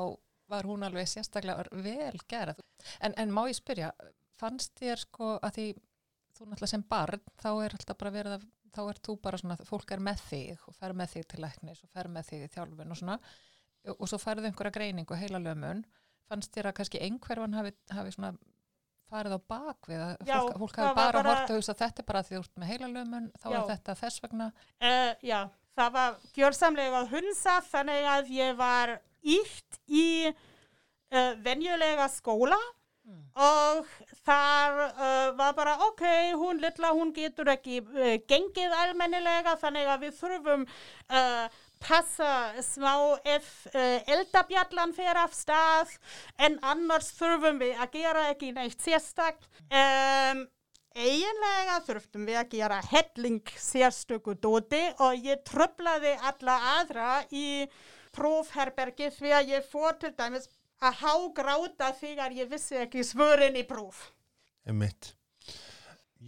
var 0.49 0.65
hún 0.69 0.85
alveg 0.87 1.09
sérstaklega 1.11 1.67
vel 1.83 2.21
gerð. 2.31 2.63
En, 3.03 3.13
en 3.19 3.33
má 3.35 3.43
ég 3.49 3.59
spyrja, 3.59 3.91
fannst 4.39 4.73
þér 4.79 5.03
sko 5.03 5.35
að 5.43 5.59
því 5.59 5.67
þú 6.37 6.47
náttúrulega 6.47 6.71
sem 6.71 6.85
barn 6.87 7.23
þá 7.41 7.49
er 7.65 7.75
alltaf 7.77 7.99
bara 7.99 8.13
verið 8.15 8.37
að 8.37 8.47
þá 8.75 8.81
er 8.91 8.99
þú 9.07 9.15
bara 9.23 9.37
svona, 9.41 9.57
fólk 9.67 9.91
er 9.95 10.01
með 10.03 10.23
þig 10.29 10.65
og 10.67 10.75
fer 10.77 10.93
með 10.97 11.13
þig 11.15 11.27
til 11.31 11.41
læknis 11.43 11.83
og 11.85 11.89
fer 11.93 12.09
með 12.11 12.29
þig 12.31 12.43
í 12.47 12.51
þjálfun 12.55 12.91
og 12.95 12.99
svona. 13.01 13.19
Og 13.95 14.05
svo 14.11 14.19
færðu 14.19 14.49
einhverja 14.49 14.75
greiningu 14.75 15.15
heila 15.15 15.39
lömun. 15.39 15.85
Fannst 16.27 16.51
þér 16.55 16.71
að 16.71 16.77
kannski 16.81 17.01
einhverfan 17.05 17.55
hafi, 17.55 17.71
hafi 17.95 18.11
svona 18.17 18.33
farið 19.07 19.37
á 19.37 19.41
bakvið 19.47 20.01
að 20.03 20.15
Já, 20.27 20.35
fólk, 20.41 20.57
fólk 20.59 20.79
hafi 20.81 20.95
bara, 20.97 21.11
bara- 21.21 21.35
hort 21.35 21.51
að 21.53 21.59
hugsa 21.61 21.75
þetta 21.79 22.03
er 22.03 22.07
bara 22.09 22.23
því 22.27 22.35
þú 22.35 22.41
ert 22.43 22.57
með 22.59 22.71
heila 22.73 22.89
lömun 22.91 23.29
þá 23.39 23.47
Já. 23.47 23.55
er 23.61 23.69
þetta 23.71 23.95
þess 24.01 24.23
vegna? 24.25 24.47
Uh, 24.83 25.11
já, 25.23 25.37
það 25.79 25.93
var 25.95 26.17
gjörsamlega 26.35 27.03
hunsa 27.13 27.53
þannig 27.69 28.09
að 28.17 28.31
ég 28.35 28.57
var 28.59 28.93
ítt 29.23 29.79
í 29.87 30.07
uh, 30.27 31.33
venjulega 31.45 32.09
skóla 32.11 32.59
Mm. 33.07 33.21
og 33.39 33.85
þar 34.27 34.81
uh, 34.83 35.29
var 35.37 35.53
bara 35.55 35.77
ok, 35.85 36.01
hún 36.35 36.57
litla, 36.59 36.89
hún 36.91 37.13
getur 37.15 37.47
ekki 37.53 37.77
uh, 37.79 38.17
gengið 38.27 38.75
almennilega 38.81 39.53
þannig 39.61 39.87
að 39.93 40.03
við 40.03 40.17
þurfum 40.17 40.65
uh, 40.67 41.45
passa 41.79 42.33
smá 42.65 42.91
ef 43.23 43.47
uh, 43.71 44.01
eldabjallan 44.11 44.91
fer 44.97 45.21
af 45.23 45.31
stað 45.37 45.95
en 46.35 46.59
annars 46.73 47.13
þurfum 47.15 47.63
við 47.63 47.79
að 47.79 47.95
gera 47.95 48.27
ekki 48.33 48.51
neitt 48.57 48.83
sérstakt. 48.83 49.47
Um, 49.71 50.43
eiginlega 50.97 51.79
þurftum 51.87 52.27
við 52.27 52.41
að 52.41 52.53
gera 52.57 52.81
helling 52.91 53.53
sérstöku 53.55 54.35
dóti 54.35 54.81
og 55.05 55.15
ég 55.31 55.47
tröflaði 55.47 56.17
alla 56.27 56.57
aðra 56.79 57.11
í 57.31 57.69
prófherbergi 58.17 59.11
því 59.13 59.33
að 59.39 59.51
ég 59.53 59.67
fór 59.71 59.97
til 60.01 60.11
dæmis 60.17 60.49
að 60.81 60.99
hágráta 61.01 61.93
þegar 61.97 62.35
ég 62.37 62.51
vissi 62.51 62.77
ekki 62.81 63.05
svörin 63.05 63.57
í 63.57 63.63
próf. 63.67 64.11
Einmitt. 64.67 65.13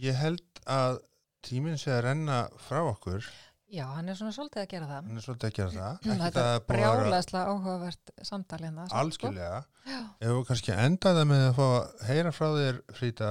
Ég 0.00 0.16
held 0.16 0.62
að 0.70 1.00
tíminn 1.46 1.78
sé 1.80 1.92
að 1.94 2.04
renna 2.10 2.42
frá 2.66 2.82
okkur, 2.84 3.24
Já, 3.70 3.84
hann 3.94 4.10
er 4.10 4.16
svona 4.18 4.32
svolítið 4.34 4.64
að 4.64 4.70
gera 4.72 4.86
það 4.88 5.04
hann 5.06 5.18
er 5.20 5.22
svolítið 5.24 5.46
að 5.48 5.52
gera 5.56 5.72
það. 5.74 5.98
Ekki 6.10 6.16
Þetta 6.24 6.44
er 6.54 6.62
brjálæslega 6.66 7.52
áhugavert 7.52 8.12
samtal 8.26 8.58
hérna 8.64 8.86
sko. 8.88 8.98
algjörlega. 9.02 9.60
Já. 9.86 9.98
Ef 10.18 10.32
við 10.32 10.40
kannski 10.48 10.74
enda 10.74 11.12
það 11.14 11.28
með 11.30 11.44
að 11.44 11.54
fá 11.60 11.66
að 11.68 12.02
heyra 12.08 12.32
frá 12.34 12.48
þér, 12.56 12.80
Frida, 12.98 13.30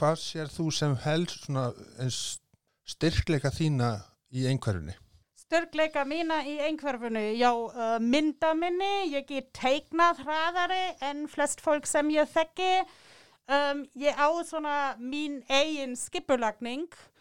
hvað 0.00 0.18
sér 0.24 0.50
þú 0.56 0.66
sem 0.74 0.96
helst 1.06 1.46
svona 1.46 1.64
eins 2.02 2.18
styrkleika 2.96 3.54
þína 3.54 3.92
í 4.34 4.48
einhverjunni? 4.50 4.96
Styrkleika 5.46 6.02
mína 6.02 6.40
í 6.42 6.56
einhverfunu, 6.58 7.20
já, 7.38 7.52
uh, 7.54 7.98
mynda 8.02 8.48
minni, 8.58 9.12
ég 9.12 9.28
get 9.28 9.52
teiknað 9.54 10.24
hraðari 10.24 10.86
en 11.06 11.20
flest 11.30 11.62
fólk 11.62 11.86
sem 11.86 12.08
ég 12.10 12.26
þekki. 12.32 12.70
Um, 13.46 13.84
ég 13.94 14.18
á 14.18 14.26
svona 14.42 14.96
mín 14.98 15.36
eigin 15.46 15.94
skipulagning 15.94 16.90
og 16.90 17.15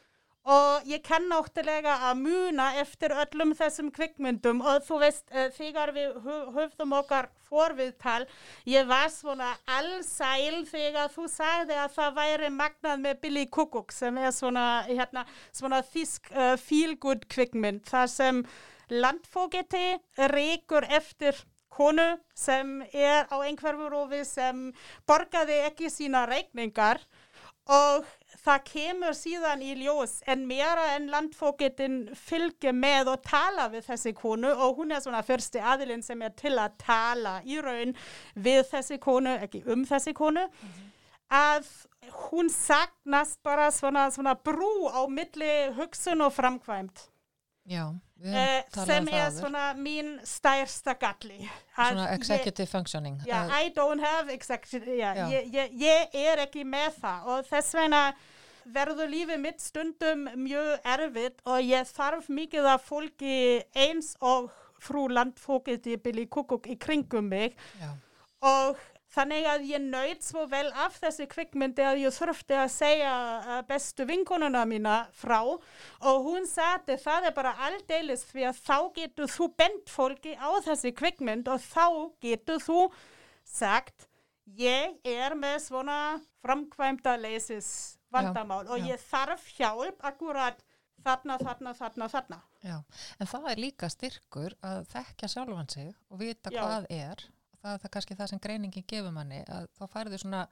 ég 0.86 1.02
kann 1.02 1.26
náttúrulega 1.32 1.96
að 2.06 2.20
muna 2.22 2.68
eftir 2.78 3.14
öllum 3.18 3.56
þessum 3.58 3.88
kvikmyndum. 3.96 4.60
Og 4.62 4.84
þú 4.86 5.00
veist, 5.02 5.26
uh, 5.34 5.48
þegar 5.56 5.94
við 5.96 6.20
hö- 6.26 6.52
höfðum 6.54 6.94
okkar 7.00 7.30
forviðtal, 7.50 8.28
ég 8.70 8.86
var 8.90 9.10
svona 9.10 9.56
allsæl 9.66 10.62
þegar 10.70 11.10
þú 11.16 11.26
sagði 11.34 11.80
að 11.82 11.98
það 11.98 12.16
væri 12.20 12.52
magnað 12.54 13.02
með 13.08 13.20
Billy 13.24 13.46
Kukkuk 13.50 13.92
sem 13.92 14.18
er 14.22 14.32
svona, 14.36 14.68
hérna, 14.86 15.26
svona 15.52 15.82
þísk 15.82 16.30
uh, 16.36 16.54
feel-good 16.62 17.26
kvikmynd, 17.34 17.82
þar 17.90 18.08
sem 18.14 18.46
landfógeti 18.94 19.98
reikur 20.30 20.86
eftir 20.94 21.42
konu 21.76 22.16
sem 22.38 22.82
er 22.94 23.26
á 23.34 23.38
einhverfurófi 23.44 24.22
sem 24.30 24.68
borgaði 25.10 25.64
ekki 25.72 25.90
sína 25.92 26.28
reikningar. 26.30 27.02
Og 27.66 28.06
það 28.46 28.60
kemur 28.70 29.16
síðan 29.18 29.62
í 29.66 29.72
ljós 29.80 30.20
en 30.30 30.44
meira 30.48 30.84
en 30.96 31.08
landfókitin 31.14 31.96
fylgir 32.16 32.76
með 32.78 33.10
og 33.16 33.24
tala 33.26 33.68
við 33.74 33.88
þessi 33.90 34.14
konu 34.18 34.52
og 34.54 34.78
hún 34.80 34.94
er 34.96 35.02
svona 35.02 35.24
fyrsti 35.26 35.60
aðilinn 35.62 36.04
sem 36.06 36.22
er 36.22 36.34
til 36.38 36.54
að 36.62 36.78
tala 36.86 37.40
í 37.44 37.58
raun 37.62 37.96
við 38.36 38.62
þessi 38.72 39.00
konu, 39.02 39.34
ekki 39.48 39.64
um 39.74 39.86
þessi 39.90 40.14
konu 40.14 40.46
að 41.34 41.66
hún 42.30 42.50
sagnast 42.54 43.40
bara 43.44 43.72
svona, 43.74 44.08
svona 44.14 44.36
brú 44.38 44.88
á 44.94 45.02
milli 45.10 45.52
hugsun 45.80 46.22
og 46.22 46.34
framkvæmt 46.38 47.08
Já, 47.66 47.88
talað 48.22 48.86
sem 48.86 49.08
um 49.10 49.16
er 49.18 49.32
svona 49.34 49.62
mín 49.74 50.12
stærsta 50.22 50.94
galli 51.02 51.48
Svona 51.74 52.04
ég- 52.06 52.14
executive 52.20 52.68
functioning. 52.70 53.18
Já, 53.26 53.40
að- 53.48 53.56
I 53.66 53.70
don't 53.74 54.06
have 54.06 54.30
executive, 54.34 54.86
Já. 54.86 55.16
Ég, 55.34 55.50
ég, 55.52 55.74
ég 55.82 56.14
er 56.14 56.44
ekki 56.46 56.62
með 56.64 56.94
það 57.02 57.26
og 57.26 57.46
þess 57.50 57.74
vegna 57.74 58.04
verður 58.66 59.12
lífið 59.12 59.42
mitt 59.42 59.62
stundum 59.62 60.26
mjög 60.42 60.90
erfitt 60.96 61.44
og 61.46 61.62
ég 61.62 61.88
þarf 61.92 62.30
mikið 62.34 62.72
af 62.74 62.88
fólki 62.88 63.38
eins 63.78 64.16
og 64.26 64.50
frú 64.82 65.06
landfókið 65.12 65.94
í 65.94 66.02
Billy 66.02 66.26
Kukkuk 66.32 66.68
í 66.70 66.78
kringum 66.82 67.30
mig 67.30 67.56
já. 67.80 67.94
og 68.42 68.82
þannig 69.16 69.48
að 69.48 69.68
ég 69.70 69.84
nöyt 69.84 70.26
svo 70.26 70.44
vel 70.52 70.68
af 70.84 70.98
þessi 71.00 71.28
kvikmyndi 71.32 71.86
að 71.86 72.02
ég 72.04 72.16
þurfti 72.16 72.58
að 72.60 72.72
segja 72.74 73.14
uh, 73.38 73.60
bestu 73.68 74.08
vinkonuna 74.10 74.66
mína 74.68 74.96
frá 75.16 75.40
og 75.46 76.26
hún 76.26 76.48
sagði 76.50 76.98
það 77.04 77.30
er 77.30 77.38
bara 77.38 77.56
aldeilis 77.70 78.26
því 78.32 78.50
að 78.50 78.64
þá 78.66 78.78
getur 78.98 79.32
þú 79.32 79.50
bent 79.62 79.94
fólki 79.94 80.36
á 80.36 80.50
þessi 80.66 80.92
kvikmynd 80.98 81.48
og 81.52 81.64
þá 81.64 81.88
getur 82.26 82.62
þú 82.66 82.82
sagt 83.46 84.10
ég 84.60 84.98
er 85.08 85.38
með 85.38 85.62
svona 85.70 86.00
framkvæmda 86.44 87.16
leysis 87.22 87.70
vandamál 88.14 88.66
og 88.68 88.80
já. 88.80 88.92
ég 88.94 89.06
þarf 89.10 89.48
hjálp 89.58 90.04
akkurat 90.06 90.64
þarna, 91.06 91.38
þarna, 91.42 91.74
þarna, 91.78 92.10
þarna. 92.12 92.40
Já, 92.66 92.76
en 93.20 93.30
það 93.30 93.50
er 93.52 93.62
líka 93.62 93.90
styrkur 93.92 94.56
að 94.66 94.88
þekkja 94.94 95.32
sjálfan 95.36 95.72
sig 95.72 95.92
og 96.10 96.22
vita 96.22 96.54
Já. 96.54 96.62
hvað 96.62 96.88
er. 96.94 97.26
Það 97.62 97.74
er 97.74 97.84
það 97.84 97.94
kannski 97.96 98.18
það 98.20 98.32
sem 98.32 98.42
greiningin 98.46 98.88
gefur 98.88 99.14
manni, 99.14 99.42
að 99.50 99.70
þá 99.78 99.86
færðu 99.94 100.20
svona 100.22 100.44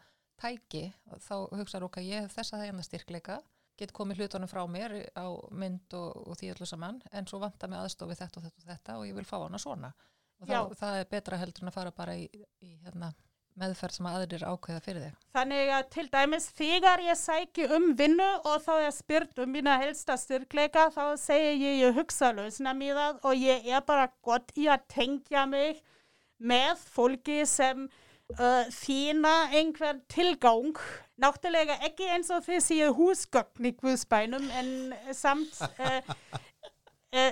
tæki 0.41 0.87
og 1.11 1.21
þá 1.21 1.35
hugsaður 1.53 1.89
okkar 1.89 2.07
ég 2.07 2.25
hef 2.25 2.37
þessa 2.37 2.61
þegjanda 2.61 2.85
styrkleika, 2.87 3.37
get 3.77 3.93
komið 3.93 4.23
hlutunum 4.23 4.49
frá 4.49 4.63
mér 4.69 4.95
á 5.13 5.27
mynd 5.53 5.93
og, 5.97 6.09
og 6.29 6.39
því 6.39 6.53
öllu 6.53 6.67
saman, 6.69 7.01
en 7.11 7.29
svo 7.29 7.39
vantar 7.41 7.69
mig 7.69 7.81
aðstofi 7.81 8.17
þetta 8.17 8.39
og 8.39 8.47
þetta 8.47 8.63
og 8.63 8.71
þetta 8.71 8.97
og 8.99 9.05
ég 9.09 9.17
vil 9.17 9.29
fá 9.29 9.37
hana 9.43 9.61
svona. 9.61 9.93
Og 10.41 10.49
þá, 10.49 10.73
það 10.77 10.99
er 10.99 11.11
betra 11.11 11.39
heldur 11.39 11.63
en 11.63 11.71
að 11.71 11.77
fara 11.77 11.93
bara 11.95 12.17
í, 12.19 12.25
í 12.65 12.73
hérna, 12.83 13.13
meðferð 13.59 13.97
sem 13.97 14.07
að 14.09 14.17
aðrir 14.19 14.45
ákveða 14.47 14.83
fyrir 14.83 15.03
þig. 15.05 15.17
Þannig 15.37 15.71
að 15.77 15.83
til 15.95 16.05
dæmis 16.13 16.47
þegar 16.57 17.03
ég 17.05 17.19
sæki 17.19 17.67
um 17.77 17.89
vinnu 17.99 18.29
og 18.49 18.63
þá 18.65 18.73
er 18.75 18.93
spyrt 18.95 19.41
um 19.43 19.51
mína 19.53 19.77
helsta 19.81 20.17
styrkleika 20.19 20.87
þá 20.93 21.03
segir 21.21 21.57
ég 21.61 21.81
ég 21.83 21.97
hugsa 21.97 22.31
lausna 22.35 22.73
það 22.73 23.19
og 23.23 23.43
ég 23.43 23.67
er 23.69 23.85
bara 23.85 24.09
gott 24.25 24.53
í 24.57 24.67
að 24.71 24.87
tengja 24.95 25.45
mig 25.49 25.81
með 26.43 26.81
fólki 26.95 27.43
sem 27.47 27.87
uh, 27.87 28.65
þýna 28.73 29.33
einhvern 29.53 30.03
tilgang. 30.11 30.77
Náttúrulega 31.21 31.77
ekki 31.85 32.09
eins 32.09 32.31
og 32.33 32.43
þið 32.47 32.63
séu 32.65 32.93
húsgögn 32.97 33.69
í 33.69 33.73
Guðsbænum 33.77 34.49
en 34.59 34.71
samt 35.13 35.61
uh, 35.61 36.01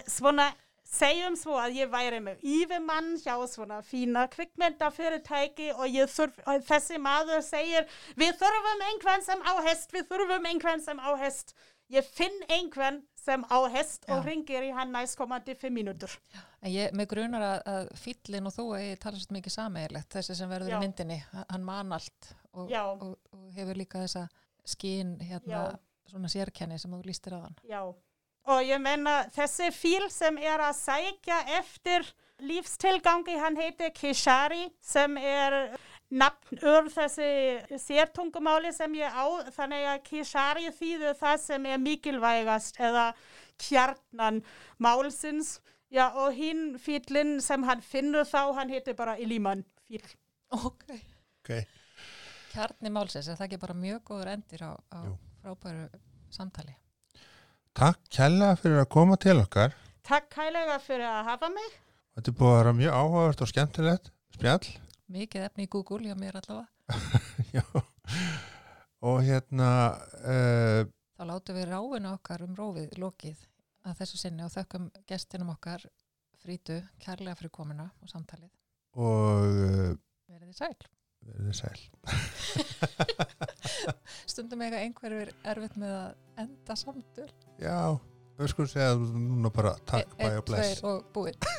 svona 0.05 0.51
segjum 0.91 1.35
svo 1.39 1.57
að 1.59 1.77
ég 1.79 1.91
væri 1.91 2.19
með 2.23 2.41
yfirmann 2.43 3.13
hjá 3.21 3.35
svona 3.49 3.79
fína 3.85 4.25
kvikmyndafyrirtæki 4.33 5.71
og, 5.73 5.99
þurf, 6.11 6.39
og 6.45 6.65
þessi 6.67 6.99
maður 7.01 7.43
segir 7.47 7.87
við 8.19 8.35
þurfum 8.41 8.85
einhvern 8.89 9.23
sem 9.25 9.43
á 9.47 9.53
hest, 9.67 9.93
við 9.95 10.09
þurfum 10.11 10.49
einhvern 10.51 10.83
sem 10.83 10.99
á 10.99 11.11
hest. 11.21 11.55
Ég 11.91 12.07
finn 12.07 12.37
einhvern 12.47 13.01
sem 13.19 13.43
á 13.51 13.59
hest 13.71 14.05
og 14.07 14.21
Já. 14.21 14.27
ringir 14.29 14.63
í 14.63 14.71
hann 14.75 14.93
næstkomandi 14.95 15.57
fimm 15.59 15.75
mínútur. 15.75 16.13
En 16.61 16.71
ég, 16.71 16.93
mig 16.95 17.09
grunar 17.11 17.43
að, 17.43 17.57
að 17.67 17.89
fyllin 17.99 18.47
og 18.47 18.55
þú 18.55 18.67
tala 19.01 19.19
svolítið 19.19 19.35
mikið 19.37 19.55
sameigilegt, 19.57 20.11
þessi 20.15 20.37
sem 20.39 20.51
verður 20.51 20.71
Já. 20.71 20.77
í 20.77 20.85
myndinni, 20.85 21.17
hann 21.41 21.65
man 21.67 21.91
allt 21.97 22.31
og, 22.53 22.71
og, 22.71 23.03
og 23.35 23.51
hefur 23.57 23.79
líka 23.79 24.05
þessa 24.05 24.27
skín 24.67 25.17
hérna, 25.25 25.65
svona 26.07 26.31
sérkenni 26.31 26.79
sem 26.79 26.95
þú 26.95 27.01
lístir 27.07 27.35
á 27.35 27.39
hann. 27.43 27.59
Já, 27.67 27.81
og 28.49 28.65
ég 28.65 28.81
menna 28.81 29.21
þessi 29.35 29.69
fíl 29.75 30.07
sem 30.09 30.37
er 30.41 30.63
að 30.63 30.77
sækja 30.79 31.39
eftir 31.59 32.07
lífstilgangi, 32.41 33.37
hann 33.37 33.57
heitir 33.59 33.91
Kishari 33.93 34.65
sem 34.81 35.17
er 35.17 35.75
nafn 36.09 36.57
úr 36.65 36.89
þessi 36.91 37.77
sértungumáli 37.79 38.73
sem 38.73 38.95
ég 38.97 39.13
á, 39.13 39.25
þannig 39.53 39.85
að 39.91 40.01
Kishari 40.09 40.71
þýður 40.73 41.19
það 41.21 41.37
sem 41.45 41.67
er 41.69 41.83
mikilvægast 41.83 42.81
eða 42.81 43.11
kjarnan 43.61 44.41
málsins. 44.81 45.59
Já, 45.91 46.07
og 46.15 46.31
hinn 46.33 46.77
fýllinn 46.79 47.41
sem 47.43 47.63
hann 47.67 47.81
finnur 47.83 48.23
þá, 48.23 48.53
hann 48.55 48.71
heitir 48.71 48.95
bara 48.95 49.17
Iliman 49.19 49.65
fýll. 49.85 50.07
Ok. 50.55 50.85
Ok, 51.41 51.57
Kjarni 52.51 52.91
málsins, 52.93 53.27
er 53.27 53.37
það 53.39 53.47
ekki 53.47 53.61
bara 53.63 53.75
mjög 53.77 54.03
góður 54.07 54.31
endir 54.35 54.63
á, 54.67 54.71
á 54.93 54.99
frábæru 55.41 55.87
samtali? 56.31 56.75
Takk 57.77 57.99
kærlega 58.13 58.55
fyrir 58.59 58.81
að 58.83 58.89
koma 58.93 59.17
til 59.21 59.37
okkar. 59.41 59.75
Takk 60.07 60.33
hæglega 60.35 60.77
fyrir 60.83 61.07
að 61.07 61.27
hafa 61.29 61.49
mig. 61.53 61.75
Þetta 62.17 62.31
er 62.31 62.37
búið 62.39 62.51
að 62.51 62.57
vera 62.59 62.73
mjög 62.79 62.95
áhugavert 62.99 63.43
og 63.45 63.51
skemmtilegt 63.51 64.09
spjall. 64.35 64.71
Mikið 65.11 65.45
efni 65.47 65.67
í 65.67 65.71
Google, 65.71 66.01
já 66.07 66.15
mér 66.15 66.39
allavega. 66.39 66.67
Já. 67.55 67.63
Og 69.01 69.21
hérna, 69.23 69.69
uh, 70.27 70.83
Þá 71.17 71.23
látum 71.29 71.57
við 71.57 71.69
ráfinu 71.71 72.11
okkar 72.13 72.43
um 72.45 72.53
rófið 72.57 72.97
lokið 72.99 73.39
að 73.87 73.97
þessu 74.01 74.19
sinni 74.21 74.43
og 74.45 74.51
þökkum 74.53 74.89
gestinum 75.09 75.51
okkar 75.55 75.83
frítu, 76.41 76.79
kærlega 77.01 77.37
fyrir 77.39 77.53
komuna 77.55 77.87
og 78.01 78.11
samtalið. 78.11 78.51
og 78.99 79.47
uh, 79.47 79.93
Verið 80.31 80.51
þið 80.51 80.59
sæl. 80.59 80.89
Verðið 81.27 81.57
sæl. 81.59 81.79
Stundum 84.31 84.63
eiga 84.65 84.81
einhverjur 84.81 85.31
erfitt 85.53 85.77
með 85.81 85.93
að 85.97 86.43
enda 86.45 86.77
samtöl. 86.79 87.29
Já, 87.61 87.79
við 88.39 88.53
skulum 88.53 88.71
segja 88.71 88.95
núna 88.97 89.51
bara 89.53 89.75
takk, 89.85 90.15
Einn, 90.17 90.23
bæja 90.23 90.45
bless. 90.47 90.81
tveir 90.81 90.91
og 90.91 91.09
búið. 91.15 91.35